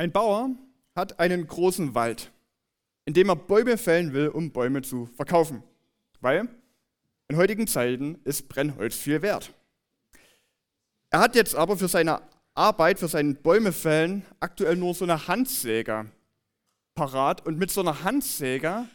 Ein 0.00 0.12
Bauer 0.12 0.48
hat 0.96 1.20
einen 1.20 1.46
großen 1.46 1.94
Wald, 1.94 2.32
in 3.04 3.12
dem 3.12 3.28
er 3.28 3.36
Bäume 3.36 3.76
fällen 3.76 4.14
will, 4.14 4.28
um 4.28 4.50
Bäume 4.50 4.80
zu 4.80 5.04
verkaufen. 5.14 5.62
Weil 6.22 6.48
in 7.28 7.36
heutigen 7.36 7.66
Zeiten 7.66 8.18
ist 8.24 8.48
Brennholz 8.48 8.96
viel 8.96 9.20
wert. 9.20 9.52
Er 11.10 11.20
hat 11.20 11.34
jetzt 11.34 11.54
aber 11.54 11.76
für 11.76 11.86
seine 11.86 12.22
Arbeit, 12.54 12.98
für 12.98 13.08
sein 13.08 13.36
Bäumefällen 13.42 14.24
aktuell 14.40 14.76
nur 14.76 14.94
so 14.94 15.04
eine 15.04 15.28
Handsäge 15.28 16.06
parat. 16.94 17.44
Und 17.44 17.58
mit 17.58 17.70
so 17.70 17.82
einer 17.82 18.02
Handsäge 18.02 18.86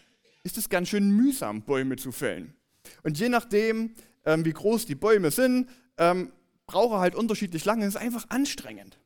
ist 0.42 0.58
es 0.58 0.70
ganz 0.70 0.90
schön 0.90 1.12
mühsam, 1.12 1.62
Bäume 1.62 1.98
zu 1.98 2.12
fällen. 2.12 2.56
Und 3.04 3.20
je 3.20 3.30
nachdem, 3.30 3.94
ähm, 4.26 4.44
wie 4.44 4.54
groß 4.54 4.88
die 4.88 4.96
Bäume 4.96 5.30
sind, 5.30 5.70
ähm, 6.00 6.32
braucht 6.66 6.94
er 6.94 7.00
halt 7.00 7.14
unterschiedlich 7.14 7.64
lange. 7.64 7.86
Es 7.86 7.94
ist 7.94 8.02
einfach 8.02 8.26
anstrengend. 8.30 8.98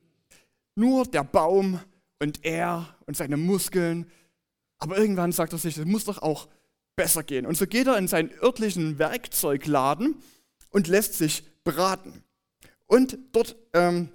Nur 0.79 1.05
der 1.05 1.25
Baum 1.25 1.81
und 2.19 2.45
er 2.45 2.95
und 3.05 3.17
seine 3.17 3.35
Muskeln. 3.35 4.09
Aber 4.77 4.97
irgendwann 4.97 5.33
sagt 5.33 5.51
er 5.51 5.59
sich, 5.59 5.77
es 5.77 5.85
muss 5.85 6.05
doch 6.05 6.21
auch 6.21 6.47
besser 6.95 7.21
gehen. 7.21 7.45
Und 7.45 7.57
so 7.57 7.67
geht 7.67 7.87
er 7.87 7.97
in 7.97 8.07
seinen 8.07 8.31
örtlichen 8.41 8.97
Werkzeugladen 8.97 10.15
und 10.69 10.87
lässt 10.87 11.15
sich 11.15 11.43
beraten. 11.65 12.23
Und 12.85 13.17
dort 13.33 13.57
ähm, 13.73 14.07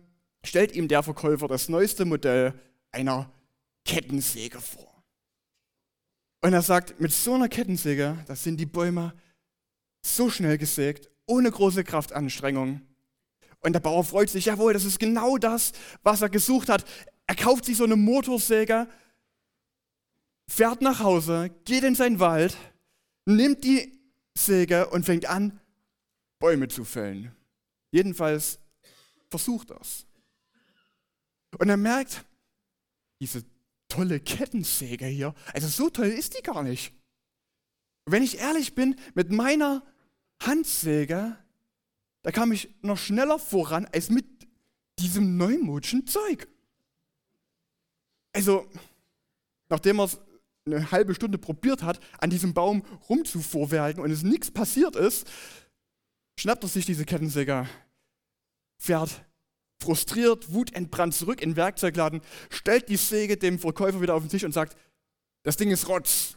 stellt 0.43 0.75
ihm 0.75 0.89
der 0.89 1.03
Verkäufer 1.03 1.49
das 1.49 1.69
neueste 1.69 2.07
Modell 2.07 2.55
einer 2.91 3.31
Kettensäge 3.85 4.59
vor. 4.59 5.05
Und 6.41 6.55
er 6.55 6.63
sagt, 6.63 6.99
mit 6.99 7.13
so 7.13 7.35
einer 7.35 7.51
Kettensäge, 7.51 8.25
da 8.27 8.35
sind 8.35 8.59
die 8.59 8.67
Bäume 8.67 9.13
so 10.03 10.31
schnell 10.31 10.57
gesägt, 10.57 11.11
ohne 11.27 11.51
große 11.51 11.85
Kraftanstrengung. 11.85 12.81
Und 13.65 13.73
der 13.73 13.81
Bauer 13.81 14.05
freut 14.05 14.29
sich, 14.29 14.45
jawohl, 14.45 14.75
das 14.75 14.85
ist 14.85 14.99
genau 14.99 15.39
das, 15.39 15.73
was 16.03 16.21
er 16.21 16.29
gesucht 16.29 16.69
hat. 16.69 16.85
Er 17.27 17.35
kauft 17.35 17.65
sich 17.65 17.79
so 17.79 17.85
eine 17.85 17.97
Motorsäge, 17.97 18.87
fährt 20.47 20.83
nach 20.83 21.01
Hause, 21.01 21.51
geht 21.65 21.83
in 21.83 21.95
seinen 21.95 22.21
Wald, 22.21 22.59
nimmt 23.25 23.65
die 23.65 23.99
Säge 24.37 24.89
und 24.91 25.07
fängt 25.07 25.25
an, 25.25 25.61
Bäume 26.41 26.69
zu 26.69 26.85
fällen. 26.85 27.35
Jedenfalls 27.91 28.59
versucht 29.31 29.71
das. 29.71 30.05
Und 31.59 31.71
er 31.71 31.79
merkt, 31.79 32.23
diese 33.19 33.45
tolle 33.89 34.21
Kettensäge 34.21 35.07
hier, 35.07 35.35
also 35.55 35.69
so 35.69 35.89
toll 35.89 36.09
ist 36.09 36.37
die 36.37 36.43
gar 36.43 36.63
nicht. 36.63 36.93
Wenn 38.05 38.23
ich 38.23 38.41
ehrlich 38.41 38.75
bin, 38.75 38.97
mit 39.15 39.33
meiner 39.33 39.83
Handsäge, 40.43 41.39
da 42.25 42.33
kam 42.33 42.51
ich 42.51 42.75
noch 42.83 42.99
schneller 42.99 43.39
voran 43.39 43.87
als 43.93 44.11
mit 44.11 44.27
diesem 44.99 45.37
neumodischen 45.37 46.07
Zeug. 46.07 46.49
Also, 48.33 48.67
nachdem 49.69 50.01
er 50.01 50.07
es 50.07 50.19
eine 50.67 50.91
halbe 50.91 51.15
Stunde 51.15 51.39
probiert 51.39 51.83
hat, 51.83 52.01
an 52.19 52.31
diesem 52.31 52.55
Baum 52.55 52.83
rumzuvorwerken 53.09 54.03
und 54.03 54.11
es 54.11 54.25
nichts 54.25 54.51
passiert 54.51 54.97
ist, 54.97 55.31
schnappt 56.37 56.65
er 56.65 56.69
sich 56.69 56.87
diese 56.87 57.05
Kettensäge, 57.05 57.69
fährt 58.79 59.25
frustriert, 59.85 60.53
wutentbrannt 60.53 61.15
zurück 61.15 61.43
in 61.43 61.51
den 61.51 61.57
Werkzeugladen, 61.57 62.23
stellt 62.49 62.89
die 62.89 62.97
Säge 62.97 63.37
dem 63.37 63.59
Verkäufer 63.59 64.01
wieder 64.01 64.15
auf 64.15 64.23
den 64.23 64.31
Tisch 64.31 64.45
und 64.45 64.53
sagt, 64.53 64.77
das 65.43 65.59
Ding 65.59 65.71
ist 65.71 65.89
Rotz. 65.89 66.37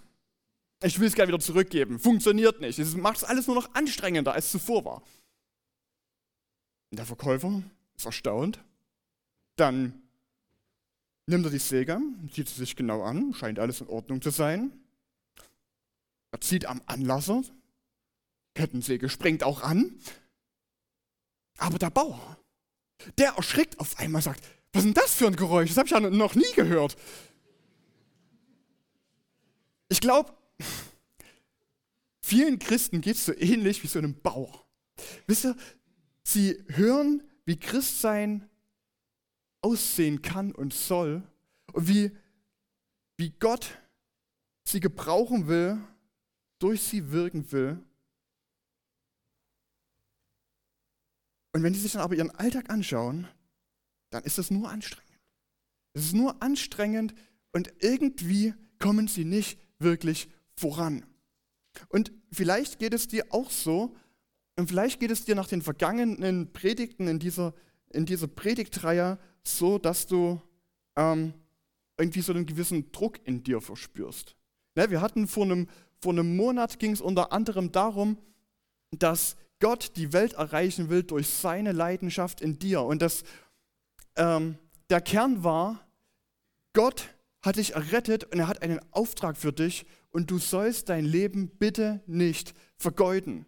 Ich 0.83 0.99
will 0.99 1.07
es 1.07 1.15
gerne 1.15 1.29
wieder 1.29 1.39
zurückgeben. 1.39 1.97
Funktioniert 1.97 2.59
nicht. 2.59 2.77
Es 2.77 2.95
macht 2.95 3.17
es 3.17 3.23
alles 3.23 3.47
nur 3.47 3.55
noch 3.55 3.73
anstrengender, 3.73 4.33
als 4.33 4.51
zuvor 4.51 4.83
war. 4.83 5.01
Der 6.91 7.05
Verkäufer 7.05 7.63
ist 7.95 8.05
erstaunt. 8.05 8.63
Dann 9.55 10.01
nimmt 11.25 11.45
er 11.45 11.51
die 11.51 11.59
Säge, 11.59 11.99
sieht 12.31 12.47
sie 12.47 12.55
sich 12.55 12.75
genau 12.75 13.03
an, 13.03 13.33
scheint 13.33 13.59
alles 13.59 13.81
in 13.81 13.87
Ordnung 13.87 14.21
zu 14.21 14.29
sein. 14.29 14.71
Er 16.31 16.41
zieht 16.41 16.65
am 16.65 16.81
Anlasser, 16.85 17.43
Kettensäge 18.55 19.09
springt 19.09 19.43
auch 19.43 19.61
an. 19.61 19.99
Aber 21.57 21.79
der 21.79 21.89
Bauer, 21.89 22.37
der 23.17 23.31
erschrickt 23.31 23.79
auf 23.79 23.97
einmal, 23.99 24.21
sagt, 24.21 24.43
was 24.73 24.83
ist 24.83 24.85
denn 24.85 24.93
das 24.93 25.13
für 25.15 25.27
ein 25.27 25.35
Geräusch? 25.35 25.69
Das 25.69 25.77
habe 25.77 25.87
ich 25.87 25.91
ja 25.91 25.99
noch 25.99 26.35
nie 26.35 26.51
gehört. 26.55 26.95
Ich 29.89 30.01
glaube, 30.01 30.33
vielen 32.21 32.59
Christen 32.59 33.01
geht 33.01 33.15
es 33.15 33.25
so 33.25 33.33
ähnlich 33.33 33.83
wie 33.83 33.87
so 33.87 33.99
einem 33.99 34.19
Bauer. 34.21 34.65
Wisst 35.25 35.45
ihr, 35.45 35.55
sie 36.27 36.61
hören, 36.67 37.23
wie 37.45 37.57
Christsein 37.57 38.49
aussehen 39.61 40.21
kann 40.21 40.53
und 40.53 40.73
soll 40.73 41.23
und 41.73 41.87
wie, 41.87 42.11
wie 43.15 43.29
Gott 43.31 43.79
sie 44.65 44.79
gebrauchen 44.79 45.47
will, 45.47 45.79
durch 46.59 46.83
sie 46.83 47.11
wirken 47.11 47.49
will. 47.51 47.81
Und 51.53 51.63
wenn 51.63 51.73
die 51.73 51.79
sich 51.79 51.93
dann 51.93 52.01
aber 52.01 52.15
ihren 52.15 52.31
Alltag 52.31 52.69
anschauen, 52.69 53.27
dann 54.09 54.23
ist 54.23 54.37
das 54.37 54.51
nur 54.51 54.69
anstrengend. 54.69 55.19
Es 55.93 56.07
ist 56.07 56.13
nur 56.13 56.41
anstrengend 56.43 57.15
und 57.53 57.73
irgendwie 57.79 58.53
kommen 58.79 59.07
sie 59.07 59.25
nicht 59.25 59.59
wirklich 59.79 60.29
voran. 60.55 61.05
Und 61.87 62.11
vielleicht 62.31 62.79
geht 62.79 62.93
es 62.93 63.07
dir 63.07 63.25
auch 63.29 63.49
so, 63.49 63.95
und 64.57 64.67
vielleicht 64.67 64.99
geht 64.99 65.11
es 65.11 65.23
dir 65.23 65.35
nach 65.35 65.47
den 65.47 65.61
vergangenen 65.61 66.51
Predigten 66.51 67.07
in 67.07 67.19
dieser, 67.19 67.53
in 67.89 68.05
dieser 68.05 68.27
Predigtreihe 68.27 69.19
so, 69.43 69.77
dass 69.77 70.07
du 70.07 70.41
ähm, 70.95 71.33
irgendwie 71.97 72.21
so 72.21 72.33
einen 72.33 72.45
gewissen 72.45 72.91
Druck 72.91 73.19
in 73.23 73.43
dir 73.43 73.61
verspürst. 73.61 74.35
Ne, 74.75 74.89
wir 74.89 74.99
hatten 74.99 75.27
vor 75.27 75.43
einem, 75.43 75.67
vor 76.01 76.11
einem 76.11 76.35
Monat 76.35 76.79
ging 76.79 76.91
es 76.91 77.01
unter 77.01 77.31
anderem 77.31 77.71
darum, 77.71 78.17
dass 78.91 79.35
Gott 79.59 79.95
die 79.95 80.11
Welt 80.11 80.33
erreichen 80.33 80.89
will 80.89 81.03
durch 81.03 81.27
seine 81.29 81.71
Leidenschaft 81.71 82.41
in 82.41 82.57
dir. 82.57 82.81
Und 82.81 83.01
das, 83.01 83.23
ähm, 84.15 84.57
der 84.89 85.01
Kern 85.01 85.43
war, 85.43 85.87
Gott 86.73 87.09
hat 87.41 87.57
dich 87.57 87.75
errettet 87.75 88.23
und 88.25 88.39
er 88.39 88.47
hat 88.47 88.61
einen 88.61 88.79
Auftrag 88.91 89.37
für 89.37 89.53
dich 89.53 89.85
und 90.09 90.31
du 90.31 90.39
sollst 90.39 90.89
dein 90.89 91.05
Leben 91.05 91.49
bitte 91.49 92.01
nicht 92.07 92.53
vergeuden. 92.77 93.45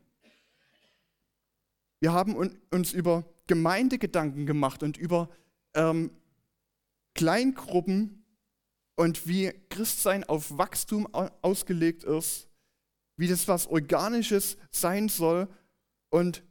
Wir 2.00 2.14
haben 2.14 2.36
uns 2.36 2.94
über 2.94 3.26
Gemeindegedanken 3.48 4.46
gemacht 4.46 4.84
und 4.84 4.98
über 4.98 5.30
ähm, 5.74 6.12
Kleingruppen 7.16 8.24
und 8.96 9.28
wie 9.28 9.52
Christsein 9.70 10.24
auf 10.24 10.58
Wachstum 10.58 11.08
ausgelegt 11.42 12.04
ist, 12.04 12.50
wie 13.18 13.28
das 13.28 13.48
was 13.48 13.68
Organisches 13.68 14.58
sein 14.72 15.10
soll. 15.10 15.48
Und, 16.10 16.44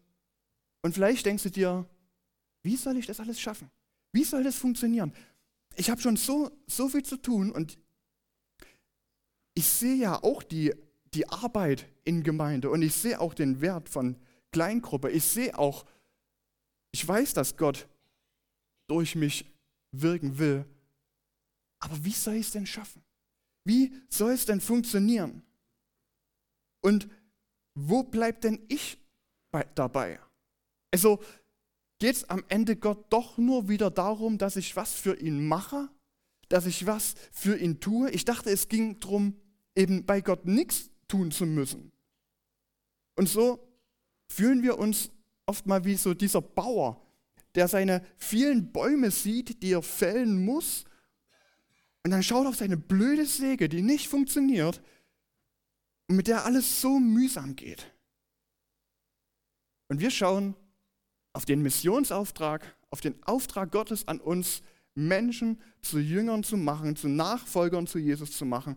und 0.82 0.94
vielleicht 0.94 1.24
denkst 1.24 1.44
du 1.44 1.50
dir, 1.50 1.88
wie 2.62 2.76
soll 2.76 2.96
ich 2.96 3.06
das 3.06 3.20
alles 3.20 3.40
schaffen? 3.40 3.70
Wie 4.12 4.24
soll 4.24 4.42
das 4.42 4.56
funktionieren? 4.56 5.12
Ich 5.76 5.90
habe 5.90 6.00
schon 6.00 6.16
so, 6.16 6.50
so 6.66 6.88
viel 6.88 7.02
zu 7.02 7.16
tun 7.16 7.52
und 7.52 7.78
ich 9.54 9.66
sehe 9.66 9.96
ja 9.96 10.22
auch 10.22 10.42
die, 10.42 10.74
die 11.14 11.28
Arbeit 11.28 11.86
in 12.04 12.22
Gemeinde 12.22 12.70
und 12.70 12.82
ich 12.82 12.94
sehe 12.94 13.20
auch 13.20 13.34
den 13.34 13.60
Wert 13.60 13.88
von 13.88 14.16
Kleingruppe. 14.52 15.10
Ich 15.10 15.24
sehe 15.24 15.56
auch, 15.58 15.84
ich 16.90 17.06
weiß, 17.06 17.34
dass 17.34 17.56
Gott 17.56 17.88
durch 18.88 19.14
mich 19.14 19.44
wirken 19.92 20.38
will. 20.38 20.64
Aber 21.80 22.04
wie 22.04 22.12
soll 22.12 22.34
ich 22.34 22.46
es 22.46 22.52
denn 22.52 22.66
schaffen? 22.66 23.04
Wie 23.64 23.92
soll 24.08 24.32
es 24.32 24.46
denn 24.46 24.60
funktionieren? 24.60 25.42
Und 26.80 27.08
wo 27.74 28.02
bleibt 28.02 28.44
denn 28.44 28.64
ich 28.68 28.98
bei, 29.50 29.64
dabei? 29.74 30.18
Also 30.90 31.22
geht 31.98 32.16
es 32.16 32.28
am 32.28 32.44
Ende 32.48 32.76
Gott 32.76 33.12
doch 33.12 33.36
nur 33.36 33.68
wieder 33.68 33.90
darum, 33.90 34.38
dass 34.38 34.56
ich 34.56 34.74
was 34.74 34.92
für 34.94 35.20
ihn 35.20 35.46
mache, 35.46 35.88
dass 36.48 36.66
ich 36.66 36.86
was 36.86 37.14
für 37.30 37.56
ihn 37.56 37.80
tue. 37.80 38.10
Ich 38.10 38.24
dachte, 38.24 38.50
es 38.50 38.68
ging 38.68 38.98
darum, 39.00 39.36
eben 39.76 40.06
bei 40.06 40.20
Gott 40.20 40.46
nichts 40.46 40.90
tun 41.06 41.30
zu 41.30 41.46
müssen. 41.46 41.92
Und 43.16 43.28
so 43.28 43.67
fühlen 44.28 44.62
wir 44.62 44.78
uns 44.78 45.10
oft 45.46 45.66
mal 45.66 45.84
wie 45.84 45.96
so 45.96 46.14
dieser 46.14 46.42
Bauer, 46.42 47.00
der 47.54 47.68
seine 47.68 48.04
vielen 48.16 48.70
Bäume 48.72 49.10
sieht, 49.10 49.62
die 49.62 49.72
er 49.72 49.82
fällen 49.82 50.44
muss, 50.44 50.84
und 52.04 52.12
dann 52.12 52.22
schaut 52.22 52.46
auf 52.46 52.56
seine 52.56 52.76
blöde 52.76 53.26
Säge, 53.26 53.68
die 53.68 53.82
nicht 53.82 54.08
funktioniert 54.08 54.80
und 56.06 56.16
mit 56.16 56.26
der 56.26 56.46
alles 56.46 56.80
so 56.80 56.98
mühsam 56.98 57.54
geht. 57.54 57.92
Und 59.88 60.00
wir 60.00 60.10
schauen 60.10 60.54
auf 61.34 61.44
den 61.44 61.62
Missionsauftrag, 61.62 62.76
auf 62.90 63.02
den 63.02 63.22
Auftrag 63.24 63.72
Gottes 63.72 64.08
an 64.08 64.20
uns, 64.20 64.62
Menschen 64.94 65.60
zu 65.82 65.98
Jüngern 65.98 66.44
zu 66.44 66.56
machen, 66.56 66.96
zu 66.96 67.08
Nachfolgern 67.08 67.86
zu 67.86 67.98
Jesus 67.98 68.32
zu 68.32 68.44
machen. 68.44 68.76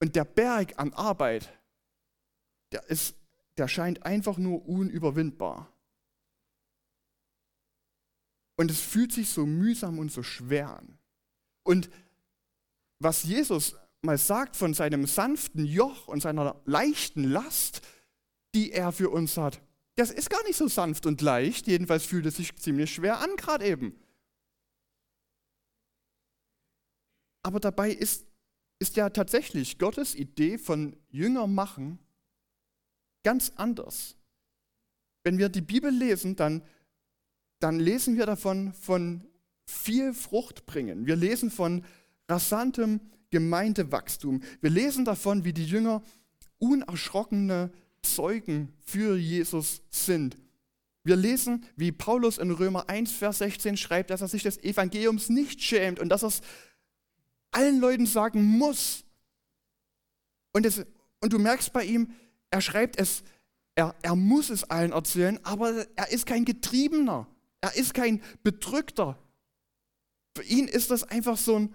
Und 0.00 0.16
der 0.16 0.24
Berg 0.24 0.78
an 0.78 0.92
Arbeit, 0.92 1.52
der, 2.72 2.88
ist, 2.88 3.16
der 3.58 3.68
scheint 3.68 4.04
einfach 4.04 4.38
nur 4.38 4.66
unüberwindbar. 4.66 5.72
Und 8.56 8.70
es 8.70 8.80
fühlt 8.80 9.12
sich 9.12 9.30
so 9.30 9.46
mühsam 9.46 9.98
und 9.98 10.12
so 10.12 10.22
schwer 10.22 10.76
an. 10.76 10.98
Und 11.62 11.90
was 12.98 13.22
Jesus 13.24 13.76
mal 14.02 14.18
sagt 14.18 14.56
von 14.56 14.74
seinem 14.74 15.06
sanften 15.06 15.64
Joch 15.64 16.08
und 16.08 16.20
seiner 16.20 16.60
leichten 16.66 17.24
Last, 17.24 17.82
die 18.54 18.72
er 18.72 18.92
für 18.92 19.10
uns 19.10 19.36
hat, 19.36 19.62
das 19.96 20.10
ist 20.10 20.30
gar 20.30 20.42
nicht 20.44 20.56
so 20.56 20.68
sanft 20.68 21.06
und 21.06 21.20
leicht. 21.20 21.66
Jedenfalls 21.66 22.04
fühlt 22.04 22.26
es 22.26 22.36
sich 22.36 22.56
ziemlich 22.56 22.92
schwer 22.92 23.18
an, 23.20 23.36
gerade 23.36 23.66
eben. 23.66 23.98
Aber 27.42 27.60
dabei 27.60 27.90
ist, 27.90 28.26
ist 28.78 28.96
ja 28.96 29.10
tatsächlich 29.10 29.78
Gottes 29.78 30.14
Idee 30.14 30.58
von 30.58 30.96
Jünger 31.08 31.46
machen 31.46 31.98
ganz 33.22 33.52
anders. 33.56 34.16
Wenn 35.22 35.38
wir 35.38 35.48
die 35.48 35.60
Bibel 35.60 35.90
lesen, 35.90 36.36
dann, 36.36 36.62
dann 37.58 37.78
lesen 37.78 38.16
wir 38.16 38.26
davon 38.26 38.72
von 38.72 39.26
viel 39.66 40.14
Frucht 40.14 40.66
bringen. 40.66 41.06
Wir 41.06 41.16
lesen 41.16 41.50
von 41.50 41.84
rasantem 42.28 43.00
Gemeindewachstum. 43.30 44.42
Wir 44.60 44.70
lesen 44.70 45.04
davon, 45.04 45.44
wie 45.44 45.52
die 45.52 45.66
Jünger 45.66 46.02
unerschrockene 46.58 47.70
Zeugen 48.02 48.72
für 48.80 49.16
Jesus 49.16 49.82
sind. 49.90 50.36
Wir 51.02 51.16
lesen, 51.16 51.64
wie 51.76 51.92
Paulus 51.92 52.38
in 52.38 52.50
Römer 52.50 52.88
1, 52.88 53.12
Vers 53.12 53.38
16 53.38 53.76
schreibt, 53.76 54.10
dass 54.10 54.20
er 54.20 54.28
sich 54.28 54.42
des 54.42 54.58
Evangeliums 54.58 55.28
nicht 55.28 55.62
schämt 55.62 55.98
und 55.98 56.10
dass 56.10 56.22
er 56.22 56.28
es 56.28 56.40
allen 57.52 57.80
Leuten 57.80 58.06
sagen 58.06 58.42
muss. 58.42 59.04
Und, 60.52 60.66
es, 60.66 60.84
und 61.20 61.32
du 61.32 61.38
merkst 61.38 61.72
bei 61.72 61.84
ihm, 61.84 62.12
er 62.50 62.60
schreibt 62.60 62.98
es, 62.98 63.22
er, 63.74 63.94
er 64.02 64.16
muss 64.16 64.50
es 64.50 64.64
allen 64.64 64.92
erzählen, 64.92 65.38
aber 65.44 65.86
er 65.96 66.10
ist 66.10 66.26
kein 66.26 66.44
Getriebener, 66.44 67.26
er 67.60 67.74
ist 67.76 67.94
kein 67.94 68.22
Bedrückter. 68.42 69.18
Für 70.36 70.44
ihn 70.44 70.68
ist 70.68 70.90
das 70.90 71.04
einfach 71.04 71.36
so 71.36 71.56
ein, 71.56 71.74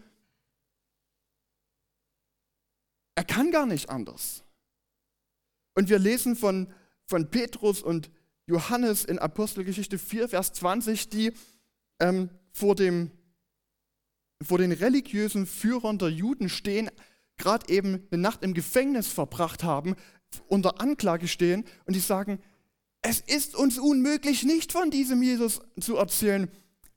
er 3.15 3.23
kann 3.23 3.51
gar 3.51 3.65
nicht 3.65 3.89
anders. 3.89 4.43
Und 5.73 5.89
wir 5.89 5.99
lesen 5.99 6.35
von, 6.35 6.73
von 7.05 7.29
Petrus 7.29 7.81
und 7.81 8.11
Johannes 8.45 9.05
in 9.05 9.19
Apostelgeschichte 9.19 9.97
4, 9.97 10.29
Vers 10.29 10.53
20, 10.53 11.09
die 11.09 11.33
ähm, 11.99 12.29
vor, 12.51 12.75
dem, 12.75 13.11
vor 14.41 14.57
den 14.57 14.71
religiösen 14.71 15.47
Führern 15.47 15.97
der 15.97 16.09
Juden 16.09 16.49
stehen, 16.49 16.91
gerade 17.37 17.71
eben 17.73 18.07
eine 18.11 18.21
Nacht 18.21 18.43
im 18.43 18.53
Gefängnis 18.53 19.07
verbracht 19.07 19.63
haben, 19.63 19.95
unter 20.47 20.81
Anklage 20.81 21.27
stehen 21.27 21.65
und 21.85 21.95
die 21.95 21.99
sagen, 21.99 22.39
es 23.01 23.21
ist 23.21 23.55
uns 23.55 23.77
unmöglich, 23.77 24.43
nicht 24.43 24.71
von 24.71 24.89
diesem 24.89 25.21
Jesus 25.21 25.61
zu 25.79 25.95
erzählen, 25.95 26.49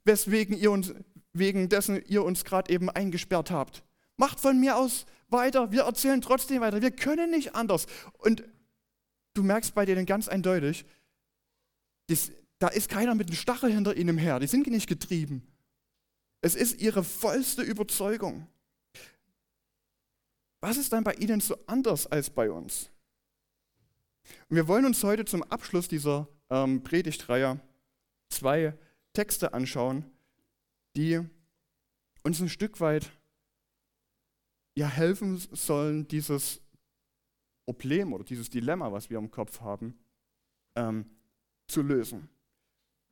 weswegen 0.05 0.57
ihr 0.57 0.71
uns, 0.71 0.95
wegen 1.33 1.69
dessen 1.69 2.03
ihr 2.07 2.25
uns 2.25 2.45
gerade 2.45 2.73
eben 2.73 2.89
eingesperrt 2.89 3.51
habt. 3.51 3.85
Macht 4.17 4.41
von 4.41 4.59
mir 4.59 4.77
aus 4.77 5.07
weiter, 5.29 5.71
wir 5.71 5.83
erzählen 5.83 6.21
trotzdem 6.21 6.61
weiter, 6.61 6.81
wir 6.81 6.91
können 6.91 7.31
nicht 7.31 7.55
anders. 7.55 7.87
Und 8.19 8.43
du 9.35 9.43
merkst 9.43 9.75
bei 9.75 9.85
denen 9.85 10.07
ganz 10.07 10.29
eindeutig, 10.29 10.87
dies, 12.09 12.33
da 12.59 12.69
ist 12.69 12.89
keiner 12.89 13.15
mit 13.15 13.29
einem 13.29 13.37
Stachel 13.37 13.71
hinter 13.73 13.97
ihnen 13.97 14.19
her, 14.19 14.41
die 14.41 14.47
sind 14.47 14.67
nicht 14.67 14.89
getrieben. 14.89 15.47
Es 16.41 16.55
ist 16.55 16.81
ihre 16.81 17.05
vollste 17.05 17.63
Überzeugung. 17.63 18.47
Was 20.61 20.77
ist 20.77 20.93
dann 20.93 21.05
bei 21.05 21.15
ihnen 21.15 21.41
so 21.41 21.57
anders 21.67 22.07
als 22.07 22.31
bei 22.31 22.51
uns? 22.51 22.91
Und 24.49 24.57
wir 24.57 24.69
wollen 24.69 24.85
uns 24.85 25.03
heute 25.05 25.25
zum 25.25 25.43
Abschluss 25.43 25.89
dieser 25.89 26.29
ähm, 26.51 26.83
Predigtreihe 26.83 27.61
zwei 28.29 28.75
Texte 29.13 29.53
anschauen, 29.53 30.05
die 30.97 31.21
uns 32.23 32.41
ein 32.41 32.49
Stück 32.49 32.81
weit 32.81 33.11
ja 34.75 34.87
helfen 34.87 35.39
sollen, 35.53 36.07
dieses 36.09 36.61
Problem 37.65 38.13
oder 38.13 38.25
dieses 38.25 38.49
Dilemma, 38.49 38.93
was 38.93 39.11
wir 39.11 39.19
im 39.19 39.31
Kopf 39.31 39.61
haben, 39.61 39.99
ähm, 40.77 41.05
zu 41.67 41.83
lösen. 41.83 42.29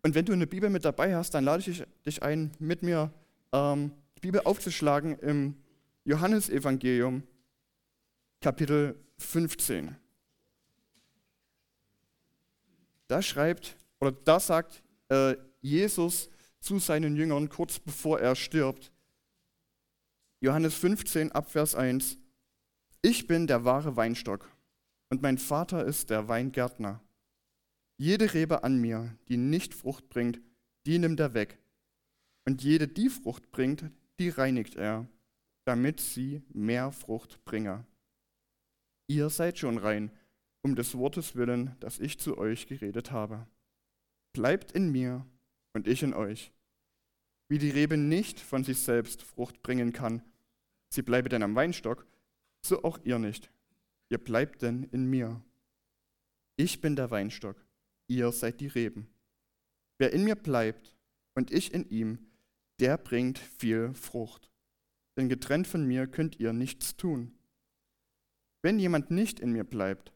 Und 0.02 0.14
wenn 0.14 0.24
du 0.24 0.32
eine 0.32 0.46
Bibel 0.46 0.70
mit 0.70 0.84
dabei 0.84 1.14
hast, 1.16 1.34
dann 1.34 1.44
lade 1.44 1.68
ich 1.68 1.84
dich 2.04 2.22
ein, 2.22 2.52
mit 2.58 2.82
mir 2.82 3.12
ähm, 3.52 3.92
die 4.16 4.20
Bibel 4.20 4.40
aufzuschlagen 4.44 5.18
im 5.18 5.56
Johannesevangelium, 6.04 7.24
Kapitel 8.40 8.96
15. 9.18 9.96
Da 13.08 13.22
schreibt, 13.22 13.76
oder 14.00 14.12
da 14.12 14.40
sagt 14.40 14.82
äh, 15.08 15.36
Jesus 15.60 16.28
zu 16.60 16.78
seinen 16.78 17.16
Jüngern 17.16 17.48
kurz 17.48 17.78
bevor 17.78 18.20
er 18.20 18.34
stirbt, 18.34 18.92
Johannes 20.40 20.74
15 20.74 21.32
Abvers 21.32 21.74
1, 21.74 22.18
ich 23.02 23.26
bin 23.26 23.46
der 23.46 23.64
wahre 23.64 23.96
Weinstock 23.96 24.50
und 25.10 25.22
mein 25.22 25.38
Vater 25.38 25.84
ist 25.84 26.10
der 26.10 26.28
Weingärtner. 26.28 27.00
Jede 27.98 28.34
Rebe 28.34 28.62
an 28.64 28.78
mir, 28.78 29.16
die 29.28 29.36
nicht 29.36 29.72
Frucht 29.74 30.08
bringt, 30.08 30.40
die 30.84 30.98
nimmt 30.98 31.20
er 31.20 31.34
weg. 31.34 31.58
Und 32.44 32.62
jede, 32.62 32.86
die 32.86 33.08
Frucht 33.08 33.50
bringt, 33.50 33.90
die 34.18 34.28
reinigt 34.28 34.76
er, 34.76 35.08
damit 35.64 36.00
sie 36.00 36.42
mehr 36.52 36.92
Frucht 36.92 37.44
bringe. 37.44 37.84
Ihr 39.08 39.30
seid 39.30 39.58
schon 39.58 39.78
rein, 39.78 40.10
um 40.66 40.74
des 40.74 40.98
Wortes 40.98 41.36
willen, 41.36 41.76
das 41.78 42.00
ich 42.00 42.18
zu 42.18 42.38
euch 42.38 42.66
geredet 42.66 43.12
habe. 43.12 43.46
Bleibt 44.32 44.72
in 44.72 44.90
mir 44.90 45.24
und 45.74 45.86
ich 45.86 46.02
in 46.02 46.12
euch. 46.12 46.52
Wie 47.48 47.58
die 47.58 47.70
Rebe 47.70 47.96
nicht 47.96 48.40
von 48.40 48.64
sich 48.64 48.80
selbst 48.80 49.22
Frucht 49.22 49.62
bringen 49.62 49.92
kann, 49.92 50.22
sie 50.92 51.02
bleibe 51.02 51.28
dann 51.28 51.44
am 51.44 51.54
Weinstock, 51.54 52.04
so 52.64 52.82
auch 52.82 52.98
ihr 53.04 53.20
nicht. 53.20 53.48
Ihr 54.08 54.18
bleibt 54.18 54.62
denn 54.62 54.82
in 54.90 55.08
mir. 55.08 55.40
Ich 56.56 56.80
bin 56.80 56.96
der 56.96 57.12
Weinstock, 57.12 57.64
ihr 58.08 58.32
seid 58.32 58.60
die 58.60 58.66
Reben. 58.66 59.06
Wer 59.98 60.12
in 60.12 60.24
mir 60.24 60.34
bleibt 60.34 60.96
und 61.36 61.52
ich 61.52 61.72
in 61.72 61.88
ihm, 61.90 62.18
der 62.80 62.98
bringt 62.98 63.38
viel 63.38 63.94
Frucht. 63.94 64.50
Denn 65.16 65.28
getrennt 65.28 65.68
von 65.68 65.86
mir 65.86 66.08
könnt 66.08 66.40
ihr 66.40 66.52
nichts 66.52 66.96
tun. 66.96 67.38
Wenn 68.62 68.80
jemand 68.80 69.12
nicht 69.12 69.38
in 69.38 69.52
mir 69.52 69.62
bleibt, 69.62 70.12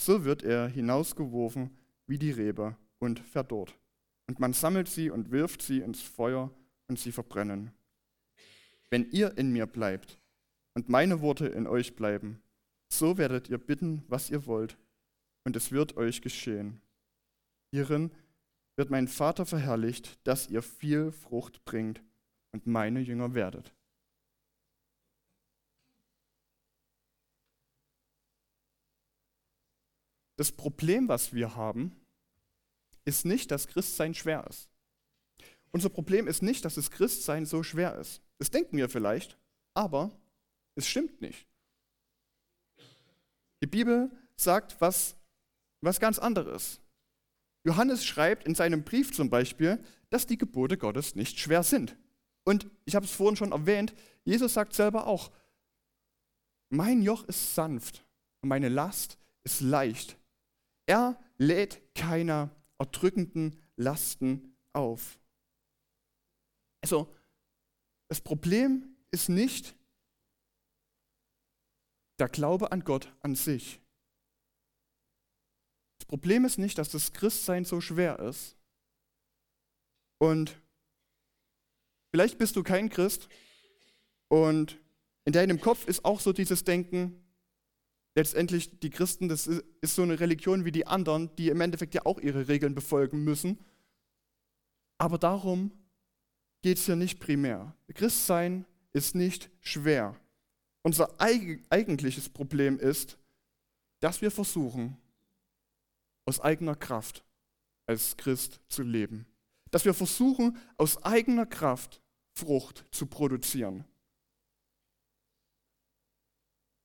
so 0.00 0.24
wird 0.24 0.42
er 0.42 0.68
hinausgeworfen 0.68 1.70
wie 2.06 2.18
die 2.18 2.30
Rebe 2.30 2.76
und 2.98 3.20
verdorrt. 3.20 3.78
Und 4.26 4.40
man 4.40 4.52
sammelt 4.52 4.88
sie 4.88 5.10
und 5.10 5.30
wirft 5.30 5.62
sie 5.62 5.78
ins 5.78 6.02
Feuer 6.02 6.50
und 6.88 6.98
sie 6.98 7.12
verbrennen. 7.12 7.72
Wenn 8.90 9.10
ihr 9.10 9.36
in 9.36 9.52
mir 9.52 9.66
bleibt 9.66 10.18
und 10.74 10.88
meine 10.88 11.20
Worte 11.20 11.46
in 11.46 11.66
euch 11.66 11.96
bleiben, 11.96 12.42
so 12.88 13.18
werdet 13.18 13.48
ihr 13.48 13.58
bitten, 13.58 14.04
was 14.08 14.30
ihr 14.30 14.46
wollt, 14.46 14.78
und 15.44 15.56
es 15.56 15.70
wird 15.70 15.96
euch 15.96 16.22
geschehen. 16.22 16.80
Hierin 17.72 18.10
wird 18.76 18.90
mein 18.90 19.08
Vater 19.08 19.46
verherrlicht, 19.46 20.18
dass 20.26 20.48
ihr 20.48 20.62
viel 20.62 21.12
Frucht 21.12 21.64
bringt 21.64 22.02
und 22.52 22.66
meine 22.66 23.00
Jünger 23.00 23.34
werdet. 23.34 23.75
Das 30.36 30.52
Problem, 30.52 31.08
was 31.08 31.32
wir 31.32 31.56
haben, 31.56 31.96
ist 33.04 33.24
nicht, 33.24 33.50
dass 33.50 33.68
Christsein 33.68 34.14
schwer 34.14 34.46
ist. 34.48 34.68
Unser 35.72 35.88
Problem 35.88 36.26
ist 36.26 36.42
nicht, 36.42 36.64
dass 36.64 36.74
das 36.74 36.90
Christsein 36.90 37.46
so 37.46 37.62
schwer 37.62 37.96
ist. 37.96 38.22
Das 38.38 38.50
denken 38.50 38.76
wir 38.76 38.88
vielleicht, 38.88 39.38
aber 39.74 40.18
es 40.74 40.86
stimmt 40.86 41.20
nicht. 41.20 41.46
Die 43.62 43.66
Bibel 43.66 44.10
sagt 44.36 44.80
was, 44.80 45.16
was 45.80 46.00
ganz 46.00 46.18
anderes. 46.18 46.80
Johannes 47.64 48.04
schreibt 48.04 48.46
in 48.46 48.54
seinem 48.54 48.84
Brief 48.84 49.12
zum 49.12 49.30
Beispiel, 49.30 49.82
dass 50.10 50.26
die 50.26 50.38
Gebote 50.38 50.78
Gottes 50.78 51.14
nicht 51.14 51.38
schwer 51.38 51.62
sind. 51.62 51.96
Und 52.44 52.70
ich 52.84 52.94
habe 52.94 53.06
es 53.06 53.12
vorhin 53.12 53.36
schon 53.36 53.52
erwähnt, 53.52 53.94
Jesus 54.24 54.54
sagt 54.54 54.72
selber 54.72 55.06
auch, 55.06 55.32
mein 56.68 57.02
Joch 57.02 57.24
ist 57.24 57.54
sanft 57.54 58.04
und 58.40 58.48
meine 58.48 58.68
Last 58.68 59.18
ist 59.44 59.60
leicht. 59.60 60.16
Er 60.86 61.20
lädt 61.38 61.94
keine 61.94 62.50
erdrückenden 62.78 63.62
Lasten 63.76 64.56
auf. 64.72 65.18
Also, 66.82 67.12
das 68.08 68.20
Problem 68.20 68.96
ist 69.10 69.28
nicht 69.28 69.74
der 72.18 72.28
Glaube 72.28 72.72
an 72.72 72.84
Gott 72.84 73.12
an 73.20 73.34
sich. 73.34 73.80
Das 75.98 76.06
Problem 76.06 76.44
ist 76.44 76.58
nicht, 76.58 76.78
dass 76.78 76.90
das 76.90 77.12
Christsein 77.12 77.64
so 77.64 77.80
schwer 77.80 78.20
ist. 78.20 78.56
Und 80.18 80.60
vielleicht 82.14 82.38
bist 82.38 82.56
du 82.56 82.62
kein 82.62 82.88
Christ 82.88 83.28
und 84.28 84.78
in 85.24 85.32
deinem 85.32 85.60
Kopf 85.60 85.86
ist 85.86 86.04
auch 86.04 86.20
so 86.20 86.32
dieses 86.32 86.64
Denken, 86.64 87.25
letztendlich 88.16 88.80
die 88.80 88.90
Christen, 88.90 89.28
das 89.28 89.46
ist 89.46 89.94
so 89.94 90.02
eine 90.02 90.18
Religion 90.18 90.64
wie 90.64 90.72
die 90.72 90.86
anderen, 90.86 91.34
die 91.36 91.48
im 91.48 91.60
Endeffekt 91.60 91.94
ja 91.94 92.04
auch 92.04 92.18
ihre 92.18 92.48
Regeln 92.48 92.74
befolgen 92.74 93.22
müssen. 93.22 93.58
Aber 94.98 95.18
darum 95.18 95.70
geht 96.62 96.78
es 96.78 96.86
hier 96.86 96.96
nicht 96.96 97.20
primär. 97.20 97.76
Christsein 97.94 98.64
ist 98.92 99.14
nicht 99.14 99.50
schwer. 99.60 100.18
Unser 100.82 101.20
eigentliches 101.20 102.28
Problem 102.28 102.78
ist, 102.78 103.18
dass 104.00 104.22
wir 104.22 104.30
versuchen, 104.30 104.96
aus 106.24 106.40
eigener 106.40 106.74
Kraft 106.74 107.24
als 107.86 108.16
Christ 108.16 108.60
zu 108.68 108.82
leben. 108.82 109.26
Dass 109.70 109.84
wir 109.84 109.94
versuchen, 109.94 110.56
aus 110.76 111.02
eigener 111.04 111.44
Kraft 111.44 112.00
Frucht 112.34 112.84
zu 112.90 113.06
produzieren. 113.06 113.84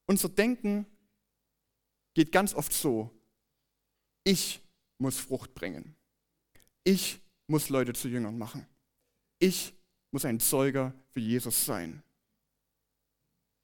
Unser 0.07 0.29
Denken 0.29 0.85
geht 2.13 2.31
ganz 2.31 2.53
oft 2.53 2.73
so, 2.73 3.09
ich 4.23 4.61
muss 4.97 5.17
Frucht 5.17 5.53
bringen. 5.53 5.95
Ich 6.83 7.21
muss 7.47 7.69
Leute 7.69 7.93
zu 7.93 8.07
Jüngern 8.07 8.37
machen. 8.37 8.65
Ich 9.39 9.73
muss 10.11 10.25
ein 10.25 10.39
Zeuger 10.39 10.93
für 11.09 11.19
Jesus 11.19 11.65
sein. 11.65 12.03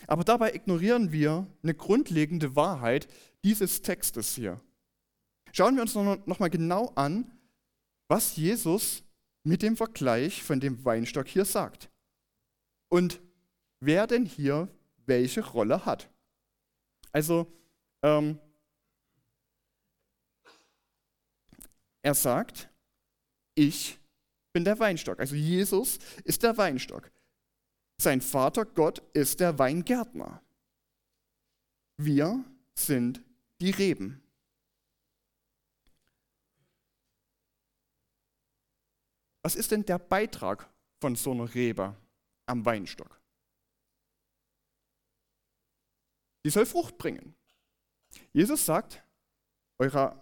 Aber 0.05 0.23
dabei 0.23 0.53
ignorieren 0.53 1.11
wir 1.11 1.47
eine 1.63 1.73
grundlegende 1.73 2.55
Wahrheit 2.55 3.07
dieses 3.43 3.81
Textes 3.81 4.35
hier. 4.35 4.61
Schauen 5.51 5.75
wir 5.75 5.81
uns 5.81 5.95
noch 5.95 6.39
mal 6.39 6.49
genau 6.49 6.91
an, 6.95 7.31
was 8.07 8.35
Jesus 8.35 9.03
mit 9.43 9.61
dem 9.61 9.75
Vergleich 9.75 10.43
von 10.43 10.59
dem 10.59 10.83
Weinstock 10.85 11.27
hier 11.27 11.45
sagt. 11.45 11.89
Und 12.89 13.19
wer 13.79 14.07
denn 14.07 14.25
hier 14.25 14.69
welche 15.05 15.45
Rolle 15.45 15.85
hat. 15.85 16.09
Also, 17.11 17.51
ähm, 18.03 18.39
er 22.01 22.13
sagt, 22.13 22.69
ich 23.55 23.99
bin 24.53 24.63
der 24.63 24.79
Weinstock. 24.79 25.19
Also 25.19 25.35
Jesus 25.35 25.99
ist 26.23 26.43
der 26.43 26.57
Weinstock. 26.57 27.11
Sein 27.99 28.21
Vater 28.21 28.65
Gott 28.65 28.99
ist 29.13 29.39
der 29.39 29.57
Weingärtner. 29.59 30.41
Wir 31.97 32.43
sind 32.75 33.23
die 33.59 33.71
Reben. 33.71 34.21
Was 39.41 39.55
ist 39.55 39.71
denn 39.71 39.85
der 39.85 39.97
Beitrag 39.97 40.69
von 41.01 41.15
so 41.15 41.31
einer 41.31 41.53
Rebe 41.53 41.95
am 42.45 42.65
Weinstock? 42.65 43.19
Die 46.45 46.49
soll 46.49 46.65
Frucht 46.65 46.97
bringen. 46.97 47.35
Jesus 48.33 48.65
sagt, 48.65 49.03
euer, 49.77 50.19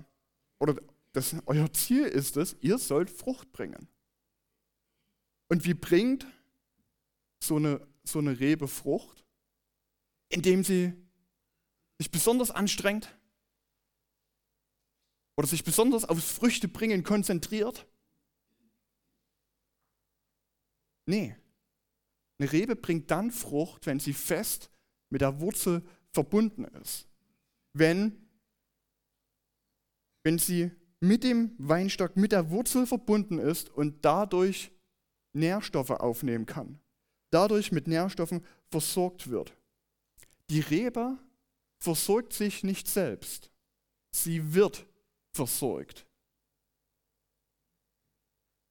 oder 0.59 0.75
das, 1.13 1.35
euer 1.45 1.71
Ziel 1.73 2.05
ist 2.05 2.37
es, 2.37 2.55
ihr 2.61 2.77
sollt 2.77 3.09
Frucht 3.09 3.51
bringen. 3.51 3.87
Und 5.47 5.65
wie 5.65 5.73
bringt 5.73 6.25
so 7.39 7.57
eine, 7.57 7.85
so 8.03 8.19
eine 8.19 8.39
Rebe 8.39 8.67
Frucht? 8.67 9.25
Indem 10.29 10.63
sie 10.63 10.93
sich 11.97 12.11
besonders 12.11 12.51
anstrengt 12.51 13.15
oder 15.37 15.47
sich 15.47 15.63
besonders 15.63 16.05
aufs 16.05 16.31
Früchtebringen 16.31 17.03
konzentriert? 17.03 17.87
Nee. 21.05 21.35
Eine 22.37 22.51
Rebe 22.51 22.75
bringt 22.75 23.11
dann 23.11 23.31
Frucht, 23.31 23.85
wenn 23.85 23.99
sie 23.99 24.13
fest 24.13 24.69
mit 25.09 25.21
der 25.21 25.39
Wurzel 25.39 25.83
verbunden 26.11 26.65
ist. 26.81 27.07
Wenn, 27.77 28.25
wenn 30.23 30.39
sie 30.39 30.71
mit 31.01 31.25
dem 31.25 31.53
Weinstock, 31.57 32.15
mit 32.15 32.31
der 32.31 32.49
Wurzel 32.49 32.87
verbunden 32.87 33.37
ist 33.37 33.69
und 33.69 34.05
dadurch 34.05 34.71
Nährstoffe 35.33 35.91
aufnehmen 35.91 36.45
kann. 36.45 36.79
Dadurch 37.31 37.73
mit 37.73 37.87
Nährstoffen 37.87 38.45
versorgt 38.71 39.29
wird. 39.29 39.53
Die 40.49 40.61
Rebe 40.61 41.17
versorgt 41.79 42.31
sich 42.31 42.63
nicht 42.63 42.87
selbst. 42.87 43.51
Sie 44.11 44.53
wird 44.53 44.87
versorgt. 45.33 46.07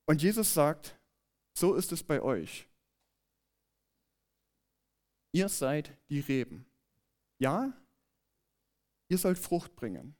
Und 0.07 0.23
Jesus 0.23 0.51
sagt, 0.51 0.97
so 1.53 1.75
ist 1.75 1.91
es 1.91 2.03
bei 2.03 2.21
euch. 2.23 2.67
Ihr 5.31 5.47
seid 5.47 5.95
die 6.09 6.21
Reben. 6.21 6.65
Ja, 7.37 7.71
ihr 9.09 9.17
sollt 9.17 9.37
Frucht 9.37 9.75
bringen. 9.75 10.15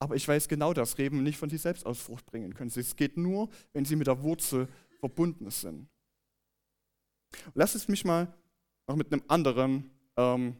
Aber 0.00 0.14
ich 0.14 0.26
weiß 0.26 0.48
genau, 0.48 0.72
dass 0.72 0.98
Reben 0.98 1.22
nicht 1.22 1.38
von 1.38 1.50
sich 1.50 1.60
selbst 1.60 1.84
aus 1.84 2.00
Frucht 2.00 2.26
bringen 2.26 2.54
können. 2.54 2.70
Es 2.74 2.96
geht 2.96 3.16
nur, 3.16 3.48
wenn 3.72 3.84
sie 3.84 3.96
mit 3.96 4.06
der 4.06 4.22
Wurzel 4.22 4.68
verbunden 5.00 5.50
sind. 5.50 5.88
Lass 7.54 7.74
es 7.74 7.88
mich 7.88 8.04
mal 8.04 8.32
noch 8.86 8.96
mit 8.96 9.12
einem 9.12 9.22
anderen 9.28 9.90
ähm, 10.16 10.56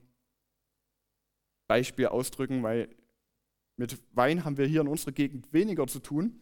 Beispiel 1.67 2.07
ausdrücken, 2.07 2.63
weil 2.63 2.95
mit 3.77 3.99
Wein 4.15 4.45
haben 4.45 4.57
wir 4.57 4.67
hier 4.67 4.81
in 4.81 4.89
unserer 4.89 5.13
Gegend 5.13 5.53
weniger 5.53 5.87
zu 5.87 6.01
tun. 6.01 6.41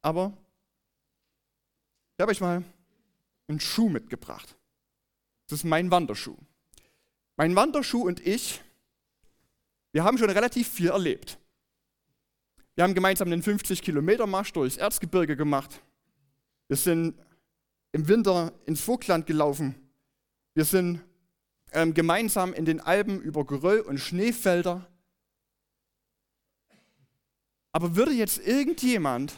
Aber 0.00 0.36
ich 2.16 2.22
habe 2.22 2.32
euch 2.32 2.40
mal 2.40 2.64
einen 3.46 3.60
Schuh 3.60 3.88
mitgebracht. 3.88 4.56
Das 5.46 5.58
ist 5.58 5.64
mein 5.64 5.90
Wanderschuh. 5.90 6.36
Mein 7.36 7.54
Wanderschuh 7.54 8.02
und 8.02 8.20
ich, 8.26 8.62
wir 9.92 10.04
haben 10.04 10.18
schon 10.18 10.30
relativ 10.30 10.68
viel 10.68 10.88
erlebt. 10.88 11.38
Wir 12.74 12.84
haben 12.84 12.94
gemeinsam 12.94 13.30
den 13.30 13.42
50-Kilometer-Marsch 13.42 14.52
durchs 14.54 14.78
Erzgebirge 14.78 15.36
gemacht. 15.36 15.82
Wir 16.68 16.76
sind 16.76 17.14
im 17.92 18.08
Winter 18.08 18.52
ins 18.64 18.80
Vogtland 18.80 19.26
gelaufen. 19.26 19.74
Wir 20.54 20.64
sind 20.64 21.00
ähm, 21.72 21.92
gemeinsam 21.92 22.54
in 22.54 22.64
den 22.64 22.80
Alpen 22.80 23.20
über 23.20 23.44
Geröll 23.44 23.80
und 23.80 23.98
Schneefelder. 23.98 24.86
Aber 27.72 27.94
würde 27.94 28.12
jetzt 28.12 28.38
irgendjemand 28.38 29.34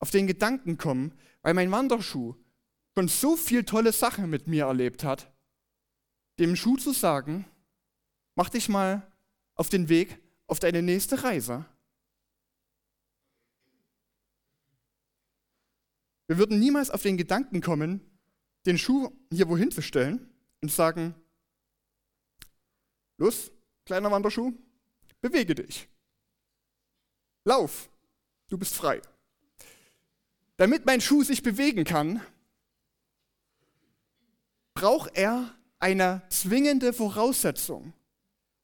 auf 0.00 0.10
den 0.10 0.26
Gedanken 0.26 0.78
kommen, 0.78 1.12
weil 1.42 1.54
mein 1.54 1.70
Wanderschuh 1.70 2.34
schon 2.96 3.06
so 3.06 3.36
viel 3.36 3.64
tolle 3.64 3.92
Sachen 3.92 4.28
mit 4.28 4.48
mir 4.48 4.66
erlebt 4.66 5.04
hat, 5.04 5.32
dem 6.40 6.56
Schuh 6.56 6.76
zu 6.76 6.92
sagen, 6.92 7.44
mach 8.34 8.48
dich 8.48 8.68
mal 8.68 9.11
auf 9.54 9.68
den 9.68 9.88
Weg 9.88 10.18
auf 10.46 10.58
deine 10.60 10.82
nächste 10.82 11.22
Reise. 11.22 11.64
Wir 16.26 16.38
würden 16.38 16.58
niemals 16.58 16.90
auf 16.90 17.02
den 17.02 17.16
Gedanken 17.16 17.60
kommen, 17.60 18.00
den 18.66 18.78
Schuh 18.78 19.10
hier 19.30 19.48
wohin 19.48 19.70
zu 19.70 19.82
stellen 19.82 20.30
und 20.62 20.70
sagen, 20.70 21.14
los, 23.18 23.50
kleiner 23.84 24.10
Wanderschuh, 24.10 24.52
bewege 25.20 25.54
dich. 25.54 25.88
Lauf, 27.44 27.90
du 28.48 28.56
bist 28.56 28.74
frei. 28.74 29.02
Damit 30.56 30.86
mein 30.86 31.00
Schuh 31.00 31.24
sich 31.24 31.42
bewegen 31.42 31.84
kann, 31.84 32.20
braucht 34.74 35.16
er 35.16 35.54
eine 35.78 36.22
zwingende 36.28 36.92
Voraussetzung. 36.92 37.92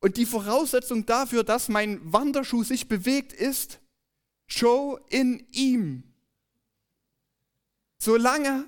Und 0.00 0.16
die 0.16 0.26
Voraussetzung 0.26 1.06
dafür, 1.06 1.42
dass 1.44 1.68
mein 1.68 2.00
Wanderschuh 2.12 2.62
sich 2.62 2.88
bewegt, 2.88 3.32
ist 3.32 3.80
Joe 4.48 5.00
in 5.08 5.46
ihm. 5.50 6.14
Solange 8.00 8.64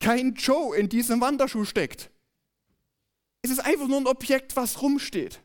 kein 0.00 0.34
Joe 0.34 0.76
in 0.76 0.88
diesem 0.88 1.20
Wanderschuh 1.20 1.64
steckt, 1.64 2.10
ist 3.42 3.52
es 3.52 3.58
einfach 3.58 3.88
nur 3.88 3.98
ein 3.98 4.06
Objekt, 4.06 4.54
was 4.56 4.82
rumsteht. 4.82 5.40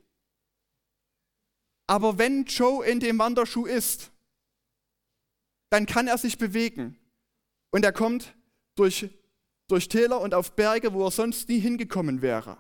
Aber 1.88 2.18
wenn 2.18 2.46
Joe 2.46 2.86
in 2.86 3.00
dem 3.00 3.18
Wanderschuh 3.20 3.66
ist, 3.66 4.12
dann 5.70 5.86
kann 5.86 6.08
er 6.08 6.18
sich 6.18 6.38
bewegen. 6.38 7.00
Und 7.72 7.86
er 7.86 7.94
kommt 7.94 8.36
durch, 8.76 9.10
durch 9.68 9.88
Täler 9.88 10.20
und 10.22 10.34
auf 10.34 10.56
Berge, 10.56 10.94
wo 10.94 11.06
er 11.06 11.12
sonst 11.12 11.50
nie 11.50 11.60
hingekommen 11.60 12.22
wäre. 12.22 12.58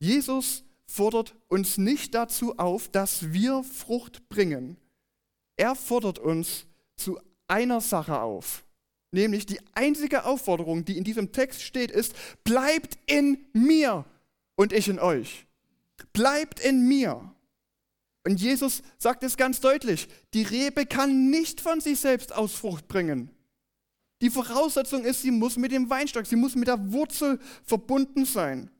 Jesus 0.00 0.64
fordert 0.86 1.36
uns 1.48 1.78
nicht 1.78 2.14
dazu 2.14 2.58
auf, 2.58 2.88
dass 2.88 3.32
wir 3.32 3.62
Frucht 3.62 4.28
bringen. 4.28 4.76
Er 5.56 5.76
fordert 5.76 6.18
uns 6.18 6.66
zu 6.96 7.20
einer 7.46 7.80
Sache 7.80 8.20
auf. 8.20 8.64
Nämlich 9.12 9.44
die 9.44 9.60
einzige 9.74 10.24
Aufforderung, 10.24 10.84
die 10.84 10.96
in 10.96 11.04
diesem 11.04 11.32
Text 11.32 11.62
steht, 11.62 11.90
ist, 11.90 12.14
bleibt 12.44 12.98
in 13.06 13.46
mir 13.52 14.04
und 14.56 14.72
ich 14.72 14.88
in 14.88 14.98
euch. 14.98 15.46
Bleibt 16.12 16.60
in 16.60 16.88
mir. 16.88 17.34
Und 18.24 18.40
Jesus 18.40 18.82
sagt 18.98 19.22
es 19.22 19.36
ganz 19.36 19.60
deutlich, 19.60 20.08
die 20.34 20.42
Rebe 20.42 20.86
kann 20.86 21.30
nicht 21.30 21.60
von 21.60 21.80
sich 21.80 22.00
selbst 22.00 22.32
aus 22.34 22.52
Frucht 22.52 22.88
bringen. 22.88 23.30
Die 24.22 24.30
Voraussetzung 24.30 25.04
ist, 25.04 25.22
sie 25.22 25.30
muss 25.30 25.56
mit 25.56 25.72
dem 25.72 25.88
Weinstock, 25.88 26.26
sie 26.26 26.36
muss 26.36 26.54
mit 26.54 26.68
der 26.68 26.92
Wurzel 26.92 27.38
verbunden 27.64 28.24
sein. 28.24 28.70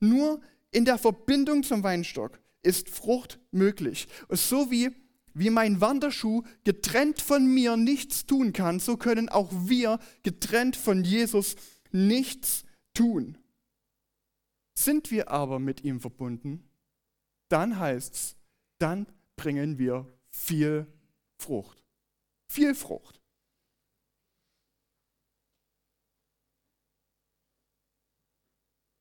Nur 0.00 0.40
in 0.70 0.84
der 0.84 0.98
Verbindung 0.98 1.62
zum 1.62 1.82
Weinstock 1.82 2.40
ist 2.62 2.88
Frucht 2.88 3.38
möglich. 3.50 4.08
So 4.30 4.70
wie 4.70 4.90
wie 5.34 5.50
mein 5.50 5.80
Wanderschuh 5.80 6.42
getrennt 6.64 7.20
von 7.20 7.46
mir 7.46 7.76
nichts 7.76 8.26
tun 8.26 8.52
kann, 8.52 8.80
so 8.80 8.96
können 8.96 9.28
auch 9.28 9.50
wir 9.52 9.98
getrennt 10.22 10.76
von 10.76 11.04
Jesus 11.04 11.56
nichts 11.90 12.64
tun. 12.94 13.38
Sind 14.74 15.10
wir 15.10 15.30
aber 15.30 15.58
mit 15.58 15.84
ihm 15.84 16.00
verbunden, 16.00 16.68
dann 17.48 17.78
heißt 17.78 18.14
es, 18.14 18.36
dann 18.78 19.06
bringen 19.36 19.78
wir 19.78 20.06
viel 20.30 20.86
Frucht. 21.38 21.82
Viel 22.48 22.74
Frucht. 22.74 23.20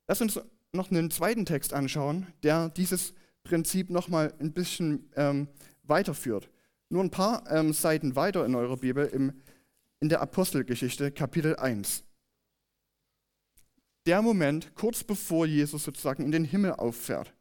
Lass 0.08 0.22
uns 0.22 0.40
noch 0.74 0.90
einen 0.90 1.12
zweiten 1.12 1.46
Text 1.46 1.74
anschauen, 1.74 2.28
der 2.44 2.70
dieses 2.70 3.13
Prinzip 3.44 3.90
nochmal 3.90 4.34
ein 4.40 4.54
bisschen 4.54 5.10
ähm, 5.16 5.48
weiterführt. 5.84 6.50
Nur 6.90 7.04
ein 7.04 7.12
paar 7.12 7.50
ähm, 7.51 7.74
Seiten 7.74 8.16
weiter 8.16 8.46
in 8.46 8.56
eurer 8.56 8.78
Bibel, 8.78 9.06
im, 9.08 9.34
in 10.00 10.10
der 10.10 10.22
Apostelgeschichte, 10.22 11.12
Kapitel 11.12 11.56
1. 11.56 12.04
Der 14.06 14.22
Moment, 14.22 14.74
kurz 14.75 15.04
bevor 15.04 15.46
Jesus 15.46 15.84
sozusagen 15.84 16.24
in 16.24 16.32
den 16.32 16.46
Himmel 16.46 16.74
auffährt. 16.74 17.34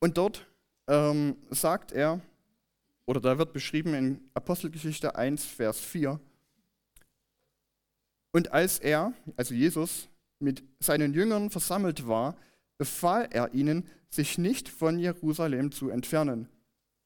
Und 0.00 0.18
dort 0.18 0.46
ähm, 0.88 1.36
sagt 1.50 1.92
er, 1.92 2.20
oder 3.06 3.20
da 3.20 3.38
wird 3.38 3.52
beschrieben 3.52 3.94
in 3.94 4.30
Apostelgeschichte 4.34 5.16
1, 5.16 5.44
Vers 5.44 5.80
4, 5.80 6.20
und 8.34 8.50
als 8.52 8.78
er, 8.78 9.12
also 9.36 9.54
Jesus, 9.54 10.08
mit 10.42 10.64
seinen 10.80 11.14
Jüngern 11.14 11.50
versammelt 11.50 12.06
war, 12.06 12.36
befahl 12.78 13.28
er 13.30 13.54
ihnen, 13.54 13.88
sich 14.10 14.38
nicht 14.38 14.68
von 14.68 14.98
Jerusalem 14.98 15.72
zu 15.72 15.88
entfernen, 15.88 16.48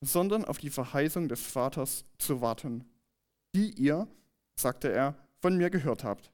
sondern 0.00 0.44
auf 0.44 0.58
die 0.58 0.70
Verheißung 0.70 1.28
des 1.28 1.40
Vaters 1.40 2.04
zu 2.18 2.40
warten, 2.40 2.84
die 3.54 3.70
ihr, 3.70 4.08
sagte 4.58 4.90
er, 4.90 5.14
von 5.38 5.56
mir 5.56 5.70
gehört 5.70 6.02
habt. 6.02 6.32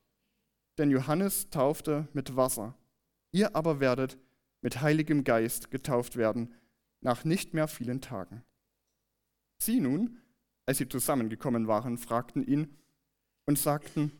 Denn 0.78 0.90
Johannes 0.90 1.50
taufte 1.50 2.08
mit 2.14 2.36
Wasser, 2.36 2.74
ihr 3.32 3.54
aber 3.54 3.80
werdet 3.80 4.16
mit 4.62 4.80
Heiligem 4.80 5.24
Geist 5.24 5.70
getauft 5.70 6.16
werden, 6.16 6.54
nach 7.00 7.24
nicht 7.24 7.52
mehr 7.52 7.68
vielen 7.68 8.00
Tagen. 8.00 8.42
Sie 9.58 9.80
nun, 9.80 10.20
als 10.66 10.78
sie 10.78 10.88
zusammengekommen 10.88 11.66
waren, 11.66 11.98
fragten 11.98 12.46
ihn 12.46 12.78
und 13.44 13.58
sagten, 13.58 14.12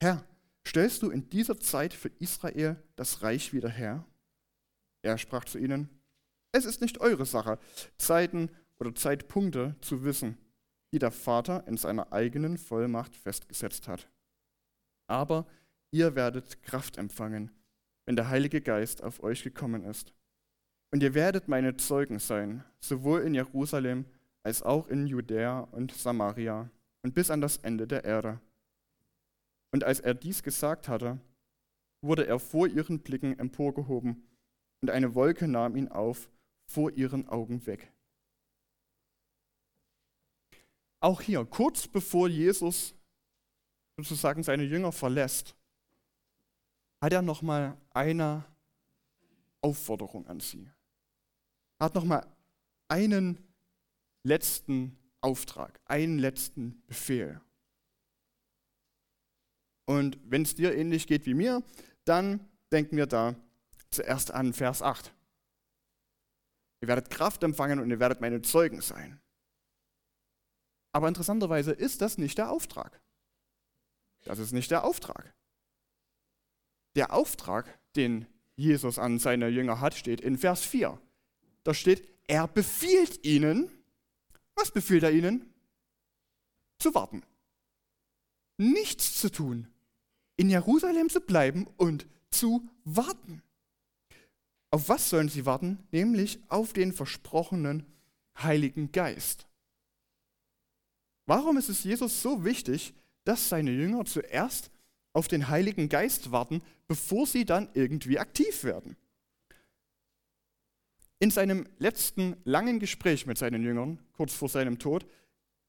Herr, 0.00 0.24
stellst 0.68 1.02
du 1.02 1.10
in 1.10 1.28
dieser 1.30 1.58
Zeit 1.58 1.94
für 1.94 2.10
Israel 2.18 2.76
das 2.96 3.22
Reich 3.22 3.52
wieder 3.52 3.70
her? 3.70 4.04
Er 5.02 5.16
sprach 5.16 5.44
zu 5.44 5.58
ihnen, 5.58 5.88
es 6.52 6.64
ist 6.64 6.80
nicht 6.80 7.00
eure 7.00 7.26
Sache, 7.26 7.58
Zeiten 7.96 8.50
oder 8.78 8.94
Zeitpunkte 8.94 9.76
zu 9.80 10.04
wissen, 10.04 10.36
die 10.92 10.98
der 10.98 11.10
Vater 11.10 11.66
in 11.66 11.76
seiner 11.76 12.12
eigenen 12.12 12.58
Vollmacht 12.58 13.16
festgesetzt 13.16 13.88
hat. 13.88 14.08
Aber 15.08 15.46
ihr 15.90 16.14
werdet 16.14 16.62
Kraft 16.62 16.98
empfangen, 16.98 17.50
wenn 18.06 18.16
der 18.16 18.28
Heilige 18.28 18.60
Geist 18.60 19.02
auf 19.02 19.22
euch 19.22 19.42
gekommen 19.42 19.84
ist. 19.84 20.12
Und 20.90 21.02
ihr 21.02 21.14
werdet 21.14 21.48
meine 21.48 21.76
Zeugen 21.76 22.18
sein, 22.18 22.64
sowohl 22.80 23.22
in 23.22 23.34
Jerusalem 23.34 24.06
als 24.42 24.62
auch 24.62 24.88
in 24.88 25.06
Judäa 25.06 25.60
und 25.60 25.92
Samaria 25.92 26.70
und 27.02 27.14
bis 27.14 27.30
an 27.30 27.40
das 27.40 27.58
Ende 27.58 27.86
der 27.86 28.04
Erde. 28.04 28.40
Und 29.70 29.84
als 29.84 30.00
er 30.00 30.14
dies 30.14 30.42
gesagt 30.42 30.88
hatte, 30.88 31.18
wurde 32.00 32.26
er 32.26 32.38
vor 32.38 32.66
ihren 32.66 33.00
Blicken 33.00 33.38
emporgehoben, 33.38 34.24
und 34.80 34.90
eine 34.90 35.14
Wolke 35.14 35.48
nahm 35.48 35.74
ihn 35.74 35.88
auf, 35.88 36.30
vor 36.66 36.92
ihren 36.92 37.28
Augen 37.28 37.66
weg. 37.66 37.92
Auch 41.00 41.20
hier, 41.20 41.44
kurz 41.44 41.88
bevor 41.88 42.28
Jesus 42.28 42.94
sozusagen 43.96 44.42
seine 44.42 44.62
Jünger 44.62 44.92
verlässt, 44.92 45.56
hat 47.00 47.12
er 47.12 47.22
nochmal 47.22 47.76
eine 47.90 48.44
Aufforderung 49.60 50.26
an 50.26 50.40
sie. 50.40 50.68
Er 51.78 51.86
hat 51.86 51.94
nochmal 51.94 52.26
einen 52.88 53.38
letzten 54.22 54.96
Auftrag, 55.20 55.80
einen 55.84 56.18
letzten 56.18 56.82
Befehl. 56.86 57.40
Und 59.88 60.18
wenn 60.22 60.42
es 60.42 60.54
dir 60.54 60.76
ähnlich 60.76 61.06
geht 61.06 61.24
wie 61.24 61.32
mir, 61.32 61.62
dann 62.04 62.46
denken 62.70 62.98
wir 62.98 63.06
da 63.06 63.34
zuerst 63.88 64.30
an 64.30 64.52
Vers 64.52 64.82
8. 64.82 65.14
Ihr 66.82 66.88
werdet 66.88 67.08
Kraft 67.08 67.42
empfangen 67.42 67.80
und 67.80 67.88
ihr 67.88 67.98
werdet 67.98 68.20
meine 68.20 68.42
Zeugen 68.42 68.82
sein. 68.82 69.18
Aber 70.92 71.08
interessanterweise 71.08 71.72
ist 71.72 72.02
das 72.02 72.18
nicht 72.18 72.36
der 72.36 72.50
Auftrag. 72.50 73.00
Das 74.24 74.38
ist 74.38 74.52
nicht 74.52 74.70
der 74.70 74.84
Auftrag. 74.84 75.34
Der 76.94 77.14
Auftrag, 77.14 77.78
den 77.96 78.26
Jesus 78.56 78.98
an 78.98 79.18
seine 79.18 79.48
Jünger 79.48 79.80
hat, 79.80 79.94
steht 79.94 80.20
in 80.20 80.36
Vers 80.36 80.66
4. 80.66 81.00
Da 81.64 81.72
steht, 81.72 82.06
er 82.26 82.46
befiehlt 82.46 83.24
ihnen, 83.24 83.70
was 84.54 84.70
befiehlt 84.70 85.04
er 85.04 85.12
ihnen? 85.12 85.50
Zu 86.78 86.94
warten. 86.94 87.22
Nichts 88.58 89.18
zu 89.18 89.32
tun 89.32 89.66
in 90.38 90.48
Jerusalem 90.48 91.10
zu 91.10 91.20
bleiben 91.20 91.66
und 91.76 92.06
zu 92.30 92.66
warten. 92.84 93.42
Auf 94.70 94.88
was 94.88 95.10
sollen 95.10 95.28
sie 95.28 95.44
warten? 95.44 95.78
Nämlich 95.90 96.38
auf 96.48 96.72
den 96.72 96.92
versprochenen 96.92 97.84
Heiligen 98.38 98.92
Geist. 98.92 99.46
Warum 101.26 101.58
ist 101.58 101.68
es 101.68 101.84
Jesus 101.84 102.22
so 102.22 102.44
wichtig, 102.44 102.94
dass 103.24 103.48
seine 103.48 103.72
Jünger 103.72 104.04
zuerst 104.04 104.70
auf 105.12 105.26
den 105.28 105.48
Heiligen 105.48 105.88
Geist 105.88 106.30
warten, 106.30 106.62
bevor 106.86 107.26
sie 107.26 107.44
dann 107.44 107.68
irgendwie 107.74 108.18
aktiv 108.18 108.62
werden? 108.62 108.96
In 111.18 111.32
seinem 111.32 111.66
letzten 111.78 112.36
langen 112.44 112.78
Gespräch 112.78 113.26
mit 113.26 113.38
seinen 113.38 113.64
Jüngern, 113.64 113.98
kurz 114.12 114.34
vor 114.34 114.48
seinem 114.48 114.78
Tod, 114.78 115.04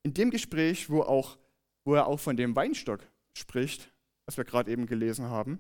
in 0.04 0.14
dem 0.14 0.30
Gespräch, 0.30 0.90
wo, 0.90 1.02
auch, 1.02 1.40
wo 1.86 1.96
er 1.96 2.06
auch 2.06 2.20
von 2.20 2.38
dem 2.38 2.56
Weinstock 2.56 3.02
spricht, 3.34 3.92
was 4.30 4.38
wir 4.38 4.46
gerade 4.46 4.70
eben 4.70 4.86
gelesen 4.86 5.26
haben, 5.26 5.58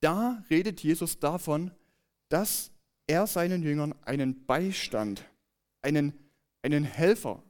da 0.00 0.44
redet 0.48 0.80
Jesus 0.80 1.18
davon, 1.18 1.72
dass 2.28 2.70
er 3.08 3.26
seinen 3.26 3.64
Jüngern 3.64 3.96
einen 4.02 4.46
Beistand, 4.46 5.28
einen, 5.80 6.16
einen 6.62 6.84
Helfer 6.84 7.42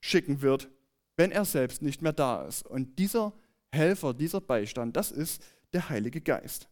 schicken 0.00 0.40
wird, 0.40 0.70
wenn 1.16 1.32
er 1.32 1.44
selbst 1.44 1.82
nicht 1.82 2.00
mehr 2.00 2.12
da 2.12 2.46
ist. 2.46 2.64
Und 2.64 3.00
dieser 3.00 3.32
Helfer, 3.72 4.14
dieser 4.14 4.40
Beistand, 4.40 4.96
das 4.96 5.10
ist 5.10 5.42
der 5.72 5.88
Heilige 5.88 6.20
Geist. 6.20 6.68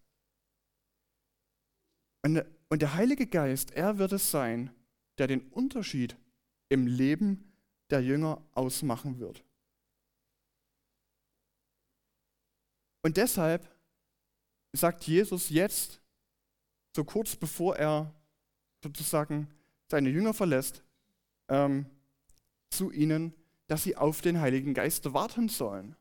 Und, 2.23 2.45
und 2.69 2.81
der 2.81 2.95
Heilige 2.95 3.27
Geist, 3.27 3.73
er 3.73 3.99
wird 3.99 4.13
es 4.13 4.31
sein, 4.31 4.71
der 5.19 5.27
den 5.27 5.41
Unterschied 5.49 6.17
im 6.69 6.87
Leben 6.87 7.53
der 7.91 8.05
Jünger 8.05 8.41
ausmachen 8.55 9.19
wird. 9.19 9.43
Und 13.03 13.17
deshalb 13.17 13.69
sagt 14.73 15.05
Jesus 15.05 15.49
jetzt, 15.49 16.01
so 16.95 17.05
kurz 17.05 17.37
bevor 17.37 17.77
er 17.77 18.15
sozusagen 18.83 19.49
seine 19.91 20.11
Jünger 20.11 20.35
verlässt, 20.35 20.83
ähm, 21.49 21.87
zu 22.71 22.91
ihnen, 22.91 23.35
dass 23.67 23.85
sie 23.85 23.97
auf 23.97 24.21
den 24.21 24.41
Heiligen 24.41 24.75
Geist 24.75 25.13
warten 25.13 25.49
sollen. 25.49 25.97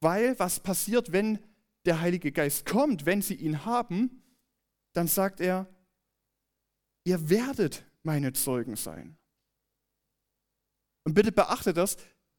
Weil 0.00 0.38
was 0.38 0.60
passiert, 0.60 1.12
wenn 1.12 1.38
der 1.84 2.00
Heilige 2.00 2.32
Geist 2.32 2.66
kommt, 2.66 3.06
wenn 3.06 3.22
sie 3.22 3.34
ihn 3.34 3.64
haben, 3.64 4.22
dann 4.92 5.08
sagt 5.08 5.40
er, 5.40 5.68
ihr 7.04 7.28
werdet 7.28 7.84
meine 8.02 8.32
Zeugen 8.32 8.76
sein. 8.76 9.16
Und 11.04 11.14
bitte 11.14 11.32
beachtet 11.32 11.76
das, 11.76 11.96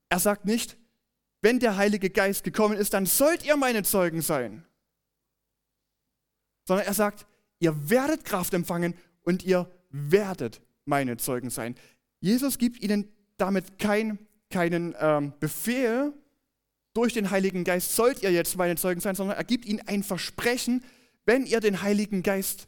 er 0.09 0.19
sagt 0.19 0.45
nicht, 0.45 0.77
wenn 1.47 1.59
der 1.59 1.77
Heilige 1.77 2.09
Geist 2.09 2.43
gekommen 2.43 2.77
ist, 2.77 2.93
dann 2.93 3.05
sollt 3.05 3.45
ihr 3.45 3.55
meine 3.55 3.81
Zeugen 3.81 4.21
sein. 4.21 4.65
Sondern 6.67 6.85
er 6.85 6.93
sagt, 6.93 7.25
ihr 7.59 7.89
werdet 7.89 8.25
Kraft 8.25 8.53
empfangen 8.53 8.95
und 9.21 9.43
ihr 9.43 9.71
werdet 9.89 10.61
meine 10.83 11.15
Zeugen 11.15 11.49
sein. 11.49 11.75
Jesus 12.19 12.57
gibt 12.57 12.83
ihnen 12.83 13.07
damit 13.37 13.79
kein, 13.79 14.19
keinen 14.49 14.93
ähm, 14.99 15.31
Befehl, 15.39 16.11
durch 16.93 17.13
den 17.13 17.31
Heiligen 17.31 17.63
Geist 17.63 17.95
sollt 17.95 18.23
ihr 18.23 18.31
jetzt 18.33 18.57
meine 18.57 18.75
Zeugen 18.75 18.99
sein, 18.99 19.15
sondern 19.15 19.37
er 19.37 19.45
gibt 19.45 19.65
ihnen 19.65 19.79
ein 19.87 20.03
Versprechen, 20.03 20.83
wenn 21.25 21.45
ihr 21.45 21.61
den 21.61 21.81
Heiligen 21.81 22.23
Geist 22.23 22.67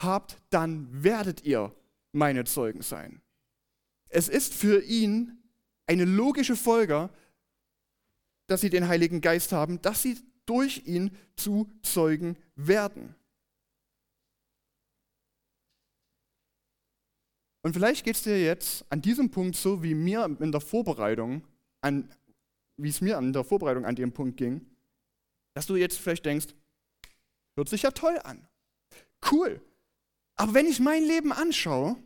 habt, 0.00 0.36
dann 0.50 0.86
werdet 1.02 1.44
ihr 1.44 1.74
meine 2.12 2.44
Zeugen 2.44 2.82
sein. 2.82 3.22
Es 4.08 4.28
ist 4.28 4.54
für 4.54 4.84
ihn 4.84 5.42
eine 5.88 6.04
logische 6.04 6.54
Folge, 6.54 7.10
dass 8.50 8.62
sie 8.62 8.70
den 8.70 8.88
Heiligen 8.88 9.20
Geist 9.20 9.52
haben, 9.52 9.80
dass 9.80 10.02
sie 10.02 10.18
durch 10.44 10.82
ihn 10.84 11.16
zu 11.36 11.70
Zeugen 11.82 12.36
werden. 12.56 13.14
Und 17.62 17.74
vielleicht 17.74 18.04
geht 18.04 18.16
es 18.16 18.22
dir 18.22 18.42
jetzt 18.42 18.84
an 18.90 19.02
diesem 19.02 19.30
Punkt 19.30 19.54
so 19.54 19.84
wie 19.84 19.94
mir 19.94 20.24
in 20.40 20.50
der 20.50 20.60
Vorbereitung, 20.60 21.46
an, 21.80 22.12
wie 22.76 22.88
es 22.88 23.00
mir 23.00 23.18
an 23.18 23.32
der 23.32 23.44
Vorbereitung 23.44 23.84
an 23.84 23.94
dem 23.94 24.10
Punkt 24.10 24.36
ging, 24.36 24.66
dass 25.54 25.66
du 25.66 25.76
jetzt 25.76 25.98
vielleicht 25.98 26.26
denkst, 26.26 26.48
hört 27.54 27.68
sich 27.68 27.82
ja 27.82 27.92
toll 27.92 28.18
an. 28.24 28.48
Cool. 29.30 29.60
Aber 30.34 30.54
wenn 30.54 30.66
ich 30.66 30.80
mein 30.80 31.04
Leben 31.04 31.32
anschaue, 31.32 31.96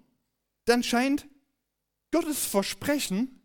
dann 0.67 0.83
scheint 0.83 1.27
Gottes 2.11 2.45
Versprechen, 2.45 3.41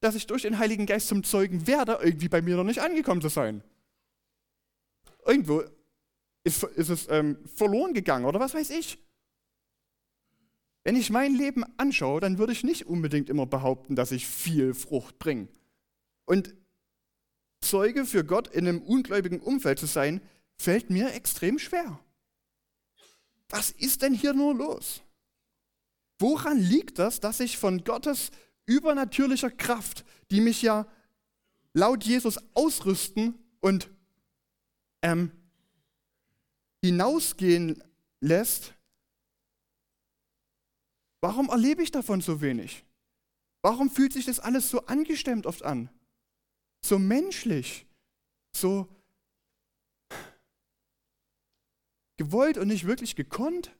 dass 0.00 0.14
ich 0.14 0.26
durch 0.26 0.42
den 0.42 0.58
Heiligen 0.58 0.86
Geist 0.86 1.08
zum 1.08 1.24
Zeugen 1.24 1.66
werde, 1.66 1.98
irgendwie 2.02 2.28
bei 2.28 2.42
mir 2.42 2.56
noch 2.56 2.64
nicht 2.64 2.80
angekommen 2.80 3.20
zu 3.20 3.28
sein. 3.28 3.62
Irgendwo 5.24 5.62
ist, 6.44 6.62
ist 6.62 6.88
es 6.88 7.08
ähm, 7.10 7.38
verloren 7.46 7.94
gegangen 7.94 8.24
oder 8.24 8.38
was 8.38 8.54
weiß 8.54 8.70
ich. 8.70 8.98
Wenn 10.84 10.94
ich 10.94 11.10
mein 11.10 11.34
Leben 11.34 11.64
anschaue, 11.78 12.20
dann 12.20 12.38
würde 12.38 12.52
ich 12.52 12.62
nicht 12.62 12.86
unbedingt 12.86 13.28
immer 13.28 13.46
behaupten, 13.46 13.96
dass 13.96 14.12
ich 14.12 14.28
viel 14.28 14.72
Frucht 14.72 15.18
bringe. 15.18 15.48
Und 16.26 16.54
Zeuge 17.60 18.04
für 18.04 18.24
Gott 18.24 18.46
in 18.48 18.68
einem 18.68 18.82
ungläubigen 18.82 19.40
Umfeld 19.40 19.80
zu 19.80 19.86
sein, 19.86 20.20
fällt 20.56 20.90
mir 20.90 21.12
extrem 21.12 21.58
schwer. 21.58 21.98
Was 23.48 23.72
ist 23.72 24.02
denn 24.02 24.14
hier 24.14 24.32
nur 24.32 24.54
los? 24.54 25.02
Woran 26.18 26.58
liegt 26.58 26.98
das, 26.98 27.20
dass 27.20 27.40
ich 27.40 27.58
von 27.58 27.82
Gottes 27.84 28.30
übernatürlicher 28.66 29.50
Kraft, 29.50 30.04
die 30.30 30.40
mich 30.40 30.62
ja 30.62 30.86
laut 31.72 32.04
Jesus 32.04 32.38
ausrüsten 32.54 33.34
und 33.60 33.90
ähm, 35.02 35.30
hinausgehen 36.82 37.82
lässt, 38.20 38.74
warum 41.20 41.48
erlebe 41.48 41.82
ich 41.82 41.90
davon 41.90 42.20
so 42.20 42.40
wenig? 42.40 42.84
Warum 43.62 43.90
fühlt 43.90 44.12
sich 44.12 44.24
das 44.24 44.38
alles 44.38 44.70
so 44.70 44.86
angestemmt 44.86 45.46
oft 45.46 45.64
an? 45.64 45.90
So 46.84 46.98
menschlich, 46.98 47.86
so 48.54 48.88
gewollt 52.16 52.58
und 52.58 52.68
nicht 52.68 52.86
wirklich 52.86 53.16
gekonnt? 53.16 53.76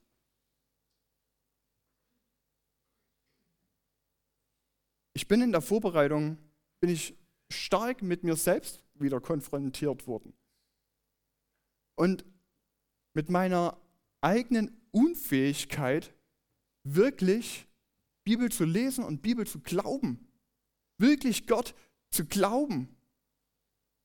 Ich 5.16 5.28
bin 5.28 5.40
in 5.40 5.50
der 5.50 5.62
Vorbereitung, 5.62 6.36
bin 6.78 6.90
ich 6.90 7.16
stark 7.50 8.02
mit 8.02 8.22
mir 8.22 8.36
selbst 8.36 8.84
wieder 8.96 9.18
konfrontiert 9.18 10.06
worden. 10.06 10.34
Und 11.94 12.26
mit 13.14 13.30
meiner 13.30 13.80
eigenen 14.20 14.78
Unfähigkeit, 14.90 16.12
wirklich 16.84 17.66
Bibel 18.24 18.52
zu 18.52 18.66
lesen 18.66 19.04
und 19.04 19.22
Bibel 19.22 19.46
zu 19.46 19.60
glauben. 19.60 20.28
Wirklich 20.98 21.46
Gott 21.46 21.74
zu 22.10 22.26
glauben. 22.26 22.94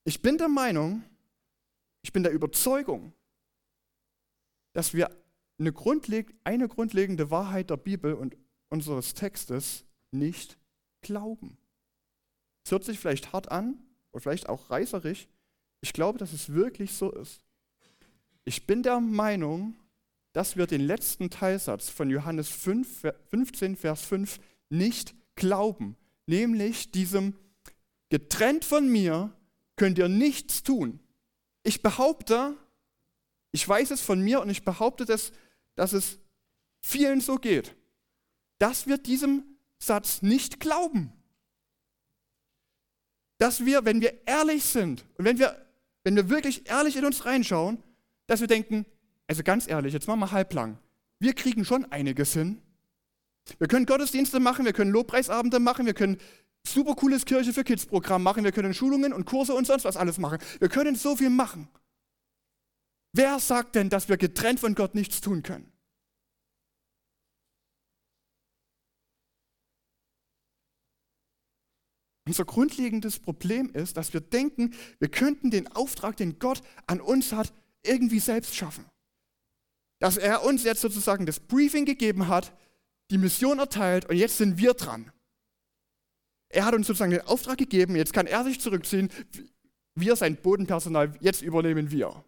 Ich 0.05 0.21
bin 0.21 0.37
der 0.37 0.47
Meinung, 0.47 1.03
ich 2.03 2.13
bin 2.13 2.23
der 2.23 2.31
Überzeugung, 2.31 3.11
dass 4.71 4.93
wir 4.93 5.09
eine, 5.59 5.73
grundleg 5.73 6.33
eine 6.45 6.69
grundlegende 6.69 7.31
Wahrheit 7.31 7.69
der 7.69 7.75
Bibel 7.75 8.13
und 8.13 8.37
unseres 8.69 9.13
Textes 9.13 9.83
nicht 10.11 10.60
glauben. 11.01 11.57
Es 12.63 12.71
hört 12.71 12.83
sich 12.83 12.99
vielleicht 12.99 13.33
hart 13.33 13.51
an 13.51 13.79
oder 14.11 14.21
vielleicht 14.21 14.49
auch 14.49 14.69
reißerisch. 14.69 15.27
Ich 15.81 15.93
glaube, 15.93 16.19
dass 16.19 16.33
es 16.33 16.53
wirklich 16.53 16.93
so 16.93 17.11
ist. 17.11 17.43
Ich 18.43 18.67
bin 18.67 18.83
der 18.83 18.99
Meinung, 18.99 19.75
dass 20.33 20.55
wir 20.55 20.67
den 20.67 20.81
letzten 20.81 21.29
Teilsatz 21.29 21.89
von 21.89 22.09
Johannes 22.09 22.49
5, 22.49 23.13
15, 23.29 23.75
Vers 23.75 24.03
5 24.03 24.39
nicht 24.69 25.15
glauben, 25.35 25.97
nämlich 26.25 26.91
diesem 26.91 27.35
getrennt 28.09 28.65
von 28.65 28.89
mir 28.89 29.33
könnt 29.75 29.97
ihr 29.97 30.09
nichts 30.09 30.63
tun. 30.63 30.99
Ich 31.63 31.81
behaupte, 31.81 32.55
ich 33.51 33.67
weiß 33.67 33.91
es 33.91 34.01
von 34.01 34.21
mir 34.21 34.41
und 34.41 34.49
ich 34.49 34.63
behaupte, 34.63 35.05
das, 35.05 35.31
dass 35.75 35.93
es 35.93 36.19
vielen 36.81 37.21
so 37.21 37.37
geht, 37.37 37.75
dass 38.57 38.87
wir 38.87 38.97
diesem 38.97 39.50
Satz 39.81 40.21
nicht 40.21 40.59
glauben. 40.59 41.11
Dass 43.37 43.65
wir, 43.65 43.85
wenn 43.85 44.01
wir 44.01 44.27
ehrlich 44.27 44.63
sind 44.63 45.05
und 45.17 45.25
wenn 45.25 45.39
wir, 45.39 45.65
wenn 46.03 46.15
wir 46.15 46.29
wirklich 46.29 46.69
ehrlich 46.69 46.95
in 46.95 47.05
uns 47.05 47.25
reinschauen, 47.25 47.81
dass 48.27 48.39
wir 48.39 48.47
denken, 48.47 48.85
also 49.27 49.43
ganz 49.43 49.67
ehrlich, 49.67 49.93
jetzt 49.93 50.07
machen 50.07 50.19
wir 50.19 50.31
halblang. 50.31 50.77
Wir 51.19 51.33
kriegen 51.33 51.65
schon 51.65 51.85
einiges 51.91 52.33
hin. 52.33 52.61
Wir 53.57 53.67
können 53.67 53.85
Gottesdienste 53.85 54.39
machen, 54.39 54.65
wir 54.65 54.73
können 54.73 54.91
Lobpreisabende 54.91 55.59
machen, 55.59 55.85
wir 55.85 55.93
können 55.93 56.17
super 56.65 56.95
cooles 56.95 57.25
Kirche 57.25 57.53
für 57.53 57.63
Kids 57.63 57.85
Programm 57.85 58.23
machen, 58.23 58.43
wir 58.43 58.51
können 58.51 58.73
Schulungen 58.73 59.13
und 59.13 59.25
Kurse 59.25 59.53
und 59.53 59.65
sonst 59.65 59.83
was 59.83 59.97
alles 59.97 60.17
machen. 60.17 60.37
Wir 60.59 60.69
können 60.69 60.95
so 60.95 61.15
viel 61.15 61.29
machen. 61.29 61.67
Wer 63.13 63.39
sagt 63.39 63.75
denn, 63.75 63.89
dass 63.89 64.09
wir 64.09 64.17
getrennt 64.17 64.59
von 64.59 64.75
Gott 64.75 64.95
nichts 64.95 65.21
tun 65.21 65.43
können? 65.43 65.70
Unser 72.31 72.45
grundlegendes 72.45 73.19
Problem 73.19 73.71
ist, 73.73 73.97
dass 73.97 74.13
wir 74.13 74.21
denken, 74.21 74.73
wir 74.99 75.09
könnten 75.09 75.51
den 75.51 75.67
Auftrag, 75.67 76.15
den 76.15 76.39
Gott 76.39 76.61
an 76.87 77.01
uns 77.01 77.33
hat, 77.33 77.51
irgendwie 77.83 78.21
selbst 78.21 78.55
schaffen. 78.55 78.85
Dass 79.99 80.15
er 80.15 80.45
uns 80.45 80.63
jetzt 80.63 80.79
sozusagen 80.79 81.25
das 81.25 81.41
Briefing 81.41 81.83
gegeben 81.83 82.29
hat, 82.29 82.57
die 83.09 83.17
Mission 83.17 83.59
erteilt 83.59 84.09
und 84.09 84.15
jetzt 84.15 84.37
sind 84.37 84.57
wir 84.57 84.73
dran. 84.75 85.11
Er 86.47 86.63
hat 86.63 86.73
uns 86.73 86.87
sozusagen 86.87 87.11
den 87.11 87.27
Auftrag 87.27 87.57
gegeben, 87.57 87.97
jetzt 87.97 88.13
kann 88.13 88.27
er 88.27 88.45
sich 88.45 88.61
zurückziehen, 88.61 89.09
wir 89.95 90.15
sein 90.15 90.37
Bodenpersonal, 90.37 91.13
jetzt 91.19 91.41
übernehmen 91.41 91.91
wir. 91.91 92.23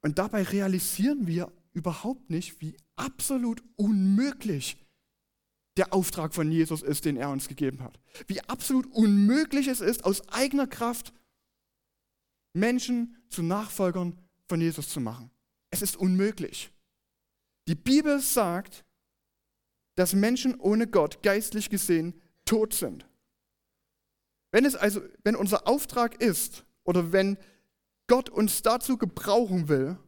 Und 0.00 0.18
dabei 0.18 0.42
realisieren 0.42 1.26
wir 1.26 1.52
überhaupt 1.78 2.28
nicht, 2.28 2.60
wie 2.60 2.76
absolut 2.96 3.62
unmöglich 3.76 4.76
der 5.76 5.94
Auftrag 5.94 6.34
von 6.34 6.50
Jesus 6.50 6.82
ist, 6.82 7.04
den 7.04 7.16
er 7.16 7.30
uns 7.30 7.46
gegeben 7.46 7.80
hat. 7.82 8.00
Wie 8.26 8.40
absolut 8.42 8.86
unmöglich 8.88 9.68
es 9.68 9.80
ist, 9.80 10.04
aus 10.04 10.28
eigener 10.28 10.66
Kraft 10.66 11.14
Menschen 12.52 13.16
zu 13.30 13.44
Nachfolgern 13.44 14.18
von 14.48 14.60
Jesus 14.60 14.88
zu 14.88 15.00
machen. 15.00 15.30
Es 15.70 15.80
ist 15.80 15.96
unmöglich. 15.96 16.72
Die 17.68 17.76
Bibel 17.76 18.18
sagt, 18.20 18.84
dass 19.94 20.14
Menschen 20.14 20.58
ohne 20.58 20.88
Gott 20.88 21.22
geistlich 21.22 21.70
gesehen 21.70 22.20
tot 22.44 22.74
sind. 22.74 23.06
Wenn 24.50 24.64
es 24.64 24.74
also, 24.74 25.02
wenn 25.22 25.36
unser 25.36 25.68
Auftrag 25.68 26.20
ist 26.20 26.64
oder 26.82 27.12
wenn 27.12 27.38
Gott 28.08 28.30
uns 28.30 28.62
dazu 28.62 28.96
gebrauchen 28.96 29.68
will, 29.68 29.98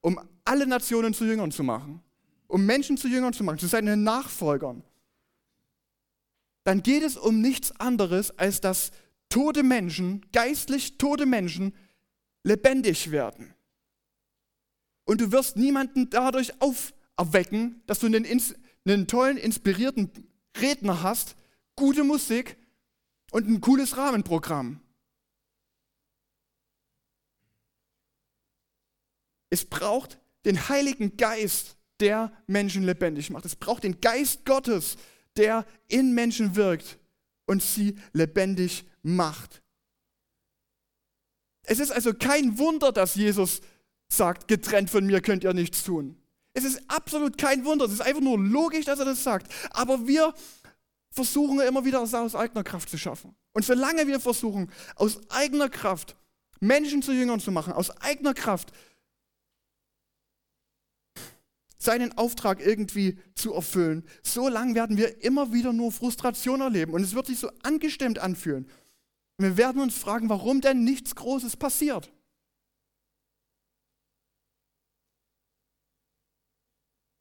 um 0.00 0.20
alle 0.44 0.66
Nationen 0.66 1.14
zu 1.14 1.24
Jüngern 1.24 1.50
zu 1.50 1.62
machen, 1.62 2.02
um 2.46 2.64
Menschen 2.66 2.96
zu 2.96 3.08
Jüngern 3.08 3.32
zu 3.32 3.44
machen, 3.44 3.58
zu 3.58 3.66
seinen 3.66 4.02
Nachfolgern, 4.04 4.82
dann 6.64 6.82
geht 6.82 7.02
es 7.02 7.16
um 7.16 7.40
nichts 7.40 7.72
anderes, 7.78 8.36
als 8.38 8.60
dass 8.60 8.90
tote 9.28 9.62
Menschen, 9.62 10.24
geistlich 10.32 10.96
tote 10.98 11.26
Menschen, 11.26 11.74
lebendig 12.42 13.10
werden. 13.10 13.54
Und 15.04 15.20
du 15.20 15.32
wirst 15.32 15.56
niemanden 15.56 16.08
dadurch 16.10 16.52
auferwecken, 16.60 17.82
dass 17.86 17.98
du 17.98 18.06
einen, 18.06 18.24
einen 18.24 19.06
tollen, 19.06 19.36
inspirierten 19.36 20.10
Redner 20.56 21.02
hast, 21.02 21.36
gute 21.76 22.04
Musik 22.04 22.56
und 23.32 23.48
ein 23.48 23.60
cooles 23.60 23.96
Rahmenprogramm. 23.96 24.80
Es 29.50 29.64
braucht 29.64 30.18
den 30.44 30.68
Heiligen 30.68 31.16
Geist, 31.16 31.76
der 32.00 32.32
Menschen 32.46 32.84
lebendig 32.84 33.30
macht. 33.30 33.44
Es 33.44 33.56
braucht 33.56 33.84
den 33.84 34.00
Geist 34.00 34.44
Gottes, 34.44 34.96
der 35.36 35.64
in 35.88 36.12
Menschen 36.14 36.56
wirkt 36.56 36.98
und 37.46 37.62
sie 37.62 37.96
lebendig 38.12 38.84
macht. 39.02 39.62
Es 41.66 41.78
ist 41.78 41.90
also 41.90 42.12
kein 42.12 42.58
Wunder, 42.58 42.92
dass 42.92 43.14
Jesus 43.14 43.60
sagt, 44.08 44.48
getrennt 44.48 44.90
von 44.90 45.06
mir 45.06 45.20
könnt 45.20 45.44
ihr 45.44 45.54
nichts 45.54 45.84
tun. 45.84 46.16
Es 46.52 46.64
ist 46.64 46.82
absolut 46.88 47.36
kein 47.36 47.64
Wunder, 47.64 47.86
es 47.86 47.92
ist 47.92 48.02
einfach 48.02 48.20
nur 48.20 48.38
logisch, 48.38 48.84
dass 48.84 48.98
er 48.98 49.06
das 49.06 49.24
sagt. 49.24 49.52
Aber 49.70 50.06
wir 50.06 50.34
versuchen 51.10 51.60
immer 51.60 51.84
wieder, 51.84 52.02
es 52.02 52.14
aus 52.14 52.34
eigener 52.34 52.64
Kraft 52.64 52.88
zu 52.90 52.98
schaffen. 52.98 53.34
Und 53.52 53.64
solange 53.64 54.06
wir 54.06 54.20
versuchen, 54.20 54.70
aus 54.96 55.18
eigener 55.30 55.68
Kraft 55.68 56.16
Menschen 56.60 57.02
zu 57.02 57.12
Jüngern 57.12 57.40
zu 57.40 57.50
machen, 57.50 57.72
aus 57.72 57.90
eigener 58.02 58.34
Kraft 58.34 58.72
seinen 61.84 62.16
Auftrag 62.16 62.60
irgendwie 62.64 63.18
zu 63.34 63.52
erfüllen, 63.52 64.04
so 64.22 64.48
lange 64.48 64.74
werden 64.74 64.96
wir 64.96 65.22
immer 65.22 65.52
wieder 65.52 65.72
nur 65.72 65.92
Frustration 65.92 66.60
erleben 66.60 66.94
und 66.94 67.02
es 67.02 67.14
wird 67.14 67.26
sich 67.26 67.38
so 67.38 67.50
angestimmt 67.62 68.18
anfühlen. 68.18 68.68
Wir 69.38 69.56
werden 69.56 69.82
uns 69.82 69.96
fragen, 69.96 70.28
warum 70.28 70.60
denn 70.60 70.84
nichts 70.84 71.14
Großes 71.14 71.56
passiert. 71.56 72.10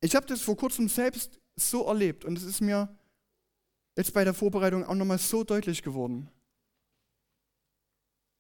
ich 0.04 0.16
habe 0.16 0.26
das 0.26 0.42
vor 0.42 0.58
kurzem 0.58 0.90
selbst 0.90 1.40
so 1.56 1.86
erlebt 1.86 2.26
und 2.26 2.38
es 2.38 2.44
ist 2.44 2.60
mir 2.60 2.94
jetzt 3.98 4.14
bei 4.14 4.26
der 4.26 4.34
Vorbereitung 4.34 4.84
auch 4.86 4.96
nochmal 4.96 5.18
so 5.18 5.46
deutlich 5.46 5.82
geworden, 5.82 6.30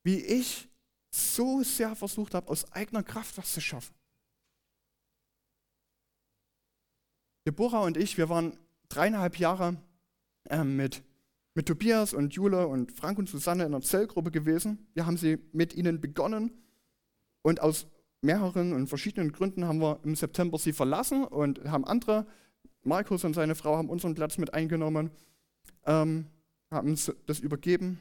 wie 0.04 0.20
ich 0.20 0.68
so 1.16 1.64
sehr 1.64 1.96
versucht 1.96 2.34
habe, 2.34 2.52
aus 2.52 2.70
eigener 2.74 3.02
Kraft 3.02 3.38
was 3.38 3.54
zu 3.54 3.62
schaffen. 3.62 3.96
Deborah 7.46 7.82
und 7.82 7.98
ich, 7.98 8.18
wir 8.18 8.30
waren 8.30 8.58
dreieinhalb 8.90 9.38
Jahre 9.38 9.78
äh, 10.50 10.64
mit, 10.64 11.04
mit 11.56 11.68
Tobias 11.68 12.14
und 12.14 12.34
Jule 12.34 12.68
und 12.68 12.92
Frank 12.92 13.20
und 13.20 13.30
Susanne 13.30 13.64
in 13.64 13.74
einer 13.74 13.82
Zellgruppe 13.82 14.32
gewesen. 14.32 14.88
Wir 14.94 15.06
haben 15.06 15.18
sie 15.18 15.40
mit 15.52 15.76
ihnen 15.76 16.00
begonnen 16.00 16.52
und 17.42 17.62
aus 17.62 17.88
mehreren 18.22 18.74
und 18.74 18.88
verschiedenen 18.88 19.32
Gründen 19.32 19.66
haben 19.66 19.80
wir 19.80 20.00
im 20.04 20.16
September 20.16 20.58
sie 20.58 20.74
verlassen 20.74 21.26
und 21.26 21.64
haben 21.66 21.86
andere, 21.86 22.26
Markus 22.84 23.24
und 23.24 23.34
seine 23.34 23.56
Frau 23.56 23.78
haben 23.78 23.90
unseren 23.90 24.16
Platz 24.16 24.38
mit 24.38 24.54
eingenommen, 24.54 25.12
ähm, 25.86 26.28
haben 26.72 26.98
das 27.26 27.40
übergeben. 27.40 28.00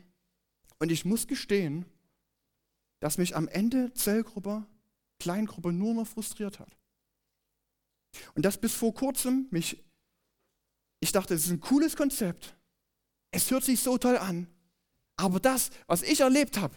Und 0.79 0.91
ich 0.91 1.05
muss 1.05 1.27
gestehen, 1.27 1.85
dass 3.01 3.19
mich 3.19 3.37
am 3.37 3.49
Ende 3.49 3.93
Zellgruppe, 3.95 4.65
Kleingruppe 5.19 5.73
nur 5.73 5.95
noch 5.95 6.07
frustriert 6.07 6.61
hat. 6.61 6.77
Und 8.35 8.45
das 8.45 8.59
bis 8.59 8.75
vor 8.75 8.95
kurzem 8.95 9.47
mich, 9.51 9.83
ich 11.01 11.13
dachte, 11.13 11.35
es 11.35 11.47
ist 11.47 11.51
ein 11.51 11.61
cooles 11.61 11.97
Konzept. 11.97 12.55
Es 13.31 13.51
hört 13.51 13.65
sich 13.65 13.81
so 13.81 13.99
toll 13.99 14.19
an. 14.19 14.47
Aber 15.17 15.41
das, 15.41 15.71
was 15.87 16.03
ich 16.03 16.21
erlebt 16.21 16.59
habe, 16.59 16.77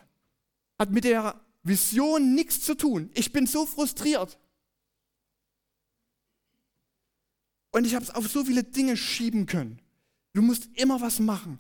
hat 0.80 0.92
mit 0.92 1.04
der 1.04 1.40
Vision 1.64 2.36
nichts 2.36 2.62
zu 2.62 2.76
tun. 2.76 3.10
Ich 3.14 3.32
bin 3.32 3.48
so 3.48 3.66
frustriert. 3.66 4.38
Und 7.72 7.86
ich 7.86 7.96
habe 7.96 8.06
es 8.06 8.12
auf 8.12 8.28
so 8.28 8.46
viele 8.46 8.64
Dinge 8.64 8.96
schieben 8.96 9.46
können. 9.46 9.82
Du 10.34 10.42
musst 10.42 10.70
immer 10.76 11.02
was 11.02 11.20
machen. 11.20 11.60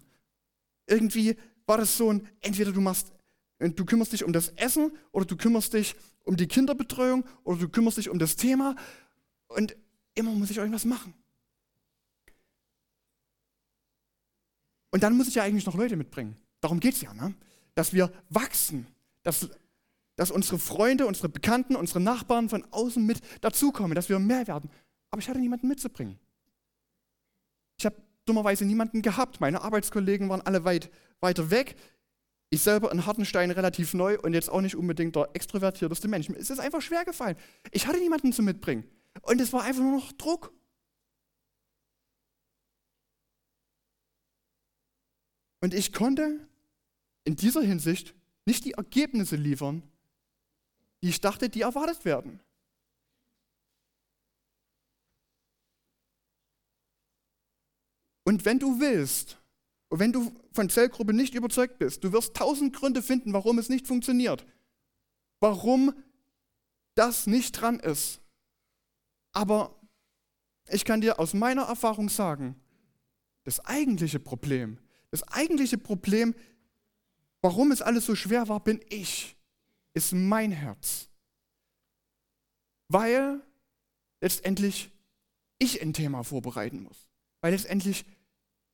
Irgendwie 0.87 1.35
war 1.65 1.77
das 1.77 1.97
so 1.97 2.11
ein, 2.11 2.27
entweder 2.41 2.71
du 2.71 2.81
machst, 2.81 3.11
du 3.59 3.85
kümmerst 3.85 4.13
dich 4.13 4.23
um 4.23 4.31
das 4.31 4.49
Essen 4.49 4.91
oder 5.11 5.25
du 5.25 5.35
kümmerst 5.35 5.73
dich 5.73 5.95
um 6.23 6.37
die 6.37 6.47
Kinderbetreuung 6.47 7.25
oder 7.43 7.59
du 7.59 7.69
kümmerst 7.69 7.97
dich 7.97 8.09
um 8.09 8.19
das 8.19 8.35
Thema 8.35 8.75
und 9.47 9.75
immer 10.13 10.31
muss 10.31 10.49
ich 10.49 10.57
irgendwas 10.57 10.85
machen. 10.85 11.13
Und 14.91 15.03
dann 15.03 15.17
muss 15.17 15.27
ich 15.27 15.35
ja 15.35 15.43
eigentlich 15.43 15.65
noch 15.65 15.75
Leute 15.75 15.97
mitbringen. 15.97 16.37
Darum 16.61 16.79
geht 16.79 16.95
es 16.95 17.01
ja, 17.01 17.13
ne? 17.13 17.35
dass 17.73 17.93
wir 17.93 18.11
wachsen, 18.29 18.87
dass, 19.23 19.49
dass 20.15 20.31
unsere 20.31 20.57
Freunde, 20.57 21.05
unsere 21.05 21.27
Bekannten, 21.27 21.75
unsere 21.75 21.99
Nachbarn 21.99 22.47
von 22.47 22.65
außen 22.71 23.05
mit 23.05 23.19
dazukommen, 23.41 23.93
dass 23.93 24.07
wir 24.07 24.19
mehr 24.19 24.47
werden. 24.47 24.69
Aber 25.11 25.21
ich 25.21 25.27
hatte 25.27 25.39
niemanden 25.39 25.67
mitzubringen. 25.67 26.17
Ich 27.77 27.85
habe 27.85 27.95
dummerweise 28.25 28.65
niemanden 28.65 29.01
gehabt. 29.01 29.41
Meine 29.41 29.61
Arbeitskollegen 29.61 30.29
waren 30.29 30.41
alle 30.41 30.63
weit 30.63 30.89
weiter 31.19 31.51
weg. 31.51 31.75
Ich 32.49 32.61
selber 32.61 32.91
in 32.91 33.05
Hartenstein 33.05 33.51
relativ 33.51 33.93
neu 33.93 34.17
und 34.19 34.33
jetzt 34.33 34.49
auch 34.49 34.61
nicht 34.61 34.75
unbedingt 34.75 35.15
der 35.15 35.29
extrovertierteste 35.33 36.07
Mensch. 36.07 36.29
Es 36.29 36.49
ist 36.49 36.59
einfach 36.59 36.81
schwer 36.81 37.03
gefallen. 37.03 37.35
Ich 37.71 37.87
hatte 37.87 37.99
niemanden 37.99 38.31
zu 38.31 38.43
mitbringen. 38.43 38.85
Und 39.21 39.41
es 39.41 39.53
war 39.53 39.63
einfach 39.63 39.81
nur 39.81 39.99
noch 39.99 40.11
Druck. 40.13 40.53
Und 45.61 45.73
ich 45.73 45.93
konnte 45.93 46.47
in 47.23 47.35
dieser 47.35 47.61
Hinsicht 47.61 48.13
nicht 48.45 48.65
die 48.65 48.73
Ergebnisse 48.73 49.35
liefern, 49.35 49.81
die 51.01 51.09
ich 51.09 51.21
dachte, 51.21 51.49
die 51.49 51.61
erwartet 51.61 52.05
werden. 52.05 52.39
Und 58.23 58.43
wenn 58.45 58.59
du 58.59 58.79
willst, 58.79 59.37
und 59.89 59.99
wenn 59.99 60.11
du 60.11 60.31
von 60.51 60.69
Zellgruppe 60.69 61.13
nicht 61.13 61.35
überzeugt 61.35 61.77
bist, 61.77 62.03
du 62.03 62.11
wirst 62.11 62.35
tausend 62.35 62.75
Gründe 62.75 63.03
finden, 63.03 63.33
warum 63.33 63.59
es 63.59 63.69
nicht 63.69 63.87
funktioniert, 63.87 64.45
warum 65.39 65.93
das 66.95 67.27
nicht 67.27 67.51
dran 67.53 67.79
ist. 67.79 68.19
Aber 69.35 69.75
ich 70.69 70.85
kann 70.85 71.01
dir 71.01 71.19
aus 71.19 71.33
meiner 71.33 71.63
Erfahrung 71.63 72.07
sagen, 72.09 72.55
das 73.43 73.63
eigentliche 73.65 74.17
Problem, 74.17 74.79
das 75.11 75.23
eigentliche 75.23 75.77
Problem, 75.77 76.33
warum 77.41 77.71
es 77.71 77.81
alles 77.81 78.05
so 78.05 78.15
schwer 78.15 78.47
war, 78.47 78.61
bin 78.61 78.79
ich, 78.89 79.35
ist 79.93 80.13
mein 80.13 80.51
Herz. 80.51 81.09
Weil 82.87 83.41
letztendlich 84.21 84.89
ich 85.59 85.81
ein 85.81 85.91
Thema 85.91 86.23
vorbereiten 86.23 86.83
muss. 86.83 87.09
Weil 87.41 87.51
letztendlich 87.51 88.05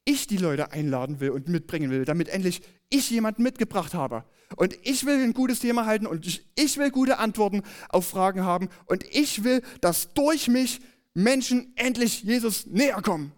ich 0.05 0.27
die 0.27 0.37
Leute 0.37 0.71
einladen 0.71 1.19
will 1.19 1.31
und 1.31 1.47
mitbringen 1.47 1.91
will, 1.91 2.05
damit 2.05 2.29
endlich 2.29 2.61
ich 2.89 3.09
jemanden 3.09 3.43
mitgebracht 3.43 3.93
habe. 3.93 4.25
Und 4.57 4.77
ich 4.83 5.05
will 5.05 5.23
ein 5.23 5.33
gutes 5.33 5.59
Thema 5.59 5.85
halten 5.85 6.05
und 6.05 6.25
ich, 6.25 6.77
will 6.77 6.91
gute 6.91 7.19
Antworten 7.19 7.63
auf 7.89 8.07
Fragen 8.07 8.43
haben 8.43 8.69
und 8.85 9.03
ich 9.03 9.43
will, 9.43 9.61
dass 9.79 10.13
durch 10.13 10.47
mich 10.47 10.81
Menschen 11.13 11.73
endlich 11.75 12.23
Jesus 12.23 12.65
näher 12.65 13.01
kommen. 13.01 13.31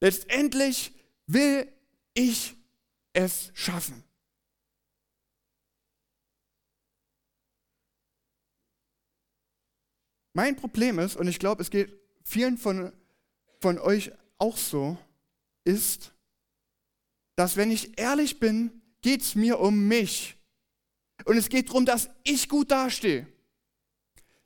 Letztendlich 0.00 0.92
will 1.26 1.66
ich 2.14 2.54
es 3.12 3.50
schaffen. 3.54 4.04
Mein 10.34 10.54
Problem 10.54 11.00
ist, 11.00 11.16
und 11.16 11.26
ich 11.26 11.40
glaube, 11.40 11.62
es 11.62 11.70
geht 11.70 11.92
vielen 12.22 12.58
von, 12.58 12.92
von 13.60 13.78
euch 13.78 14.12
auch 14.38 14.56
so, 14.56 14.96
ist, 15.64 16.12
dass 17.36 17.56
wenn 17.56 17.70
ich 17.70 17.98
ehrlich 17.98 18.40
bin, 18.40 18.82
geht 19.00 19.22
es 19.22 19.34
mir 19.34 19.60
um 19.60 19.86
mich. 19.86 20.36
Und 21.24 21.36
es 21.36 21.48
geht 21.48 21.68
darum, 21.68 21.84
dass 21.84 22.10
ich 22.24 22.48
gut 22.48 22.70
dastehe. 22.70 23.26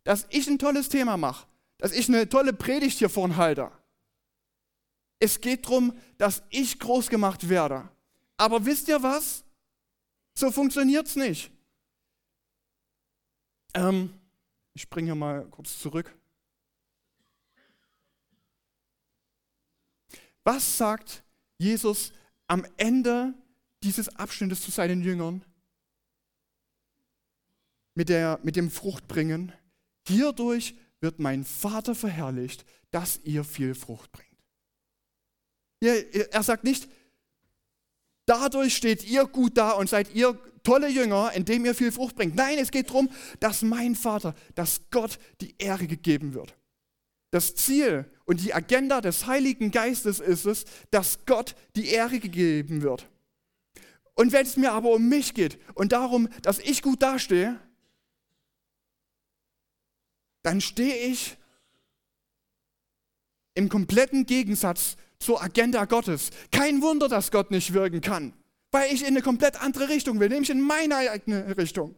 Dass 0.05 0.26
ich 0.31 0.48
ein 0.48 0.59
tolles 0.59 0.88
Thema 0.88 1.16
mache. 1.16 1.46
Dass 1.78 1.92
ich 1.92 2.09
eine 2.09 2.28
tolle 2.28 2.52
Predigt 2.52 2.98
hier 2.98 3.09
vorne 3.09 3.37
halte. 3.37 3.70
Es 5.20 5.40
geht 5.40 5.66
darum, 5.66 5.96
dass 6.18 6.42
ich 6.50 6.78
groß 6.78 7.09
gemacht 7.09 7.48
werde. 7.48 7.88
Aber 8.37 8.64
wisst 8.64 8.88
ihr 8.88 9.02
was? 9.02 9.44
So 10.35 10.50
funktioniert 10.50 11.07
es 11.07 11.16
nicht. 11.16 11.50
Ähm, 13.74 14.12
ich 14.74 14.83
springe 14.83 15.07
hier 15.07 15.14
mal 15.14 15.46
kurz 15.46 15.78
zurück. 15.78 16.14
Was 20.44 20.76
sagt 20.76 21.22
Jesus 21.59 22.12
am 22.46 22.66
Ende 22.76 23.35
dieses 23.83 24.09
Abschnittes 24.16 24.61
zu 24.61 24.70
seinen 24.70 25.02
Jüngern? 25.02 25.44
Mit, 27.94 28.09
der, 28.09 28.40
mit 28.42 28.57
dem 28.57 28.70
Fruchtbringen. 28.70 29.52
Hierdurch 30.09 30.74
wird 31.00 31.18
mein 31.18 31.44
Vater 31.44 31.94
verherrlicht, 31.94 32.64
dass 32.90 33.20
ihr 33.24 33.44
viel 33.44 33.74
Frucht 33.74 34.11
bringt. 34.12 34.28
Er 35.81 36.42
sagt 36.42 36.64
nicht, 36.64 36.88
dadurch 38.26 38.76
steht 38.76 39.05
ihr 39.05 39.26
gut 39.26 39.59
da 39.59 39.72
und 39.72 39.88
seid 39.88 40.14
ihr 40.14 40.38
tolle 40.62 40.88
Jünger, 40.88 41.33
indem 41.33 41.64
ihr 41.64 41.74
viel 41.74 41.90
Frucht 41.90 42.14
bringt. 42.14 42.37
Nein, 42.37 42.59
es 42.59 42.70
geht 42.70 42.88
darum, 42.88 43.11
dass 43.40 43.62
mein 43.62 43.96
Vater, 43.96 44.35
dass 44.55 44.88
Gott 44.90 45.18
die 45.40 45.55
Ehre 45.59 45.87
gegeben 45.87 46.35
wird. 46.35 46.57
Das 47.31 47.55
Ziel 47.55 48.11
und 48.24 48.42
die 48.42 48.54
Agenda 48.54 49.00
des 49.00 49.26
Heiligen 49.26 49.70
Geistes 49.70 50.20
ist 50.20 50.46
es, 50.46 50.64
dass 50.90 51.24
Gott 51.26 51.54
die 51.76 51.88
Ehre 51.88 52.20
gegeben 52.20 52.82
wird. 52.82 53.08
Und 54.14 54.32
wenn 54.32 54.46
es 54.46 54.56
mir 54.56 54.72
aber 54.72 54.90
um 54.90 55.08
mich 55.08 55.35
geht 55.35 55.58
und 55.74 55.92
darum, 55.92 56.28
dass 56.42 56.58
ich 56.58 56.82
gut 56.82 57.02
dastehe, 57.02 57.58
dann 60.42 60.61
stehe 60.61 61.06
ich 61.06 61.37
im 63.54 63.68
kompletten 63.68 64.26
Gegensatz 64.26 64.96
zur 65.18 65.42
Agenda 65.42 65.85
Gottes. 65.85 66.30
Kein 66.50 66.82
Wunder, 66.82 67.08
dass 67.08 67.30
Gott 67.30 67.50
nicht 67.50 67.72
wirken 67.72 68.00
kann, 68.00 68.32
weil 68.70 68.92
ich 68.92 69.02
in 69.02 69.08
eine 69.08 69.22
komplett 69.22 69.62
andere 69.62 69.88
Richtung 69.88 70.20
will, 70.20 70.28
nämlich 70.28 70.50
in 70.50 70.61
meine 70.61 70.96
eigene 70.96 71.56
Richtung. 71.56 71.94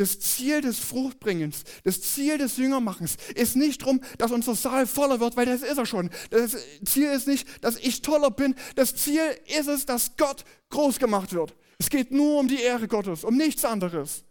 Das 0.00 0.18
Ziel 0.18 0.62
des 0.62 0.78
Fruchtbringens, 0.78 1.62
das 1.84 2.00
Ziel 2.00 2.38
des 2.38 2.56
Jüngermachens 2.56 3.18
ist 3.34 3.54
nicht 3.54 3.82
darum, 3.82 4.00
dass 4.16 4.32
unser 4.32 4.54
Saal 4.54 4.86
voller 4.86 5.20
wird, 5.20 5.36
weil 5.36 5.44
das 5.44 5.60
ist 5.60 5.76
er 5.76 5.84
schon. 5.84 6.08
Das 6.30 6.56
Ziel 6.86 7.10
ist 7.10 7.26
nicht, 7.26 7.46
dass 7.62 7.76
ich 7.76 8.00
toller 8.00 8.30
bin. 8.30 8.54
Das 8.76 8.96
Ziel 8.96 9.20
ist 9.44 9.68
es, 9.68 9.84
dass 9.84 10.16
Gott 10.16 10.46
groß 10.70 11.00
gemacht 11.00 11.34
wird. 11.34 11.54
Es 11.76 11.90
geht 11.90 12.12
nur 12.12 12.40
um 12.40 12.48
die 12.48 12.62
Ehre 12.62 12.88
Gottes, 12.88 13.24
um 13.24 13.36
nichts 13.36 13.62
anderes. 13.66 14.24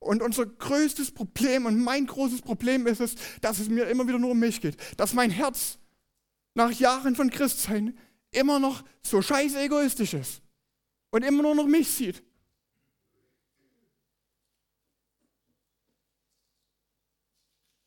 Und 0.00 0.20
unser 0.20 0.46
größtes 0.46 1.12
Problem 1.12 1.66
und 1.66 1.78
mein 1.78 2.04
großes 2.04 2.42
Problem 2.42 2.88
ist 2.88 3.00
es, 3.00 3.14
dass 3.40 3.60
es 3.60 3.68
mir 3.68 3.86
immer 3.86 4.08
wieder 4.08 4.18
nur 4.18 4.32
um 4.32 4.40
mich 4.40 4.60
geht. 4.60 4.76
Dass 4.96 5.14
mein 5.14 5.30
Herz 5.30 5.78
nach 6.54 6.72
Jahren 6.72 7.14
von 7.14 7.30
Christsein 7.30 7.96
immer 8.32 8.58
noch 8.58 8.82
so 9.02 9.22
scheiße 9.22 9.60
egoistisch 9.60 10.14
ist 10.14 10.42
und 11.12 11.22
immer 11.22 11.44
nur 11.44 11.54
noch 11.54 11.68
mich 11.68 11.88
sieht. 11.88 12.24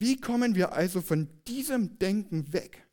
Wie 0.01 0.19
kommen 0.19 0.55
wir 0.55 0.71
also 0.73 0.99
von 0.99 1.29
diesem 1.43 1.99
Denken 1.99 2.51
weg? 2.53 2.89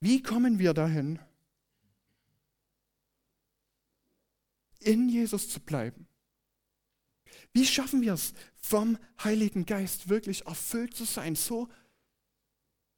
Wie 0.00 0.20
kommen 0.20 0.58
wir 0.58 0.74
dahin, 0.74 1.18
in 4.80 5.08
Jesus 5.08 5.48
zu 5.48 5.60
bleiben? 5.60 6.06
Wie 7.54 7.64
schaffen 7.64 8.02
wir 8.02 8.12
es, 8.12 8.34
vom 8.56 8.98
Heiligen 9.22 9.64
Geist 9.64 10.10
wirklich 10.10 10.44
erfüllt 10.44 10.94
zu 10.94 11.04
sein, 11.04 11.36
so 11.36 11.70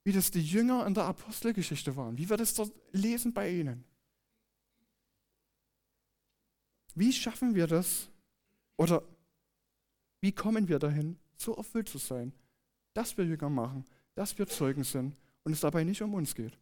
wie 0.02 0.10
das 0.10 0.32
die 0.32 0.44
Jünger 0.44 0.84
in 0.84 0.94
der 0.94 1.04
Apostelgeschichte 1.04 1.94
waren, 1.94 2.18
wie 2.18 2.28
wir 2.28 2.36
das 2.36 2.54
dort 2.54 2.72
lesen 2.90 3.32
bei 3.32 3.52
ihnen? 3.52 3.84
Wie 6.96 7.12
schaffen 7.12 7.54
wir 7.54 7.68
das 7.68 8.10
oder 8.76 9.06
wie 10.20 10.32
kommen 10.32 10.66
wir 10.66 10.80
dahin, 10.80 11.20
so 11.40 11.54
erfüllt 11.54 11.88
zu 11.88 11.98
sein, 11.98 12.32
dass 12.94 13.16
wir 13.16 13.24
Jünger 13.24 13.50
machen, 13.50 13.84
dass 14.14 14.38
wir 14.38 14.46
Zeugen 14.46 14.84
sind 14.84 15.16
und 15.44 15.52
es 15.52 15.60
dabei 15.60 15.84
nicht 15.84 16.02
um 16.02 16.14
uns 16.14 16.34
geht, 16.34 16.58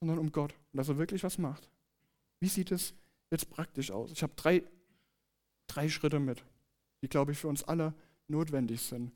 sondern 0.00 0.18
um 0.18 0.32
Gott 0.32 0.54
und 0.72 0.78
dass 0.78 0.88
er 0.88 0.98
wirklich 0.98 1.22
was 1.22 1.38
macht? 1.38 1.68
Wie 2.40 2.48
sieht 2.48 2.72
es 2.72 2.94
jetzt 3.30 3.50
praktisch 3.50 3.90
aus? 3.90 4.10
Ich 4.10 4.22
habe 4.22 4.34
drei, 4.36 4.62
drei 5.66 5.88
Schritte 5.88 6.18
mit 6.18 6.44
die, 7.04 7.08
glaube 7.10 7.32
ich, 7.32 7.38
für 7.38 7.48
uns 7.48 7.62
alle 7.62 7.92
notwendig 8.28 8.80
sind, 8.80 9.12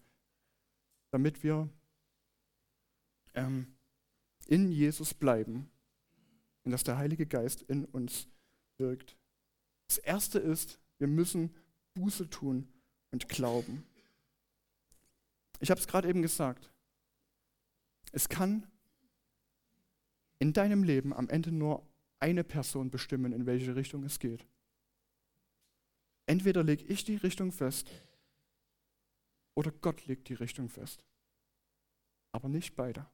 damit 1.10 1.42
wir 1.42 1.70
ähm, 3.32 3.66
in 4.46 4.70
Jesus 4.70 5.14
bleiben 5.14 5.70
und 6.64 6.72
dass 6.72 6.84
der 6.84 6.98
Heilige 6.98 7.24
Geist 7.24 7.62
in 7.62 7.86
uns 7.86 8.28
wirkt. 8.76 9.16
Das 9.86 9.96
Erste 9.96 10.38
ist, 10.38 10.78
wir 10.98 11.06
müssen 11.06 11.54
Buße 11.94 12.28
tun 12.28 12.68
und 13.10 13.26
glauben. 13.30 13.86
Ich 15.60 15.70
habe 15.70 15.80
es 15.80 15.86
gerade 15.86 16.08
eben 16.08 16.22
gesagt. 16.22 16.72
Es 18.12 18.28
kann 18.28 18.66
in 20.38 20.52
deinem 20.52 20.82
Leben 20.82 21.12
am 21.12 21.28
Ende 21.28 21.52
nur 21.52 21.86
eine 22.20 22.44
Person 22.44 22.90
bestimmen, 22.90 23.32
in 23.32 23.46
welche 23.46 23.74
Richtung 23.76 24.04
es 24.04 24.18
geht. 24.18 24.46
Entweder 26.26 26.62
lege 26.62 26.84
ich 26.84 27.04
die 27.04 27.16
Richtung 27.16 27.52
fest 27.52 27.90
oder 29.54 29.72
Gott 29.72 30.06
legt 30.06 30.28
die 30.28 30.34
Richtung 30.34 30.68
fest. 30.68 31.04
Aber 32.32 32.48
nicht 32.48 32.76
beide. 32.76 33.06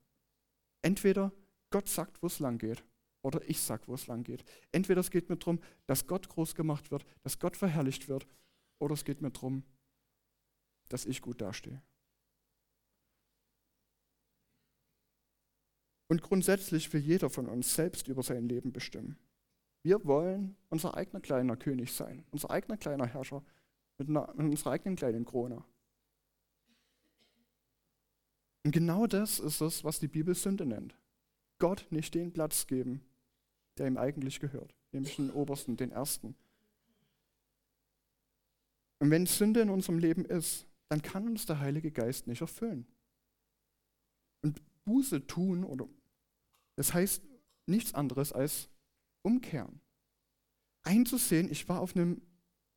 Entweder 0.83 1.33
Gott 1.71 1.89
sagt, 1.89 2.23
wo 2.23 2.27
es 2.27 2.41
lang 2.41 2.59
geht, 2.59 2.85
oder 3.23 3.41
ich 3.49 3.61
sage, 3.61 3.85
wo 3.87 3.95
es 3.95 4.07
lang 4.07 4.23
geht. 4.23 4.45
Entweder 4.71 5.01
es 5.01 5.11
geht 5.11 5.31
mir 5.31 5.37
darum, 5.37 5.59
dass 5.87 6.07
Gott 6.07 6.29
groß 6.29 6.55
gemacht 6.55 6.91
wird, 6.91 7.07
dass 7.23 7.39
Gott 7.39 7.57
verherrlicht 7.57 8.09
wird, 8.09 8.27
oder 8.79 8.93
es 8.93 9.05
geht 9.05 9.23
mir 9.23 9.31
darum, 9.31 9.65
dass 10.91 11.07
ich 11.07 11.23
gut 11.23 11.41
dastehe. 11.41 11.81
Und 16.09 16.23
grundsätzlich 16.23 16.93
will 16.93 17.01
jeder 17.01 17.31
von 17.31 17.49
uns 17.49 17.75
selbst 17.75 18.09
über 18.09 18.23
sein 18.23 18.49
Leben 18.49 18.73
bestimmen. 18.73 19.17
Wir 19.83 20.05
wollen 20.05 20.57
unser 20.71 20.97
eigener 20.97 21.21
kleiner 21.21 21.57
König 21.57 21.93
sein, 21.93 22.25
unser 22.31 22.51
eigener 22.51 22.77
kleiner 22.77 23.07
Herrscher 23.07 23.43
mit, 23.99 24.09
einer, 24.09 24.33
mit 24.35 24.51
unserer 24.51 24.73
eigenen 24.73 24.97
kleinen 24.97 25.25
Krone. 25.25 25.65
Und 28.65 28.71
genau 28.71 29.07
das 29.07 29.41
ist 29.41 29.61
es, 29.61 29.85
was 29.85 30.01
die 30.01 30.09
Bibel 30.09 30.35
Sünde 30.35 30.65
nennt. 30.65 30.97
Gott 31.59 31.87
nicht 31.91 32.15
den 32.15 32.33
Platz 32.33 32.67
geben, 32.67 33.03
der 33.77 33.87
ihm 33.87 33.99
eigentlich 33.99 34.41
gehört, 34.41 34.75
nämlich 34.93 35.17
den 35.17 35.31
obersten, 35.31 35.77
den 35.77 35.93
ersten. 35.93 36.35
Und 38.99 39.11
wenn 39.11 39.27
Sünde 39.27 39.61
in 39.61 39.71
unserem 39.71 39.99
Leben 39.99 40.25
ist, 40.25 40.67
dann 40.89 41.03
kann 41.03 41.29
uns 41.29 41.45
der 41.45 41.61
Heilige 41.61 41.91
Geist 41.91 42.27
nicht 42.27 42.41
erfüllen. 42.41 42.87
Buße 44.85 45.27
tun, 45.27 45.65
oder 45.65 45.89
das 46.77 46.93
heißt 46.95 47.23
nichts 47.67 47.95
anderes 47.95 48.33
als 48.33 48.69
umkehren. 49.23 49.81
Einzusehen, 50.83 51.51
ich 51.51 51.69
war 51.69 51.81
auf 51.81 51.97
einem, 51.97 52.21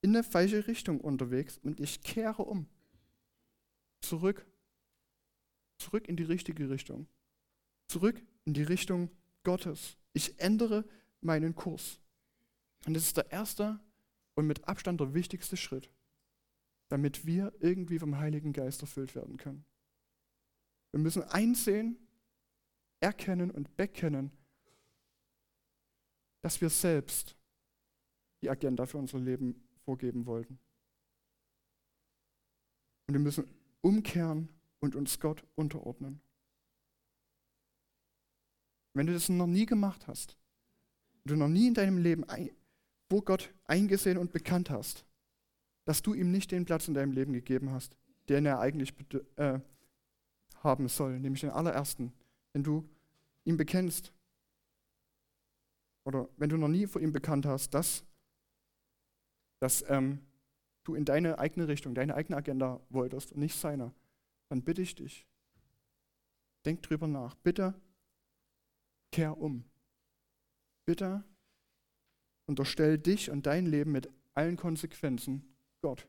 in 0.01 0.15
eine 0.15 0.23
falsche 0.23 0.67
Richtung 0.67 1.01
unterwegs 1.01 1.57
und 1.57 1.79
ich 1.79 2.01
kehre 2.01 2.43
um. 2.43 2.67
Zurück. 4.01 4.45
Zurück 5.77 6.07
in 6.07 6.15
die 6.15 6.23
richtige 6.23 6.69
Richtung. 6.69 7.07
Zurück 7.87 8.21
in 8.45 8.53
die 8.53 8.63
Richtung 8.63 9.09
Gottes. 9.43 9.97
Ich 10.13 10.39
ändere 10.39 10.85
meinen 11.21 11.55
Kurs. 11.55 11.99
Und 12.85 12.93
das 12.93 13.03
ist 13.03 13.17
der 13.17 13.31
erste 13.31 13.79
und 14.35 14.47
mit 14.47 14.67
Abstand 14.67 15.01
der 15.01 15.13
wichtigste 15.13 15.57
Schritt, 15.57 15.91
damit 16.89 17.25
wir 17.25 17.53
irgendwie 17.59 17.99
vom 17.99 18.17
Heiligen 18.17 18.53
Geist 18.53 18.81
erfüllt 18.81 19.15
werden 19.15 19.37
können. 19.37 19.65
Wir 20.91 20.99
müssen 20.99 21.23
einsehen, 21.23 21.97
erkennen 22.99 23.51
und 23.51 23.75
bekennen, 23.77 24.31
dass 26.41 26.61
wir 26.61 26.69
selbst 26.69 27.35
die 28.41 28.49
Agenda 28.49 28.85
für 28.85 28.97
unser 28.97 29.19
Leben 29.19 29.67
vorgeben 29.83 30.25
wollten. 30.25 30.59
Und 33.07 33.13
wir 33.13 33.19
müssen 33.19 33.49
umkehren 33.81 34.49
und 34.79 34.95
uns 34.95 35.19
Gott 35.19 35.43
unterordnen. 35.55 36.21
Wenn 38.93 39.07
du 39.07 39.13
das 39.13 39.29
noch 39.29 39.47
nie 39.47 39.65
gemacht 39.65 40.07
hast, 40.07 40.37
du 41.25 41.35
noch 41.35 41.47
nie 41.47 41.67
in 41.67 41.73
deinem 41.73 41.97
Leben 41.97 42.25
vor 43.09 43.23
Gott 43.23 43.53
eingesehen 43.65 44.17
und 44.17 44.31
bekannt 44.31 44.69
hast, 44.69 45.05
dass 45.85 46.01
du 46.01 46.13
ihm 46.13 46.31
nicht 46.31 46.51
den 46.51 46.65
Platz 46.65 46.87
in 46.87 46.93
deinem 46.93 47.11
Leben 47.11 47.33
gegeben 47.33 47.71
hast, 47.71 47.95
den 48.27 48.45
er 48.45 48.59
eigentlich 48.59 48.93
äh, 49.37 49.59
haben 50.63 50.87
soll, 50.87 51.19
nämlich 51.19 51.41
den 51.41 51.49
allerersten, 51.49 52.13
wenn 52.53 52.63
du 52.63 52.87
ihn 53.45 53.57
bekennst, 53.57 54.13
oder 56.05 56.29
wenn 56.37 56.49
du 56.49 56.57
noch 56.57 56.69
nie 56.69 56.87
vor 56.87 57.01
ihm 57.01 57.11
bekannt 57.11 57.45
hast, 57.45 57.73
dass, 57.73 58.05
dass 59.59 59.83
ähm, 59.89 60.19
du 60.83 60.95
in 60.95 61.03
deine 61.03 61.37
eigene 61.37 61.67
Richtung, 61.67 61.93
deine 61.95 62.15
eigene 62.15 62.37
Agenda 62.37 62.79
wolltest 62.89 63.33
und 63.33 63.39
nicht 63.39 63.59
seine, 63.59 63.93
dann 64.47 64.63
bitte 64.63 64.81
ich 64.81 64.95
dich, 64.95 65.27
denk 66.65 66.81
drüber 66.81 67.07
nach. 67.07 67.35
Bitte 67.35 67.73
kehr 69.11 69.37
um. 69.37 69.65
Bitte 70.85 71.25
unterstell 72.45 72.97
dich 72.97 73.29
und 73.29 73.45
dein 73.45 73.65
Leben 73.65 73.91
mit 73.91 74.09
allen 74.33 74.55
Konsequenzen 74.55 75.55
Gott. 75.81 76.07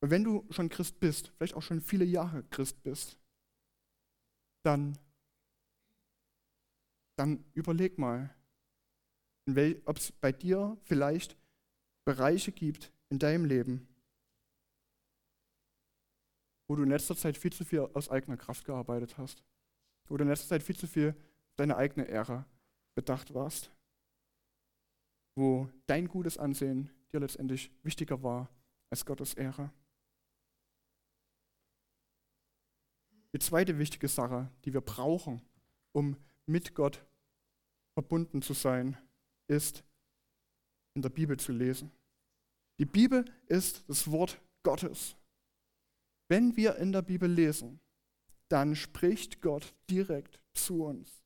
Und 0.00 0.10
wenn 0.10 0.24
du 0.24 0.46
schon 0.50 0.68
Christ 0.68 1.00
bist, 1.00 1.32
vielleicht 1.36 1.54
auch 1.54 1.62
schon 1.62 1.80
viele 1.80 2.04
Jahre 2.04 2.44
Christ 2.44 2.82
bist, 2.82 3.18
dann 4.62 4.98
dann 7.18 7.44
überleg 7.54 7.98
mal, 7.98 8.34
ob 9.84 9.96
es 9.96 10.12
bei 10.12 10.30
dir 10.30 10.76
vielleicht 10.84 11.36
Bereiche 12.04 12.52
gibt 12.52 12.92
in 13.10 13.18
deinem 13.18 13.44
Leben, 13.44 13.88
wo 16.68 16.76
du 16.76 16.82
in 16.82 16.90
letzter 16.90 17.16
Zeit 17.16 17.36
viel 17.36 17.52
zu 17.52 17.64
viel 17.64 17.80
aus 17.80 18.08
eigener 18.10 18.36
Kraft 18.36 18.64
gearbeitet 18.64 19.18
hast, 19.18 19.42
wo 20.06 20.16
du 20.16 20.22
in 20.22 20.28
letzter 20.28 20.48
Zeit 20.48 20.62
viel 20.62 20.76
zu 20.76 20.86
viel 20.86 21.14
deine 21.56 21.76
eigene 21.76 22.06
Ehre 22.06 22.44
bedacht 22.94 23.34
warst, 23.34 23.72
wo 25.34 25.68
dein 25.86 26.08
gutes 26.08 26.38
Ansehen 26.38 26.90
dir 27.12 27.20
letztendlich 27.20 27.72
wichtiger 27.82 28.22
war 28.22 28.48
als 28.90 29.04
Gottes 29.04 29.34
Ehre. 29.34 29.72
Die 33.34 33.38
zweite 33.38 33.78
wichtige 33.78 34.08
Sache, 34.08 34.50
die 34.64 34.72
wir 34.72 34.80
brauchen, 34.80 35.42
um 35.92 36.16
mit 36.46 36.74
Gott 36.74 37.04
verbunden 37.94 38.42
zu 38.42 38.54
sein, 38.54 38.96
ist 39.48 39.84
in 40.94 41.02
der 41.02 41.10
Bibel 41.10 41.38
zu 41.38 41.52
lesen. 41.52 41.90
Die 42.78 42.86
Bibel 42.86 43.24
ist 43.46 43.84
das 43.88 44.10
Wort 44.10 44.40
Gottes. 44.62 45.16
Wenn 46.28 46.56
wir 46.56 46.76
in 46.76 46.92
der 46.92 47.02
Bibel 47.02 47.30
lesen, 47.30 47.80
dann 48.48 48.76
spricht 48.76 49.40
Gott 49.40 49.74
direkt 49.90 50.40
zu 50.54 50.84
uns. 50.84 51.22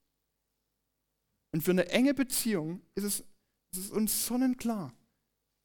Und 1.52 1.62
für 1.62 1.72
eine 1.72 1.88
enge 1.88 2.14
Beziehung 2.14 2.80
ist 2.94 3.04
es, 3.04 3.20
ist 3.72 3.84
es 3.84 3.90
uns 3.90 4.26
sonnenklar. 4.26 4.92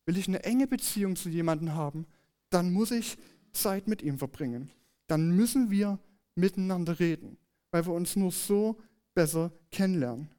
Will 0.05 0.17
ich 0.17 0.27
eine 0.27 0.43
enge 0.43 0.67
Beziehung 0.67 1.15
zu 1.15 1.29
jemandem 1.29 1.73
haben, 1.73 2.05
dann 2.49 2.71
muss 2.71 2.91
ich 2.91 3.17
Zeit 3.53 3.87
mit 3.87 4.01
ihm 4.01 4.17
verbringen. 4.17 4.71
Dann 5.07 5.31
müssen 5.31 5.71
wir 5.71 5.99
miteinander 6.37 6.99
reden, 6.99 7.37
weil 7.71 7.85
wir 7.85 7.93
uns 7.93 8.15
nur 8.15 8.31
so 8.31 8.81
besser 9.13 9.51
kennenlernen. 9.71 10.29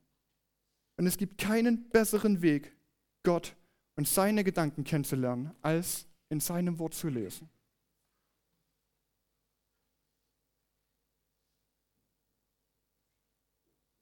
Und 0.97 1.07
es 1.07 1.17
gibt 1.17 1.39
keinen 1.39 1.89
besseren 1.91 2.43
Weg, 2.43 2.77
Gott 3.23 3.57
und 3.97 4.09
seine 4.09 4.45
Gedanken 4.45 4.85
kennenzulernen, 4.85 5.55
als 5.63 6.07
in 6.29 6.41
seinem 6.41 6.79
Wort 6.79 6.95
zu 6.95 7.09
lesen. 7.09 7.49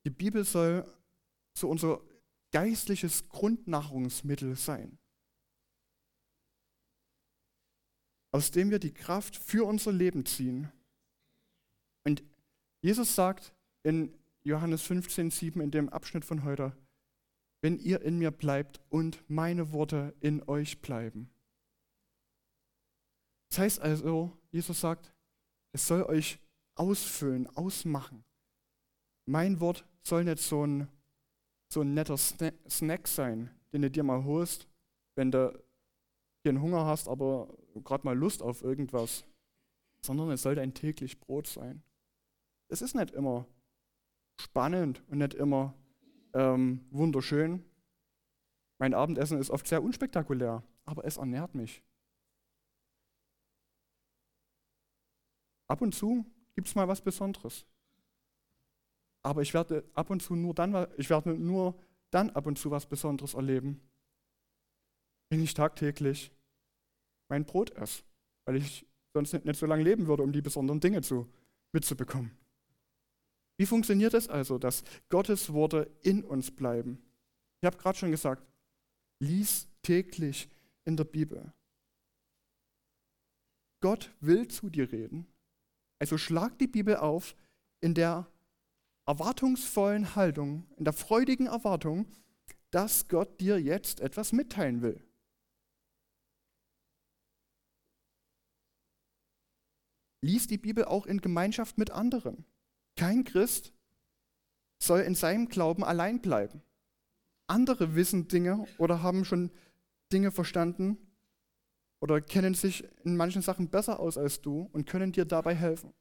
Die 0.04 0.10
Bibel 0.10 0.44
soll 0.44 0.86
so 1.58 1.68
unser 1.68 2.00
geistliches 2.52 3.28
Grundnahrungsmittel 3.28 4.54
sein. 4.54 4.98
aus 8.36 8.50
dem 8.50 8.70
wir 8.70 8.78
die 8.78 8.92
Kraft 8.92 9.34
für 9.34 9.64
unser 9.66 9.92
Leben 9.92 10.26
ziehen. 10.26 10.70
Und 12.06 12.22
Jesus 12.82 13.16
sagt 13.16 13.52
in 13.82 14.14
Johannes 14.44 14.82
15, 14.82 15.32
7 15.32 15.60
in 15.60 15.72
dem 15.72 15.88
Abschnitt 15.88 16.24
von 16.24 16.44
heute, 16.44 16.72
wenn 17.62 17.80
ihr 17.80 18.00
in 18.02 18.18
mir 18.18 18.30
bleibt 18.30 18.80
und 18.90 19.28
meine 19.28 19.72
Worte 19.72 20.14
in 20.20 20.40
euch 20.48 20.80
bleiben. 20.80 21.28
Das 23.48 23.58
heißt 23.58 23.80
also, 23.80 24.38
Jesus 24.52 24.80
sagt, 24.80 25.12
es 25.72 25.88
soll 25.88 26.04
euch 26.04 26.38
ausfüllen, 26.76 27.48
ausmachen. 27.56 28.22
Mein 29.24 29.58
Wort 29.58 29.84
soll 30.04 30.22
nicht 30.22 30.38
so 30.38 30.64
ein, 30.64 30.86
so 31.68 31.80
ein 31.80 31.94
netter 31.94 32.16
Snack 32.16 33.08
sein, 33.08 33.50
den 33.72 33.82
du 33.82 33.90
dir 33.90 34.04
mal 34.04 34.22
holst, 34.22 34.68
wenn 35.16 35.32
du 35.32 35.60
keinen 36.44 36.62
Hunger 36.62 36.86
hast, 36.86 37.08
aber 37.08 37.52
gerade 37.82 38.04
mal 38.04 38.16
Lust 38.16 38.42
auf 38.42 38.62
irgendwas, 38.62 39.24
sondern 40.02 40.30
es 40.30 40.42
soll 40.42 40.54
dein 40.54 40.72
täglich 40.72 41.18
Brot 41.18 41.48
sein. 41.48 41.82
Es 42.68 42.82
ist 42.82 42.94
nicht 42.94 43.12
immer 43.12 43.46
spannend 44.40 45.02
und 45.08 45.18
nicht 45.18 45.34
immer 45.34 45.74
ähm, 46.34 46.86
wunderschön. 46.90 47.64
Mein 48.78 48.94
Abendessen 48.94 49.38
ist 49.38 49.50
oft 49.50 49.66
sehr 49.66 49.82
unspektakulär, 49.82 50.62
aber 50.84 51.04
es 51.04 51.16
ernährt 51.16 51.54
mich. 51.54 51.82
Ab 55.68 55.80
und 55.80 55.94
zu 55.94 56.24
gibt 56.54 56.68
es 56.68 56.74
mal 56.74 56.88
was 56.88 57.00
Besonderes. 57.00 57.66
Aber 59.22 59.42
ich 59.42 59.54
werde 59.54 59.84
ab 59.94 60.10
und 60.10 60.22
zu 60.22 60.34
nur 60.36 60.54
dann, 60.54 60.86
ich 60.96 61.10
werde 61.10 61.34
nur 61.34 61.74
dann 62.10 62.30
ab 62.30 62.46
und 62.46 62.58
zu 62.58 62.70
was 62.70 62.86
Besonderes 62.86 63.34
erleben, 63.34 63.80
wenn 65.30 65.42
ich 65.42 65.54
tagtäglich 65.54 66.30
mein 67.28 67.44
Brot 67.44 67.70
esse, 67.72 68.04
weil 68.44 68.56
ich 68.56 68.86
sonst 69.12 69.32
nicht, 69.32 69.58
so 69.58 69.66
lange 69.66 69.82
leben 69.82 70.06
würde, 70.06 70.22
um 70.22 70.32
die 70.32 70.42
besonderen 70.42 70.78
Dinge 70.78 71.02
zu, 71.02 71.28
mitzubekommen. 71.72 72.30
Wie 73.58 73.66
funktioniert 73.66 74.14
es 74.14 74.28
also, 74.28 74.58
dass 74.58 74.84
Gottes 75.08 75.52
Worte 75.52 75.90
in 76.02 76.24
uns 76.24 76.50
bleiben? 76.50 77.02
Ich 77.60 77.66
habe 77.66 77.78
gerade 77.78 77.98
schon 77.98 78.10
gesagt, 78.10 78.46
lies 79.18 79.68
täglich 79.82 80.48
in 80.84 80.96
der 80.96 81.04
Bibel. 81.04 81.52
Gott 83.80 84.14
will 84.20 84.48
zu 84.48 84.68
dir 84.68 84.90
reden. 84.92 85.26
Also 85.98 86.18
schlag 86.18 86.58
die 86.58 86.66
Bibel 86.66 86.96
auf 86.96 87.34
in 87.80 87.94
der 87.94 88.30
erwartungsvollen 89.06 90.14
Haltung, 90.14 90.66
in 90.76 90.84
der 90.84 90.92
freudigen 90.92 91.46
Erwartung, 91.46 92.06
dass 92.70 93.08
Gott 93.08 93.40
dir 93.40 93.60
jetzt 93.60 94.00
etwas 94.00 94.32
mitteilen 94.32 94.82
will. 94.82 95.02
Lies 100.20 100.46
die 100.46 100.58
Bibel 100.58 100.84
auch 100.84 101.06
in 101.06 101.20
Gemeinschaft 101.20 101.78
mit 101.78 101.90
anderen. 101.90 102.44
Kein 102.96 103.24
Christ 103.24 103.74
soll 104.78 105.00
in 105.00 105.14
seinem 105.14 105.48
Glauben 105.48 105.84
allein 105.84 106.20
bleiben. 106.20 106.62
Andere 107.46 107.94
wissen 107.94 108.28
Dinge 108.28 108.66
oder 108.78 109.02
haben 109.02 109.24
schon 109.24 109.50
Dinge 110.12 110.32
verstanden 110.32 110.98
oder 112.00 112.20
kennen 112.20 112.54
sich 112.54 112.84
in 113.04 113.16
manchen 113.16 113.42
Sachen 113.42 113.68
besser 113.68 114.00
aus 114.00 114.18
als 114.18 114.40
du 114.40 114.68
und 114.72 114.86
können 114.86 115.12
dir 115.12 115.24
dabei 115.24 115.54
helfen. 115.54 115.92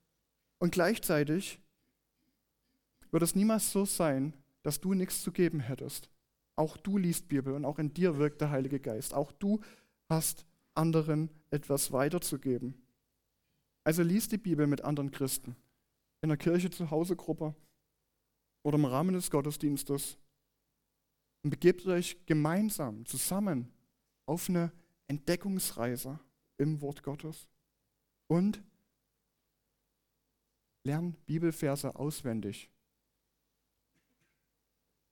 Und 0.58 0.72
gleichzeitig 0.72 1.60
wird 3.12 3.24
es 3.24 3.36
niemals 3.36 3.72
so 3.72 3.86
sein, 3.86 4.34
dass 4.64 4.80
du 4.80 4.94
nichts 4.94 5.22
zu 5.22 5.32
geben 5.32 5.60
hättest. 5.60 6.10
Auch 6.56 6.78
du 6.78 6.98
liest 6.98 7.28
Bibel 7.28 7.54
und 7.54 7.66
auch 7.66 7.80
in 7.80 7.94
dir 7.94 8.18
wirkt 8.18 8.42
der 8.42 8.50
Heilige 8.50 8.80
Geist. 8.80 9.14
Auch 9.14 9.32
du 9.34 9.60
hast 10.10 10.46
anderen 10.74 11.30
etwas 11.52 11.92
weiterzugeben. 11.92 12.82
Also 13.84 14.02
liest 14.02 14.32
die 14.32 14.38
Bibel 14.38 14.66
mit 14.66 14.84
anderen 14.84 15.12
Christen 15.12 15.56
in 16.26 16.30
der 16.30 16.38
Kirche 16.38 16.72
zu 16.72 16.90
Hause 16.90 17.16
Gruppe 17.16 17.56
oder 18.64 18.80
im 18.80 18.86
Rahmen 18.86 19.14
des 19.14 19.30
Gottesdienstes 19.30 20.18
und 21.44 21.52
begebt 21.52 21.86
euch 21.86 22.26
gemeinsam 22.26 23.06
zusammen 23.06 23.72
auf 24.26 24.50
eine 24.50 24.72
Entdeckungsreise 25.08 26.20
im 26.58 26.82
Wort 26.82 27.04
Gottes 27.04 27.48
und 28.28 28.64
lernt 30.84 31.24
Bibelverse 31.28 31.96
auswendig. 31.96 32.72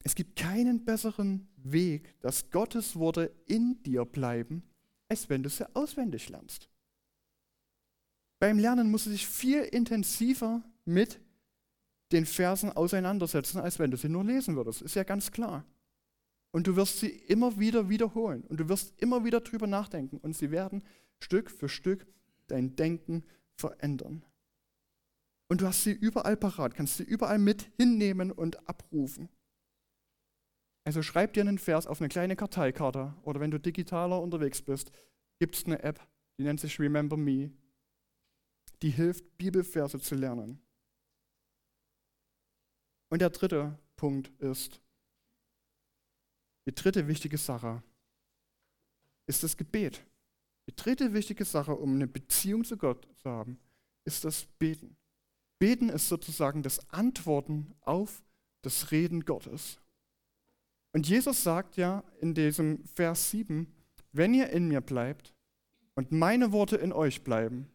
Es 0.04 0.16
gibt 0.16 0.36
keinen 0.36 0.84
besseren 0.84 1.48
Weg, 1.58 2.20
dass 2.22 2.50
Gottes 2.50 2.96
Worte 2.96 3.32
in 3.46 3.84
dir 3.84 4.04
bleiben, 4.04 4.64
als 5.10 5.30
wenn 5.30 5.44
du 5.44 5.50
sie 5.50 5.76
auswendig 5.76 6.30
lernst. 6.30 6.72
Beim 8.40 8.58
Lernen 8.58 8.90
musst 8.90 9.06
du 9.06 9.12
dich 9.12 9.28
viel 9.28 9.62
intensiver 9.62 10.64
mit 10.86 11.20
den 12.12 12.26
Versen 12.26 12.72
auseinandersetzen, 12.72 13.60
als 13.60 13.80
wenn 13.80 13.92
du 13.92 13.98
sie 13.98 14.10
nur 14.10 14.24
lesen 14.24 14.56
würdest. 14.56 14.82
Ist 14.82 14.96
ja 14.96 15.04
ganz 15.04 15.32
klar. 15.32 15.66
Und 16.52 16.68
du 16.68 16.76
wirst 16.76 17.00
sie 17.00 17.10
immer 17.10 17.58
wieder 17.58 17.90
wiederholen 17.90 18.44
und 18.44 18.60
du 18.60 18.70
wirst 18.70 18.94
immer 19.02 19.26
wieder 19.26 19.42
drüber 19.42 19.66
nachdenken 19.66 20.18
und 20.18 20.36
sie 20.36 20.52
werden 20.52 20.84
Stück 21.20 21.50
für 21.50 21.68
Stück 21.68 22.06
dein 22.48 22.76
Denken 22.76 23.24
verändern. 23.56 24.24
Und 25.50 25.62
du 25.62 25.68
hast 25.68 25.84
sie 25.84 25.92
überall 25.92 26.38
parat, 26.38 26.76
kannst 26.76 26.98
sie 26.98 27.04
überall 27.04 27.40
mit 27.40 27.72
hinnehmen 27.78 28.32
und 28.32 28.68
abrufen. 28.68 29.30
Also 30.86 31.02
schreib 31.02 31.34
dir 31.34 31.42
einen 31.42 31.58
Vers 31.58 31.88
auf 31.88 32.02
eine 32.02 32.10
kleine 32.10 32.36
Karteikarte 32.36 33.16
oder 33.24 33.40
wenn 33.40 33.52
du 33.52 33.60
digitaler 33.60 34.22
unterwegs 34.22 34.62
bist, 34.62 34.92
gibt 35.40 35.56
es 35.56 35.66
eine 35.66 35.82
App, 35.82 36.06
die 36.38 36.44
nennt 36.44 36.60
sich 36.60 36.80
Remember 36.80 37.18
Me, 37.18 37.52
die 38.82 38.90
hilft, 38.90 39.38
Bibelverse 39.38 40.00
zu 40.00 40.16
lernen. 40.16 40.62
Und 43.14 43.20
der 43.20 43.30
dritte 43.30 43.78
Punkt 43.96 44.32
ist, 44.42 44.82
die 46.66 46.74
dritte 46.74 47.08
wichtige 47.08 47.38
Sache 47.38 47.84
ist 49.28 49.44
das 49.44 49.56
Gebet. 49.56 50.04
Die 50.66 50.76
dritte 50.76 51.14
wichtige 51.14 51.46
Sache, 51.46 51.76
um 51.76 51.94
eine 51.94 52.08
Beziehung 52.08 52.64
zu 52.64 52.76
Gott 52.76 53.08
zu 53.22 53.30
haben, 53.30 53.60
ist 54.04 54.26
das 54.26 54.48
Beten. 54.58 54.98
Beten 55.60 55.90
ist 55.90 56.10
sozusagen 56.10 56.64
das 56.64 56.90
Antworten 56.90 57.76
auf 57.82 58.24
das 58.64 58.90
Reden 58.90 59.24
Gottes. 59.24 59.80
Und 60.92 61.08
Jesus 61.08 61.44
sagt 61.44 61.78
ja 61.78 62.04
in 62.20 62.34
diesem 62.34 62.84
Vers 62.84 63.30
7, 63.30 63.72
wenn 64.12 64.34
ihr 64.34 64.50
in 64.50 64.68
mir 64.68 64.82
bleibt 64.82 65.36
und 65.94 66.12
meine 66.12 66.52
Worte 66.52 66.78
in 66.78 66.92
euch 66.92 67.24
bleiben, 67.24 67.70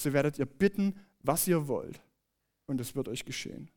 so 0.00 0.12
werdet 0.12 0.38
ihr 0.38 0.46
bitten, 0.46 1.00
was 1.18 1.48
ihr 1.48 1.66
wollt, 1.66 2.00
und 2.66 2.80
es 2.80 2.94
wird 2.94 3.08
euch 3.08 3.24
geschehen. 3.24 3.72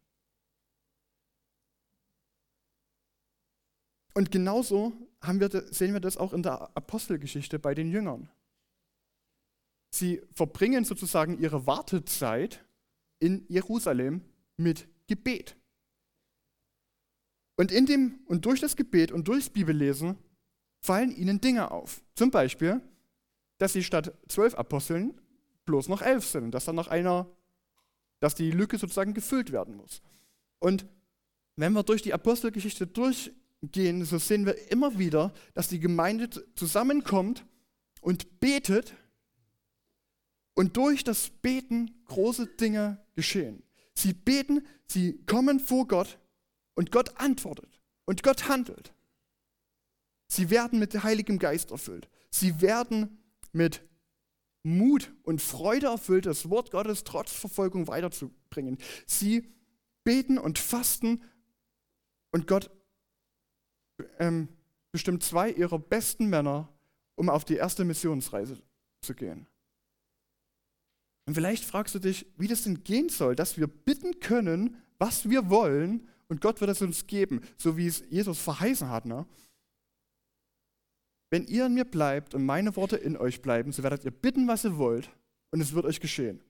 Und 4.13 4.31
genauso 4.31 4.93
wir, 5.21 5.49
sehen 5.71 5.93
wir 5.93 5.99
das 5.99 6.17
auch 6.17 6.33
in 6.33 6.43
der 6.43 6.75
Apostelgeschichte 6.75 7.59
bei 7.59 7.73
den 7.73 7.91
Jüngern. 7.91 8.29
Sie 9.91 10.21
verbringen 10.33 10.85
sozusagen 10.85 11.39
ihre 11.39 11.65
Wartezeit 11.65 12.63
in 13.19 13.45
Jerusalem 13.49 14.21
mit 14.57 14.87
Gebet. 15.07 15.55
Und, 17.57 17.71
in 17.71 17.85
dem, 17.85 18.19
und 18.25 18.45
durch 18.45 18.61
das 18.61 18.75
Gebet 18.75 19.11
und 19.11 19.27
durchs 19.27 19.49
Bibellesen 19.49 20.17
fallen 20.79 21.11
ihnen 21.11 21.41
Dinge 21.41 21.71
auf. 21.71 22.01
Zum 22.15 22.31
Beispiel, 22.31 22.81
dass 23.57 23.73
sie 23.73 23.83
statt 23.83 24.17
zwölf 24.29 24.55
Aposteln 24.55 25.19
bloß 25.65 25.89
noch 25.89 26.01
elf 26.01 26.25
sind, 26.25 26.51
dass 26.51 26.65
dann 26.65 26.75
noch 26.75 26.87
einer, 26.87 27.27
dass 28.19 28.35
die 28.35 28.51
Lücke 28.51 28.77
sozusagen 28.77 29.13
gefüllt 29.13 29.51
werden 29.51 29.75
muss. 29.75 30.01
Und 30.59 30.85
wenn 31.57 31.73
wir 31.73 31.83
durch 31.83 32.01
die 32.01 32.13
Apostelgeschichte 32.13 32.87
durch 32.87 33.31
gehen, 33.61 34.05
so 34.05 34.17
sehen 34.17 34.45
wir 34.45 34.71
immer 34.71 34.97
wieder, 34.97 35.33
dass 35.53 35.67
die 35.67 35.79
Gemeinde 35.79 36.29
zusammenkommt 36.55 37.45
und 38.01 38.39
betet 38.39 38.93
und 40.55 40.77
durch 40.77 41.03
das 41.03 41.29
Beten 41.29 42.03
große 42.05 42.47
Dinge 42.47 43.03
geschehen. 43.15 43.63
Sie 43.93 44.13
beten, 44.13 44.65
sie 44.87 45.23
kommen 45.25 45.59
vor 45.59 45.87
Gott 45.87 46.19
und 46.75 46.91
Gott 46.91 47.19
antwortet 47.19 47.81
und 48.05 48.23
Gott 48.23 48.47
handelt. 48.47 48.93
Sie 50.27 50.49
werden 50.49 50.79
mit 50.79 51.03
Heiligem 51.03 51.39
Geist 51.39 51.71
erfüllt. 51.71 52.07
Sie 52.29 52.61
werden 52.61 53.19
mit 53.51 53.81
Mut 54.63 55.11
und 55.23 55.41
Freude 55.41 55.87
erfüllt, 55.87 56.25
das 56.25 56.49
Wort 56.49 56.71
Gottes 56.71 57.03
trotz 57.03 57.31
Verfolgung 57.31 57.87
weiterzubringen. 57.87 58.77
Sie 59.07 59.49
beten 60.03 60.37
und 60.37 60.59
fasten 60.59 61.23
und 62.31 62.47
Gott 62.47 62.69
ähm, 64.19 64.47
bestimmt 64.91 65.23
zwei 65.23 65.51
ihrer 65.51 65.79
besten 65.79 66.27
Männer, 66.27 66.69
um 67.15 67.29
auf 67.29 67.45
die 67.45 67.55
erste 67.55 67.85
Missionsreise 67.85 68.57
zu 69.01 69.13
gehen. 69.13 69.47
Und 71.25 71.35
vielleicht 71.35 71.63
fragst 71.63 71.95
du 71.95 71.99
dich, 71.99 72.25
wie 72.37 72.47
das 72.47 72.63
denn 72.63 72.83
gehen 72.83 73.09
soll, 73.09 73.35
dass 73.35 73.57
wir 73.57 73.67
bitten 73.67 74.19
können, 74.19 74.77
was 74.97 75.29
wir 75.29 75.49
wollen, 75.49 76.07
und 76.27 76.41
Gott 76.41 76.61
wird 76.61 76.69
es 76.69 76.81
uns 76.81 77.07
geben, 77.07 77.41
so 77.57 77.75
wie 77.75 77.87
es 77.87 78.03
Jesus 78.09 78.39
verheißen 78.39 78.89
hat. 78.89 79.05
Ne? 79.05 79.25
wenn 81.29 81.45
ihr 81.45 81.67
in 81.67 81.73
mir 81.73 81.85
bleibt 81.85 82.33
und 82.33 82.45
meine 82.45 82.75
Worte 82.75 82.97
in 82.97 83.17
euch 83.17 83.41
bleiben, 83.41 83.71
so 83.71 83.83
werdet 83.83 84.03
ihr 84.03 84.11
bitten, 84.11 84.47
was 84.47 84.65
ihr 84.65 84.77
wollt, 84.77 85.09
und 85.51 85.61
es 85.61 85.73
wird 85.73 85.85
euch 85.85 85.99
geschehen. 85.99 86.41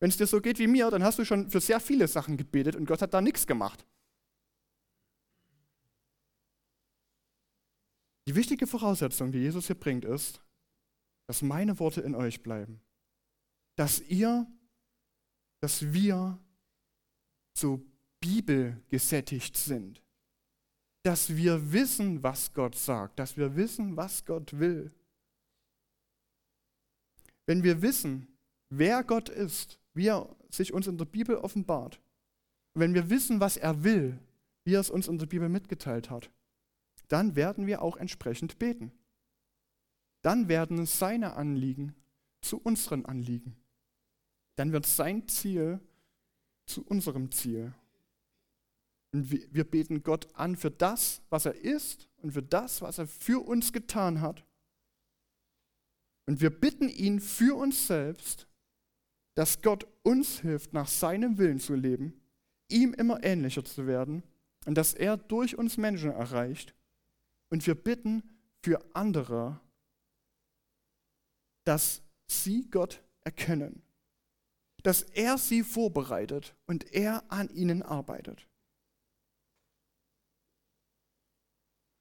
Wenn 0.00 0.10
es 0.10 0.16
dir 0.16 0.26
so 0.26 0.40
geht 0.40 0.58
wie 0.58 0.66
mir, 0.66 0.90
dann 0.90 1.04
hast 1.04 1.18
du 1.18 1.24
schon 1.24 1.50
für 1.50 1.60
sehr 1.60 1.80
viele 1.80 2.08
Sachen 2.08 2.36
gebetet 2.36 2.76
und 2.76 2.86
Gott 2.86 3.02
hat 3.02 3.14
da 3.14 3.20
nichts 3.20 3.46
gemacht. 3.46 3.86
Die 8.26 8.34
wichtige 8.34 8.66
Voraussetzung, 8.66 9.32
die 9.32 9.38
Jesus 9.38 9.66
hier 9.66 9.78
bringt, 9.78 10.04
ist, 10.04 10.40
dass 11.26 11.42
meine 11.42 11.78
Worte 11.78 12.00
in 12.00 12.14
euch 12.14 12.42
bleiben. 12.42 12.80
Dass 13.76 14.00
ihr, 14.00 14.46
dass 15.60 15.92
wir 15.92 16.38
so 17.54 17.84
bibelgesättigt 18.20 19.56
sind. 19.56 20.02
Dass 21.02 21.36
wir 21.36 21.72
wissen, 21.72 22.22
was 22.22 22.52
Gott 22.52 22.76
sagt. 22.76 23.18
Dass 23.18 23.36
wir 23.36 23.56
wissen, 23.56 23.96
was 23.96 24.24
Gott 24.24 24.58
will. 24.58 24.92
Wenn 27.46 27.64
wir 27.64 27.82
wissen, 27.82 28.28
wer 28.68 29.02
Gott 29.02 29.28
ist, 29.28 29.80
wie 29.94 30.06
er 30.06 30.34
sich 30.50 30.72
uns 30.72 30.86
in 30.86 30.96
der 30.96 31.04
Bibel 31.06 31.36
offenbart, 31.36 32.00
wenn 32.74 32.94
wir 32.94 33.10
wissen, 33.10 33.40
was 33.40 33.56
er 33.56 33.82
will, 33.82 34.18
wie 34.64 34.74
er 34.74 34.80
es 34.80 34.90
uns 34.90 35.08
in 35.08 35.18
der 35.18 35.26
Bibel 35.26 35.48
mitgeteilt 35.48 36.08
hat, 36.08 36.30
dann 37.12 37.36
werden 37.36 37.66
wir 37.66 37.82
auch 37.82 37.98
entsprechend 37.98 38.58
beten. 38.58 38.90
Dann 40.22 40.48
werden 40.48 40.86
seine 40.86 41.34
Anliegen 41.34 41.94
zu 42.40 42.58
unseren 42.58 43.04
Anliegen. 43.04 43.54
Dann 44.56 44.72
wird 44.72 44.86
sein 44.86 45.28
Ziel 45.28 45.78
zu 46.64 46.82
unserem 46.86 47.30
Ziel. 47.30 47.74
Und 49.12 49.30
wir 49.30 49.64
beten 49.64 50.02
Gott 50.02 50.34
an 50.34 50.56
für 50.56 50.70
das, 50.70 51.20
was 51.28 51.44
er 51.44 51.54
ist 51.54 52.08
und 52.22 52.32
für 52.32 52.42
das, 52.42 52.80
was 52.80 52.96
er 52.96 53.06
für 53.06 53.44
uns 53.46 53.74
getan 53.74 54.22
hat. 54.22 54.46
Und 56.24 56.40
wir 56.40 56.48
bitten 56.48 56.88
ihn 56.88 57.20
für 57.20 57.58
uns 57.58 57.88
selbst, 57.88 58.46
dass 59.34 59.60
Gott 59.60 59.86
uns 60.02 60.40
hilft, 60.40 60.72
nach 60.72 60.88
seinem 60.88 61.36
Willen 61.36 61.60
zu 61.60 61.74
leben, 61.74 62.22
ihm 62.70 62.94
immer 62.94 63.22
ähnlicher 63.22 63.66
zu 63.66 63.86
werden 63.86 64.22
und 64.64 64.78
dass 64.78 64.94
er 64.94 65.18
durch 65.18 65.58
uns 65.58 65.76
Menschen 65.76 66.10
erreicht 66.10 66.74
und 67.52 67.66
wir 67.66 67.74
bitten 67.74 68.22
für 68.62 68.82
andere, 68.94 69.60
dass 71.64 72.02
sie 72.26 72.66
Gott 72.70 73.02
erkennen, 73.24 73.82
dass 74.82 75.02
er 75.02 75.36
sie 75.36 75.62
vorbereitet 75.62 76.56
und 76.66 76.94
er 76.94 77.30
an 77.30 77.50
ihnen 77.50 77.82
arbeitet. 77.82 78.48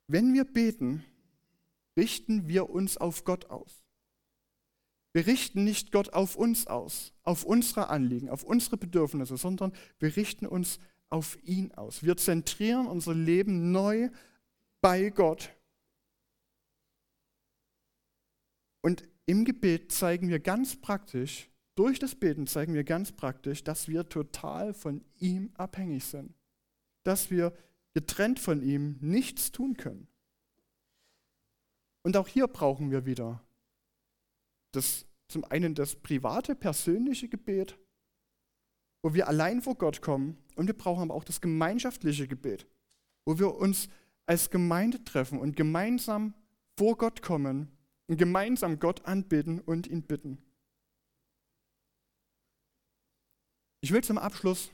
Wenn 0.08 0.34
wir 0.34 0.46
beten, 0.46 1.04
richten 1.98 2.48
wir 2.48 2.70
uns 2.70 2.96
auf 2.96 3.26
Gott 3.26 3.50
aus. 3.50 3.84
Wir 5.12 5.28
richten 5.28 5.66
nicht 5.66 5.92
Gott 5.92 6.14
auf 6.14 6.38
uns 6.38 6.68
aus, 6.68 7.12
auf 7.24 7.44
unsere 7.44 7.90
Anliegen, 7.90 8.30
auf 8.30 8.44
unsere 8.44 8.78
Bedürfnisse, 8.78 9.36
sondern 9.36 9.74
wir 10.00 10.16
richten 10.16 10.46
uns 10.46 10.80
auf 11.10 11.38
ihn 11.44 11.74
aus. 11.74 12.04
Wir 12.04 12.16
zentrieren 12.16 12.88
unser 12.88 13.14
Leben 13.14 13.74
neu 13.74 14.10
bei 14.82 15.10
Gott. 15.10 15.56
Und 18.84 19.08
im 19.26 19.46
Gebet 19.46 19.92
zeigen 19.92 20.30
wir 20.30 20.40
ganz 20.40 20.76
praktisch, 20.76 21.50
durch 21.76 22.00
das 22.00 22.16
Beten 22.16 22.48
zeigen 22.48 22.74
wir 22.74 22.84
ganz 22.84 23.12
praktisch, 23.12 23.64
dass 23.64 23.88
wir 23.88 24.10
total 24.10 24.74
von 24.74 25.06
ihm 25.20 25.52
abhängig 25.54 26.04
sind. 26.04 26.34
Dass 27.04 27.32
wir 27.32 27.54
getrennt 27.94 28.40
von 28.40 28.62
ihm 28.62 28.98
nichts 29.00 29.52
tun 29.52 29.78
können. 29.78 30.08
Und 32.04 32.18
auch 32.18 32.28
hier 32.28 32.48
brauchen 32.48 32.92
wir 32.92 33.06
wieder 33.06 33.44
das, 34.72 35.06
zum 35.28 35.44
einen 35.46 35.76
das 35.76 35.96
private, 35.96 36.56
persönliche 36.56 37.30
Gebet, 37.30 37.78
wo 39.04 39.14
wir 39.14 39.28
allein 39.28 39.62
vor 39.62 39.76
Gott 39.76 40.02
kommen, 40.02 40.38
und 40.56 40.68
wir 40.68 40.78
brauchen 40.78 41.04
aber 41.04 41.14
auch 41.14 41.24
das 41.24 41.42
gemeinschaftliche 41.42 42.28
Gebet, 42.28 42.68
wo 43.26 43.38
wir 43.40 43.56
uns 43.56 43.88
als 44.26 44.50
Gemeinde 44.50 45.04
treffen 45.04 45.40
und 45.40 45.56
gemeinsam 45.56 46.34
vor 46.78 46.98
Gott 46.98 47.22
kommen 47.22 47.78
und 48.08 48.18
gemeinsam 48.18 48.80
Gott 48.80 49.06
anbeten 49.06 49.60
und 49.60 49.88
ihn 49.88 50.04
bitten. 50.04 50.42
Ich 53.82 53.92
will 53.92 54.04
zum 54.04 54.18
Abschluss 54.18 54.72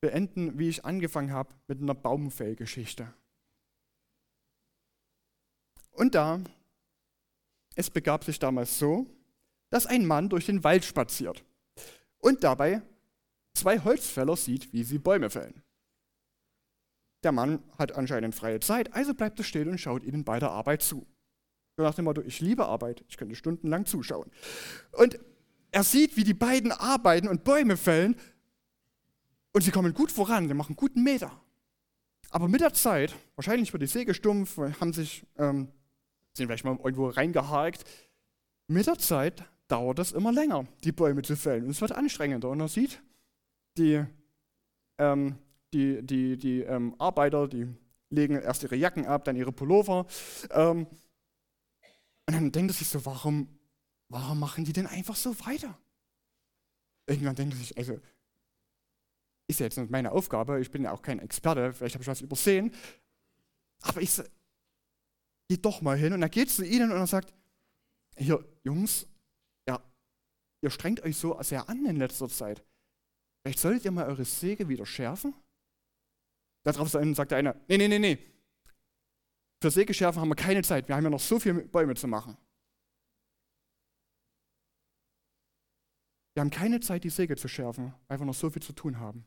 beenden, 0.00 0.58
wie 0.58 0.68
ich 0.68 0.84
angefangen 0.84 1.32
habe, 1.32 1.54
mit 1.66 1.80
einer 1.82 1.94
Baumfellgeschichte. 1.94 3.12
Und 5.90 6.14
da, 6.14 6.40
es 7.74 7.90
begab 7.90 8.24
sich 8.24 8.38
damals 8.38 8.78
so, 8.78 9.06
dass 9.70 9.86
ein 9.86 10.06
Mann 10.06 10.28
durch 10.28 10.46
den 10.46 10.64
Wald 10.64 10.84
spaziert 10.84 11.44
und 12.18 12.44
dabei 12.44 12.82
zwei 13.54 13.80
Holzfäller 13.80 14.36
sieht, 14.36 14.72
wie 14.72 14.84
sie 14.84 14.98
Bäume 14.98 15.28
fällen. 15.30 15.62
Der 17.24 17.32
Mann 17.32 17.62
hat 17.78 17.92
anscheinend 17.92 18.34
freie 18.34 18.60
Zeit, 18.60 18.94
also 18.94 19.14
bleibt 19.14 19.38
er 19.38 19.44
still 19.44 19.68
und 19.68 19.78
schaut 19.78 20.04
ihnen 20.04 20.24
bei 20.24 20.38
der 20.38 20.50
Arbeit 20.50 20.82
zu. 20.82 21.06
So 21.76 21.82
nach 21.82 21.94
dem 21.94 22.04
Motto, 22.04 22.22
ich 22.22 22.40
liebe 22.40 22.66
Arbeit, 22.66 23.04
ich 23.08 23.16
könnte 23.16 23.34
stundenlang 23.34 23.86
zuschauen. 23.86 24.30
Und 24.92 25.18
er 25.70 25.84
sieht, 25.84 26.16
wie 26.16 26.24
die 26.24 26.34
beiden 26.34 26.72
arbeiten 26.72 27.28
und 27.28 27.44
Bäume 27.44 27.76
fällen 27.76 28.16
und 29.52 29.62
sie 29.62 29.70
kommen 29.70 29.94
gut 29.94 30.12
voran, 30.12 30.48
sie 30.48 30.54
machen 30.54 30.76
guten 30.76 31.02
Meter. 31.02 31.32
Aber 32.30 32.48
mit 32.48 32.60
der 32.60 32.72
Zeit, 32.72 33.14
wahrscheinlich 33.36 33.72
wird 33.72 33.82
die 33.82 33.86
Säge 33.86 34.14
stumpf, 34.14 34.58
haben 34.58 34.92
sich, 34.92 35.26
ähm, 35.36 35.68
sind 36.34 36.46
vielleicht 36.46 36.64
mal 36.64 36.76
irgendwo 36.76 37.08
reingehakt, 37.08 37.84
mit 38.66 38.86
der 38.86 38.98
Zeit 38.98 39.44
dauert 39.66 39.98
es 39.98 40.12
immer 40.12 40.32
länger, 40.32 40.66
die 40.84 40.92
Bäume 40.92 41.22
zu 41.22 41.36
fällen. 41.36 41.64
Und 41.64 41.70
es 41.70 41.80
wird 41.80 41.92
anstrengender. 41.92 42.50
Und 42.50 42.60
er 42.60 42.68
sieht, 42.68 43.02
die 43.76 44.04
ähm, 44.98 45.38
die, 45.72 46.02
die, 46.02 46.36
die 46.36 46.60
ähm, 46.62 46.94
Arbeiter, 46.98 47.48
die 47.48 47.68
legen 48.10 48.36
erst 48.36 48.62
ihre 48.62 48.76
Jacken 48.76 49.06
ab, 49.06 49.24
dann 49.24 49.36
ihre 49.36 49.52
Pullover. 49.52 50.06
Ähm, 50.50 50.86
und 52.26 52.34
dann 52.34 52.52
denkt 52.52 52.72
er 52.72 52.74
sich 52.74 52.88
so, 52.88 53.04
warum, 53.04 53.48
warum 54.08 54.38
machen 54.38 54.64
die 54.64 54.72
denn 54.72 54.86
einfach 54.86 55.16
so 55.16 55.38
weiter? 55.46 55.78
Irgendwann 57.06 57.36
denkt 57.36 57.54
er 57.54 57.58
sich, 57.58 57.76
also 57.76 57.98
ist 59.50 59.60
ja 59.60 59.66
jetzt 59.66 59.78
nicht 59.78 59.90
meine 59.90 60.12
Aufgabe, 60.12 60.60
ich 60.60 60.70
bin 60.70 60.84
ja 60.84 60.92
auch 60.92 61.00
kein 61.00 61.20
Experte, 61.20 61.72
vielleicht 61.72 61.94
habe 61.94 62.02
ich 62.02 62.08
was 62.08 62.20
übersehen, 62.20 62.74
aber 63.80 64.02
ich 64.02 64.14
gehe 65.48 65.58
doch 65.58 65.80
mal 65.80 65.96
hin 65.96 66.12
und 66.12 66.20
er 66.20 66.28
geht 66.28 66.50
zu 66.50 66.66
ihnen 66.66 66.92
und 66.92 66.98
er 66.98 67.06
sagt, 67.06 67.32
hier, 68.18 68.44
Jungs, 68.62 69.06
ja, 69.66 69.82
ihr 70.62 70.70
strengt 70.70 71.02
euch 71.02 71.16
so 71.16 71.40
sehr 71.42 71.66
an 71.68 71.86
in 71.86 71.96
letzter 71.96 72.28
Zeit. 72.28 72.62
Vielleicht 73.42 73.60
solltet 73.60 73.86
ihr 73.86 73.90
mal 73.90 74.06
eure 74.06 74.26
Säge 74.26 74.68
wieder 74.68 74.84
schärfen 74.84 75.34
Darauf 76.72 76.88
sagt 76.90 77.30
der 77.30 77.38
eine, 77.38 77.60
nee, 77.66 77.78
nee, 77.78 77.88
nee, 77.88 77.98
nee. 77.98 78.18
Für 79.62 79.70
Sägeschärfen 79.70 80.20
haben 80.20 80.28
wir 80.28 80.36
keine 80.36 80.62
Zeit. 80.62 80.86
Wir 80.86 80.96
haben 80.96 81.04
ja 81.04 81.10
noch 81.10 81.20
so 81.20 81.40
viele 81.40 81.54
Bäume 81.62 81.94
zu 81.94 82.06
machen. 82.06 82.36
Wir 86.34 86.42
haben 86.42 86.50
keine 86.50 86.78
Zeit, 86.80 87.04
die 87.04 87.10
Säge 87.10 87.36
zu 87.36 87.48
schärfen, 87.48 87.94
weil 88.06 88.18
wir 88.20 88.26
noch 88.26 88.34
so 88.34 88.50
viel 88.50 88.62
zu 88.62 88.72
tun 88.72 89.00
haben. 89.00 89.26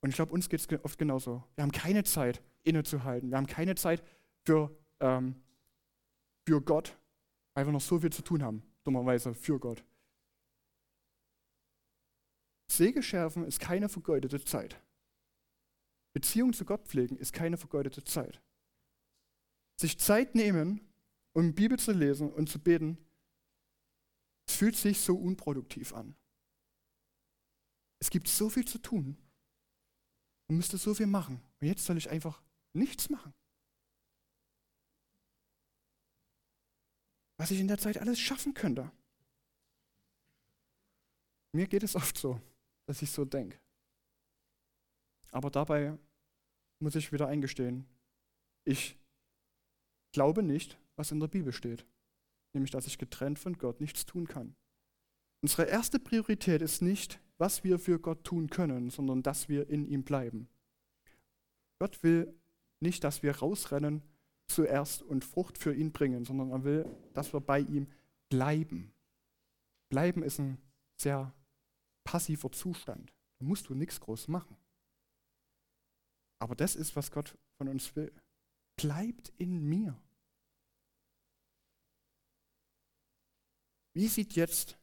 Und 0.00 0.08
ich 0.08 0.16
glaube, 0.16 0.32
uns 0.32 0.48
geht 0.48 0.60
es 0.60 0.84
oft 0.84 0.98
genauso. 0.98 1.44
Wir 1.54 1.62
haben 1.62 1.70
keine 1.70 2.02
Zeit, 2.02 2.42
innezuhalten. 2.64 3.30
Wir 3.30 3.36
haben 3.36 3.46
keine 3.46 3.74
Zeit 3.74 4.02
für, 4.44 4.74
ähm, 5.00 5.40
für 6.46 6.62
Gott, 6.62 6.98
weil 7.54 7.66
wir 7.66 7.72
noch 7.72 7.80
so 7.80 8.00
viel 8.00 8.10
zu 8.10 8.22
tun 8.22 8.42
haben. 8.42 8.62
Dummerweise 8.84 9.34
für 9.34 9.60
Gott. 9.60 9.84
Sägeschärfen 12.70 13.44
ist 13.44 13.60
keine 13.60 13.88
vergeudete 13.88 14.42
Zeit. 14.42 14.80
Beziehung 16.12 16.52
zu 16.52 16.64
Gott 16.64 16.86
pflegen 16.86 17.16
ist 17.16 17.32
keine 17.32 17.56
vergeudete 17.56 18.04
Zeit. 18.04 18.42
Sich 19.80 19.98
Zeit 19.98 20.34
nehmen, 20.34 20.80
um 21.32 21.54
Bibel 21.54 21.78
zu 21.78 21.92
lesen 21.92 22.32
und 22.32 22.48
zu 22.48 22.58
beten, 22.58 22.98
es 24.46 24.56
fühlt 24.56 24.76
sich 24.76 25.00
so 25.00 25.16
unproduktiv 25.16 25.94
an. 25.94 26.16
Es 28.00 28.10
gibt 28.10 28.28
so 28.28 28.48
viel 28.48 28.66
zu 28.66 28.78
tun. 28.78 29.16
Man 30.48 30.56
müsste 30.56 30.78
so 30.78 30.94
viel 30.94 31.06
machen. 31.06 31.40
Und 31.60 31.66
jetzt 31.68 31.84
soll 31.84 31.96
ich 31.96 32.10
einfach 32.10 32.42
nichts 32.72 33.08
machen. 33.10 33.32
Was 37.36 37.50
ich 37.52 37.60
in 37.60 37.68
der 37.68 37.78
Zeit 37.78 37.98
alles 37.98 38.18
schaffen 38.18 38.54
könnte. 38.54 38.90
Mir 41.52 41.66
geht 41.66 41.82
es 41.82 41.94
oft 41.94 42.18
so, 42.18 42.40
dass 42.86 43.02
ich 43.02 43.10
so 43.10 43.24
denke. 43.24 43.60
Aber 45.30 45.50
dabei 45.50 45.96
muss 46.80 46.94
ich 46.94 47.12
wieder 47.12 47.28
eingestehen, 47.28 47.86
ich 48.64 48.98
glaube 50.12 50.42
nicht, 50.42 50.78
was 50.96 51.12
in 51.12 51.20
der 51.20 51.28
Bibel 51.28 51.52
steht, 51.52 51.86
nämlich 52.52 52.70
dass 52.70 52.86
ich 52.86 52.98
getrennt 52.98 53.38
von 53.38 53.56
Gott 53.58 53.80
nichts 53.80 54.06
tun 54.06 54.26
kann. 54.26 54.54
Unsere 55.42 55.64
erste 55.64 55.98
Priorität 55.98 56.62
ist 56.62 56.82
nicht, 56.82 57.20
was 57.38 57.64
wir 57.64 57.78
für 57.78 57.98
Gott 57.98 58.24
tun 58.24 58.50
können, 58.50 58.90
sondern 58.90 59.22
dass 59.22 59.48
wir 59.48 59.70
in 59.70 59.86
ihm 59.86 60.04
bleiben. 60.04 60.48
Gott 61.78 62.02
will 62.02 62.34
nicht, 62.80 63.04
dass 63.04 63.22
wir 63.22 63.36
rausrennen 63.36 64.02
zuerst 64.48 65.02
und 65.02 65.24
Frucht 65.24 65.56
für 65.56 65.74
ihn 65.74 65.92
bringen, 65.92 66.24
sondern 66.24 66.50
er 66.50 66.64
will, 66.64 66.96
dass 67.14 67.32
wir 67.32 67.40
bei 67.40 67.60
ihm 67.60 67.86
bleiben. 68.28 68.92
Bleiben 69.88 70.22
ist 70.22 70.38
ein 70.38 70.58
sehr 71.00 71.32
passiver 72.04 72.52
Zustand. 72.52 73.14
Da 73.38 73.46
musst 73.46 73.68
du 73.68 73.74
nichts 73.74 74.00
groß 74.00 74.28
machen. 74.28 74.56
Aber 76.40 76.56
das 76.56 76.74
ist, 76.74 76.96
was 76.96 77.10
Gott 77.10 77.38
von 77.58 77.68
uns 77.68 77.94
will. 77.94 78.12
Bleibt 78.76 79.32
in 79.36 79.62
mir. 79.68 80.00
Wie 83.94 84.08
sieht 84.08 84.34
jetzt 84.34 84.78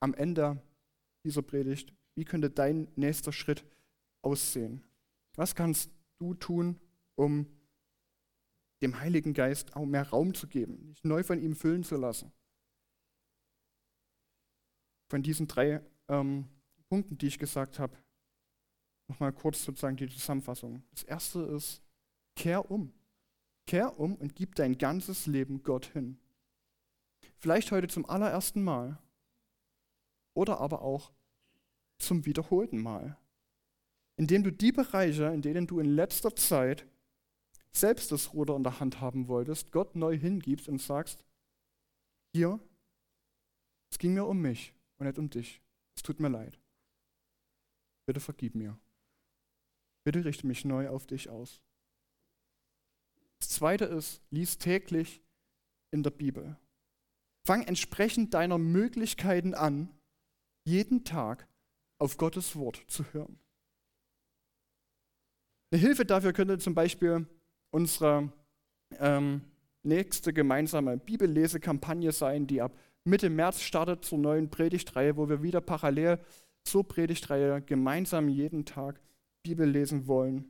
am 0.00 0.14
Ende 0.14 0.62
dieser 1.24 1.42
Predigt, 1.42 1.92
wie 2.14 2.24
könnte 2.24 2.50
dein 2.50 2.88
nächster 2.96 3.32
Schritt 3.32 3.64
aussehen? 4.22 4.82
Was 5.34 5.54
kannst 5.54 5.90
du 6.18 6.34
tun, 6.34 6.80
um 7.16 7.46
dem 8.82 9.00
Heiligen 9.00 9.34
Geist 9.34 9.74
auch 9.76 9.84
mehr 9.84 10.08
Raum 10.08 10.34
zu 10.34 10.46
geben, 10.46 10.86
dich 10.86 11.04
neu 11.04 11.22
von 11.22 11.40
ihm 11.40 11.54
füllen 11.54 11.84
zu 11.84 11.96
lassen? 11.96 12.32
Von 15.10 15.22
diesen 15.22 15.46
drei 15.46 15.84
ähm, 16.08 16.48
Punkten, 16.88 17.18
die 17.18 17.26
ich 17.26 17.38
gesagt 17.38 17.78
habe, 17.78 17.96
nochmal 19.08 19.32
kurz 19.32 19.64
sozusagen 19.64 19.96
die 19.96 20.08
Zusammenfassung. 20.08 20.82
Das 20.90 21.02
erste 21.02 21.40
ist, 21.42 21.82
kehr 22.34 22.70
um. 22.70 22.92
Kehr 23.66 23.98
um 23.98 24.14
und 24.14 24.34
gib 24.34 24.54
dein 24.54 24.78
ganzes 24.78 25.26
Leben 25.26 25.62
Gott 25.62 25.86
hin. 25.86 26.18
Vielleicht 27.38 27.72
heute 27.72 27.88
zum 27.88 28.06
allerersten 28.06 28.62
Mal 28.62 28.98
oder 30.34 30.60
aber 30.60 30.82
auch 30.82 31.12
zum 31.98 32.26
wiederholten 32.26 32.80
Mal. 32.80 33.16
Indem 34.16 34.44
du 34.44 34.52
die 34.52 34.72
Bereiche, 34.72 35.24
in 35.26 35.42
denen 35.42 35.66
du 35.66 35.78
in 35.78 35.86
letzter 35.86 36.34
Zeit 36.34 36.86
selbst 37.72 38.10
das 38.12 38.32
Ruder 38.32 38.56
in 38.56 38.62
der 38.62 38.80
Hand 38.80 39.00
haben 39.00 39.28
wolltest, 39.28 39.72
Gott 39.72 39.96
neu 39.96 40.16
hingibst 40.16 40.68
und 40.68 40.80
sagst, 40.80 41.24
hier, 42.32 42.58
es 43.90 43.98
ging 43.98 44.14
mir 44.14 44.24
um 44.24 44.40
mich 44.40 44.74
und 44.98 45.06
nicht 45.06 45.18
um 45.18 45.28
dich. 45.28 45.60
Es 45.94 46.02
tut 46.02 46.20
mir 46.20 46.28
leid. 46.28 46.58
Bitte 48.06 48.20
vergib 48.20 48.54
mir. 48.54 48.78
Bitte 50.06 50.24
richte 50.24 50.46
mich 50.46 50.64
neu 50.64 50.88
auf 50.88 51.04
dich 51.08 51.30
aus. 51.30 51.60
Das 53.40 53.48
zweite 53.48 53.86
ist, 53.86 54.22
lies 54.30 54.56
täglich 54.56 55.20
in 55.90 56.04
der 56.04 56.10
Bibel. 56.10 56.56
Fang 57.44 57.64
entsprechend 57.64 58.32
deiner 58.32 58.56
Möglichkeiten 58.56 59.52
an, 59.52 59.92
jeden 60.64 61.02
Tag 61.02 61.48
auf 61.98 62.18
Gottes 62.18 62.54
Wort 62.54 62.84
zu 62.86 63.04
hören. 63.12 63.40
Eine 65.72 65.80
Hilfe 65.80 66.04
dafür 66.04 66.32
könnte 66.32 66.58
zum 66.58 66.76
Beispiel 66.76 67.26
unsere 67.72 68.32
ähm, 69.00 69.40
nächste 69.82 70.32
gemeinsame 70.32 70.98
Bibellesekampagne 70.98 72.12
sein, 72.12 72.46
die 72.46 72.62
ab 72.62 72.78
Mitte 73.02 73.28
März 73.28 73.60
startet 73.60 74.04
zur 74.04 74.18
neuen 74.18 74.50
Predigtreihe, 74.50 75.16
wo 75.16 75.28
wir 75.28 75.42
wieder 75.42 75.60
parallel 75.60 76.20
zur 76.62 76.86
Predigtreihe 76.86 77.60
gemeinsam 77.60 78.28
jeden 78.28 78.64
Tag 78.64 79.00
Bibel 79.46 79.68
lesen 79.68 80.08
wollen. 80.08 80.44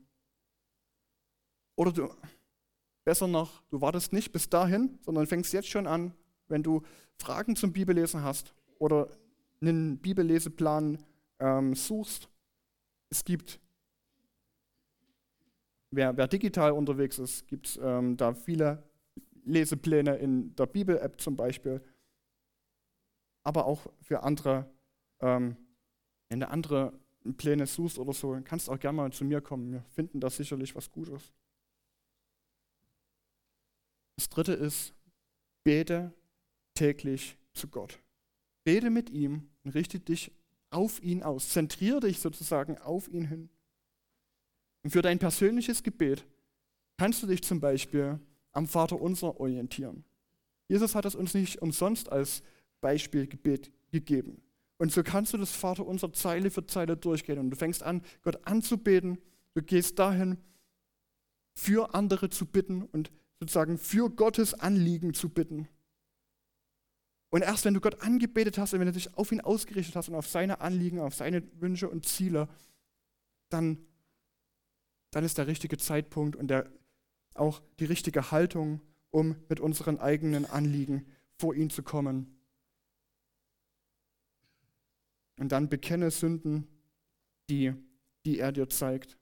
Oder 1.76 1.92
du, 1.92 2.08
besser 3.04 3.28
noch, 3.28 3.62
du 3.68 3.82
wartest 3.82 4.14
nicht 4.14 4.32
bis 4.32 4.48
dahin, 4.48 4.98
sondern 5.02 5.26
fängst 5.26 5.52
jetzt 5.52 5.68
schon 5.68 5.86
an, 5.86 6.14
wenn 6.48 6.62
du 6.62 6.82
Fragen 7.18 7.56
zum 7.56 7.72
Bibellesen 7.72 8.22
hast 8.22 8.54
oder 8.78 9.10
einen 9.60 9.98
Bibelleseplan 9.98 11.04
ähm, 11.38 11.74
suchst. 11.74 12.30
Es 13.10 13.22
gibt, 13.22 13.60
wer, 15.90 16.16
wer 16.16 16.26
digital 16.26 16.72
unterwegs 16.72 17.18
ist, 17.18 17.46
gibt 17.46 17.66
es 17.66 17.78
ähm, 17.82 18.16
da 18.16 18.32
viele 18.32 18.82
Lesepläne 19.44 20.16
in 20.16 20.56
der 20.56 20.66
Bibel-App 20.66 21.20
zum 21.20 21.36
Beispiel, 21.36 21.82
aber 23.44 23.66
auch 23.66 23.86
für 24.00 24.22
andere, 24.22 24.70
ähm, 25.20 25.56
du 26.30 26.48
andere 26.48 26.98
Pläne 27.34 27.66
suchst 27.66 27.98
oder 27.98 28.12
so, 28.12 28.38
kannst 28.44 28.68
auch 28.68 28.78
gerne 28.78 28.96
mal 28.96 29.12
zu 29.12 29.24
mir 29.24 29.40
kommen. 29.40 29.72
Wir 29.72 29.84
finden 29.94 30.20
da 30.20 30.30
sicherlich 30.30 30.74
was 30.74 30.90
Gutes. 30.90 31.32
Das 34.16 34.28
dritte 34.28 34.52
ist, 34.52 34.94
bete 35.64 36.12
täglich 36.74 37.36
zu 37.52 37.68
Gott. 37.68 37.98
Rede 38.66 38.90
mit 38.90 39.10
ihm 39.10 39.48
und 39.64 39.74
richte 39.74 40.00
dich 40.00 40.32
auf 40.70 41.02
ihn 41.02 41.22
aus. 41.22 41.48
Zentriere 41.50 42.00
dich 42.00 42.18
sozusagen 42.20 42.78
auf 42.78 43.08
ihn 43.08 43.26
hin. 43.26 43.48
Und 44.82 44.90
für 44.90 45.02
dein 45.02 45.18
persönliches 45.18 45.82
Gebet 45.82 46.24
kannst 46.96 47.22
du 47.22 47.26
dich 47.26 47.42
zum 47.42 47.60
Beispiel 47.60 48.20
am 48.52 48.66
Vater 48.66 49.00
unser 49.00 49.38
orientieren. 49.40 50.04
Jesus 50.68 50.94
hat 50.94 51.04
es 51.04 51.14
uns 51.14 51.34
nicht 51.34 51.60
umsonst 51.62 52.10
als 52.10 52.42
Beispielgebet 52.80 53.70
gegeben. 53.90 54.42
Und 54.78 54.92
so 54.92 55.02
kannst 55.02 55.32
du 55.32 55.38
das 55.38 55.52
Vater 55.52 55.86
unser 55.86 56.12
Zeile 56.12 56.50
für 56.50 56.66
Zeile 56.66 56.96
durchgehen 56.96 57.38
und 57.38 57.50
du 57.50 57.56
fängst 57.56 57.82
an, 57.82 58.02
Gott 58.22 58.46
anzubeten. 58.46 59.18
Du 59.54 59.62
gehst 59.62 59.98
dahin, 59.98 60.38
für 61.54 61.94
andere 61.94 62.28
zu 62.28 62.44
bitten 62.44 62.82
und 62.82 63.10
sozusagen 63.40 63.78
für 63.78 64.10
Gottes 64.10 64.54
Anliegen 64.54 65.14
zu 65.14 65.30
bitten. 65.30 65.68
Und 67.30 67.42
erst 67.42 67.64
wenn 67.64 67.74
du 67.74 67.80
Gott 67.80 68.02
angebetet 68.02 68.58
hast 68.58 68.72
und 68.72 68.80
wenn 68.80 68.86
du 68.86 68.92
dich 68.92 69.14
auf 69.14 69.32
ihn 69.32 69.40
ausgerichtet 69.40 69.96
hast 69.96 70.08
und 70.08 70.14
auf 70.14 70.28
seine 70.28 70.60
Anliegen, 70.60 71.00
auf 71.00 71.14
seine 71.14 71.42
Wünsche 71.60 71.88
und 71.88 72.06
Ziele, 72.06 72.48
dann, 73.48 73.78
dann 75.10 75.24
ist 75.24 75.38
der 75.38 75.46
richtige 75.46 75.78
Zeitpunkt 75.78 76.36
und 76.36 76.48
der, 76.48 76.70
auch 77.34 77.62
die 77.80 77.84
richtige 77.86 78.30
Haltung, 78.30 78.80
um 79.10 79.36
mit 79.48 79.60
unseren 79.60 79.98
eigenen 79.98 80.44
Anliegen 80.44 81.06
vor 81.38 81.54
ihn 81.54 81.70
zu 81.70 81.82
kommen. 81.82 82.35
Und 85.38 85.52
dann 85.52 85.68
bekenne 85.68 86.10
Sünden, 86.10 86.66
die, 87.48 87.74
die 88.24 88.38
er 88.38 88.52
dir 88.52 88.68
zeigt. 88.68 89.18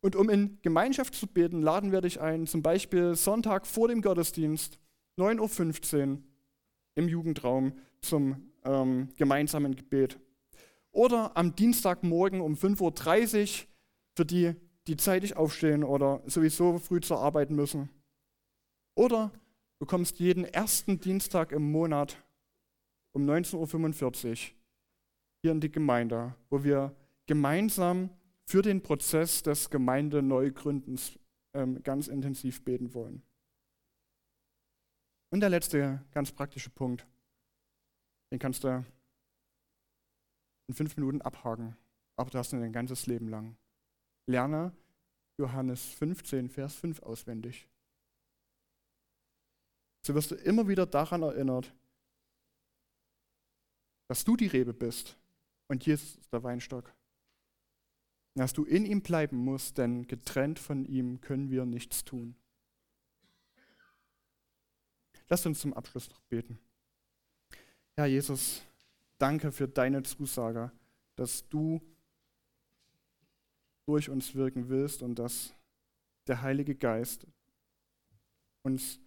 Und 0.00 0.16
um 0.16 0.28
in 0.28 0.58
Gemeinschaft 0.62 1.14
zu 1.14 1.26
beten, 1.26 1.62
laden 1.62 1.92
wir 1.92 2.00
dich 2.00 2.20
ein, 2.20 2.46
zum 2.46 2.62
Beispiel 2.62 3.14
Sonntag 3.14 3.66
vor 3.66 3.88
dem 3.88 4.02
Gottesdienst, 4.02 4.78
9.15 5.16 6.10
Uhr 6.10 6.22
im 6.94 7.08
Jugendraum 7.08 7.74
zum 8.00 8.50
ähm, 8.64 9.10
gemeinsamen 9.16 9.76
Gebet. 9.76 10.18
Oder 10.90 11.36
am 11.36 11.54
Dienstagmorgen 11.54 12.40
um 12.40 12.54
5.30 12.54 13.40
Uhr 13.62 13.66
für 14.16 14.26
die, 14.26 14.54
die 14.86 14.96
zeitig 14.96 15.36
aufstehen 15.36 15.84
oder 15.84 16.22
sowieso 16.26 16.78
früh 16.78 17.00
zur 17.00 17.20
Arbeit 17.20 17.50
müssen. 17.50 17.88
Oder 18.94 19.30
du 19.78 19.86
kommst 19.86 20.18
jeden 20.18 20.44
ersten 20.44 21.00
Dienstag 21.00 21.52
im 21.52 21.70
Monat 21.70 22.16
um 23.12 23.24
19.45 23.24 24.30
Uhr 24.30 24.36
hier 25.42 25.50
in 25.50 25.60
die 25.60 25.70
Gemeinde, 25.70 26.34
wo 26.48 26.62
wir 26.62 26.94
gemeinsam 27.26 28.10
für 28.46 28.62
den 28.62 28.82
Prozess 28.82 29.42
des 29.42 29.68
Gemeindeneugründens 29.70 31.18
ähm, 31.54 31.82
ganz 31.82 32.08
intensiv 32.08 32.64
beten 32.64 32.94
wollen. 32.94 33.22
Und 35.30 35.40
der 35.40 35.50
letzte 35.50 36.04
ganz 36.12 36.30
praktische 36.30 36.70
Punkt, 36.70 37.06
den 38.30 38.38
kannst 38.38 38.64
du 38.64 38.84
in 40.68 40.74
fünf 40.74 40.96
Minuten 40.96 41.20
abhaken, 41.22 41.76
aber 42.16 42.30
du 42.30 42.38
hast 42.38 42.52
ihn 42.52 42.60
dein 42.60 42.72
ganzes 42.72 43.06
Leben 43.06 43.28
lang. 43.28 43.56
Lerne 44.26 44.72
Johannes 45.38 45.84
15, 45.94 46.50
Vers 46.50 46.76
5 46.76 47.02
auswendig. 47.02 47.68
So 50.06 50.14
wirst 50.14 50.30
du 50.30 50.34
immer 50.36 50.68
wieder 50.68 50.86
daran 50.86 51.22
erinnert, 51.22 51.74
dass 54.08 54.24
du 54.24 54.36
die 54.36 54.46
Rebe 54.46 54.74
bist 54.74 55.16
und 55.72 55.86
Jesus 55.86 56.16
ist 56.16 56.30
der 56.30 56.42
Weinstock. 56.42 56.94
Dass 58.34 58.52
du 58.52 58.64
in 58.64 58.84
ihm 58.84 59.00
bleiben 59.00 59.38
musst, 59.38 59.78
denn 59.78 60.06
getrennt 60.06 60.58
von 60.58 60.84
ihm 60.84 61.22
können 61.22 61.50
wir 61.50 61.64
nichts 61.64 62.04
tun. 62.04 62.36
Lass 65.28 65.46
uns 65.46 65.60
zum 65.60 65.72
Abschluss 65.72 66.10
noch 66.10 66.20
beten. 66.28 66.58
Herr 67.94 68.04
Jesus, 68.04 68.62
danke 69.16 69.50
für 69.50 69.66
deine 69.66 70.02
Zusage, 70.02 70.70
dass 71.16 71.48
du 71.48 71.80
durch 73.86 74.10
uns 74.10 74.34
wirken 74.34 74.68
willst 74.68 75.02
und 75.02 75.14
dass 75.14 75.54
der 76.26 76.42
Heilige 76.42 76.74
Geist 76.74 77.26
uns 78.62 79.00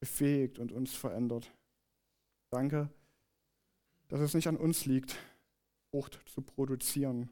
befähigt 0.00 0.58
und 0.58 0.70
uns 0.70 0.94
verändert. 0.94 1.50
Danke, 2.50 2.90
dass 4.08 4.20
es 4.20 4.34
nicht 4.34 4.48
an 4.48 4.58
uns 4.58 4.84
liegt, 4.84 5.16
Frucht 5.94 6.20
zu 6.26 6.42
produzieren. 6.42 7.28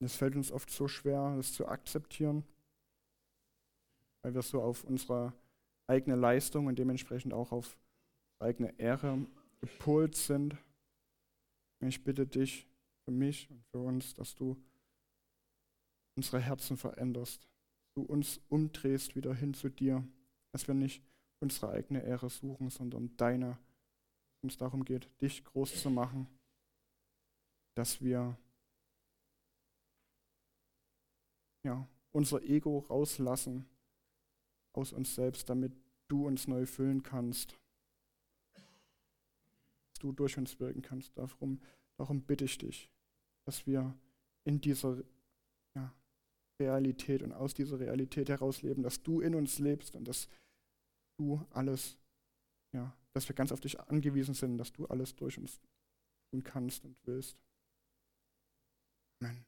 Es 0.00 0.16
fällt 0.16 0.36
uns 0.36 0.52
oft 0.52 0.68
so 0.68 0.86
schwer, 0.86 1.34
das 1.34 1.54
zu 1.54 1.66
akzeptieren, 1.66 2.44
weil 4.20 4.34
wir 4.34 4.42
so 4.42 4.60
auf 4.60 4.84
unserer 4.84 5.32
eigene 5.86 6.14
Leistung 6.14 6.66
und 6.66 6.78
dementsprechend 6.78 7.32
auch 7.32 7.52
auf 7.52 7.78
eigene 8.38 8.78
Ehre 8.78 9.24
gepolt 9.62 10.14
sind. 10.14 10.58
Ich 11.80 12.04
bitte 12.04 12.26
dich 12.26 12.66
für 13.06 13.12
mich 13.12 13.48
und 13.48 13.64
für 13.70 13.78
uns, 13.78 14.12
dass 14.12 14.34
du 14.34 14.62
unsere 16.16 16.38
Herzen 16.38 16.76
veränderst, 16.76 17.48
du 17.94 18.02
uns 18.02 18.42
umdrehst 18.50 19.16
wieder 19.16 19.32
hin 19.32 19.54
zu 19.54 19.70
dir, 19.70 20.06
dass 20.52 20.68
wir 20.68 20.74
nicht 20.74 21.02
unsere 21.40 21.70
eigene 21.70 22.02
Ehre 22.02 22.28
suchen, 22.28 22.68
sondern 22.68 23.16
deine, 23.16 23.56
uns 24.42 24.56
darum 24.56 24.84
geht, 24.84 25.08
dich 25.20 25.44
groß 25.44 25.82
zu 25.82 25.90
machen, 25.90 26.26
dass 27.74 28.00
wir 28.00 28.36
ja, 31.62 31.86
unser 32.12 32.42
Ego 32.42 32.78
rauslassen 32.78 33.66
aus 34.72 34.92
uns 34.92 35.14
selbst, 35.14 35.48
damit 35.50 35.72
du 36.08 36.26
uns 36.26 36.46
neu 36.46 36.66
füllen 36.66 37.02
kannst, 37.02 37.58
du 39.98 40.12
durch 40.12 40.38
uns 40.38 40.60
wirken 40.60 40.82
kannst. 40.82 41.16
Darum, 41.18 41.60
darum 41.96 42.22
bitte 42.22 42.44
ich 42.44 42.58
dich, 42.58 42.90
dass 43.44 43.66
wir 43.66 43.94
in 44.44 44.60
dieser 44.60 45.02
ja, 45.74 45.92
Realität 46.60 47.22
und 47.22 47.32
aus 47.32 47.54
dieser 47.54 47.80
Realität 47.80 48.28
heraus 48.28 48.62
leben, 48.62 48.82
dass 48.82 49.02
du 49.02 49.20
in 49.20 49.34
uns 49.34 49.58
lebst 49.58 49.96
und 49.96 50.06
dass 50.06 50.28
du 51.18 51.44
alles, 51.50 51.98
ja, 52.72 52.96
dass 53.16 53.26
wir 53.30 53.34
ganz 53.34 53.50
auf 53.50 53.60
dich 53.60 53.80
angewiesen 53.80 54.34
sind, 54.34 54.58
dass 54.58 54.74
du 54.74 54.84
alles 54.88 55.16
durch 55.16 55.38
uns 55.38 55.58
tun 56.30 56.42
kannst 56.42 56.84
und 56.84 56.98
willst. 57.04 57.38
Amen. 59.22 59.45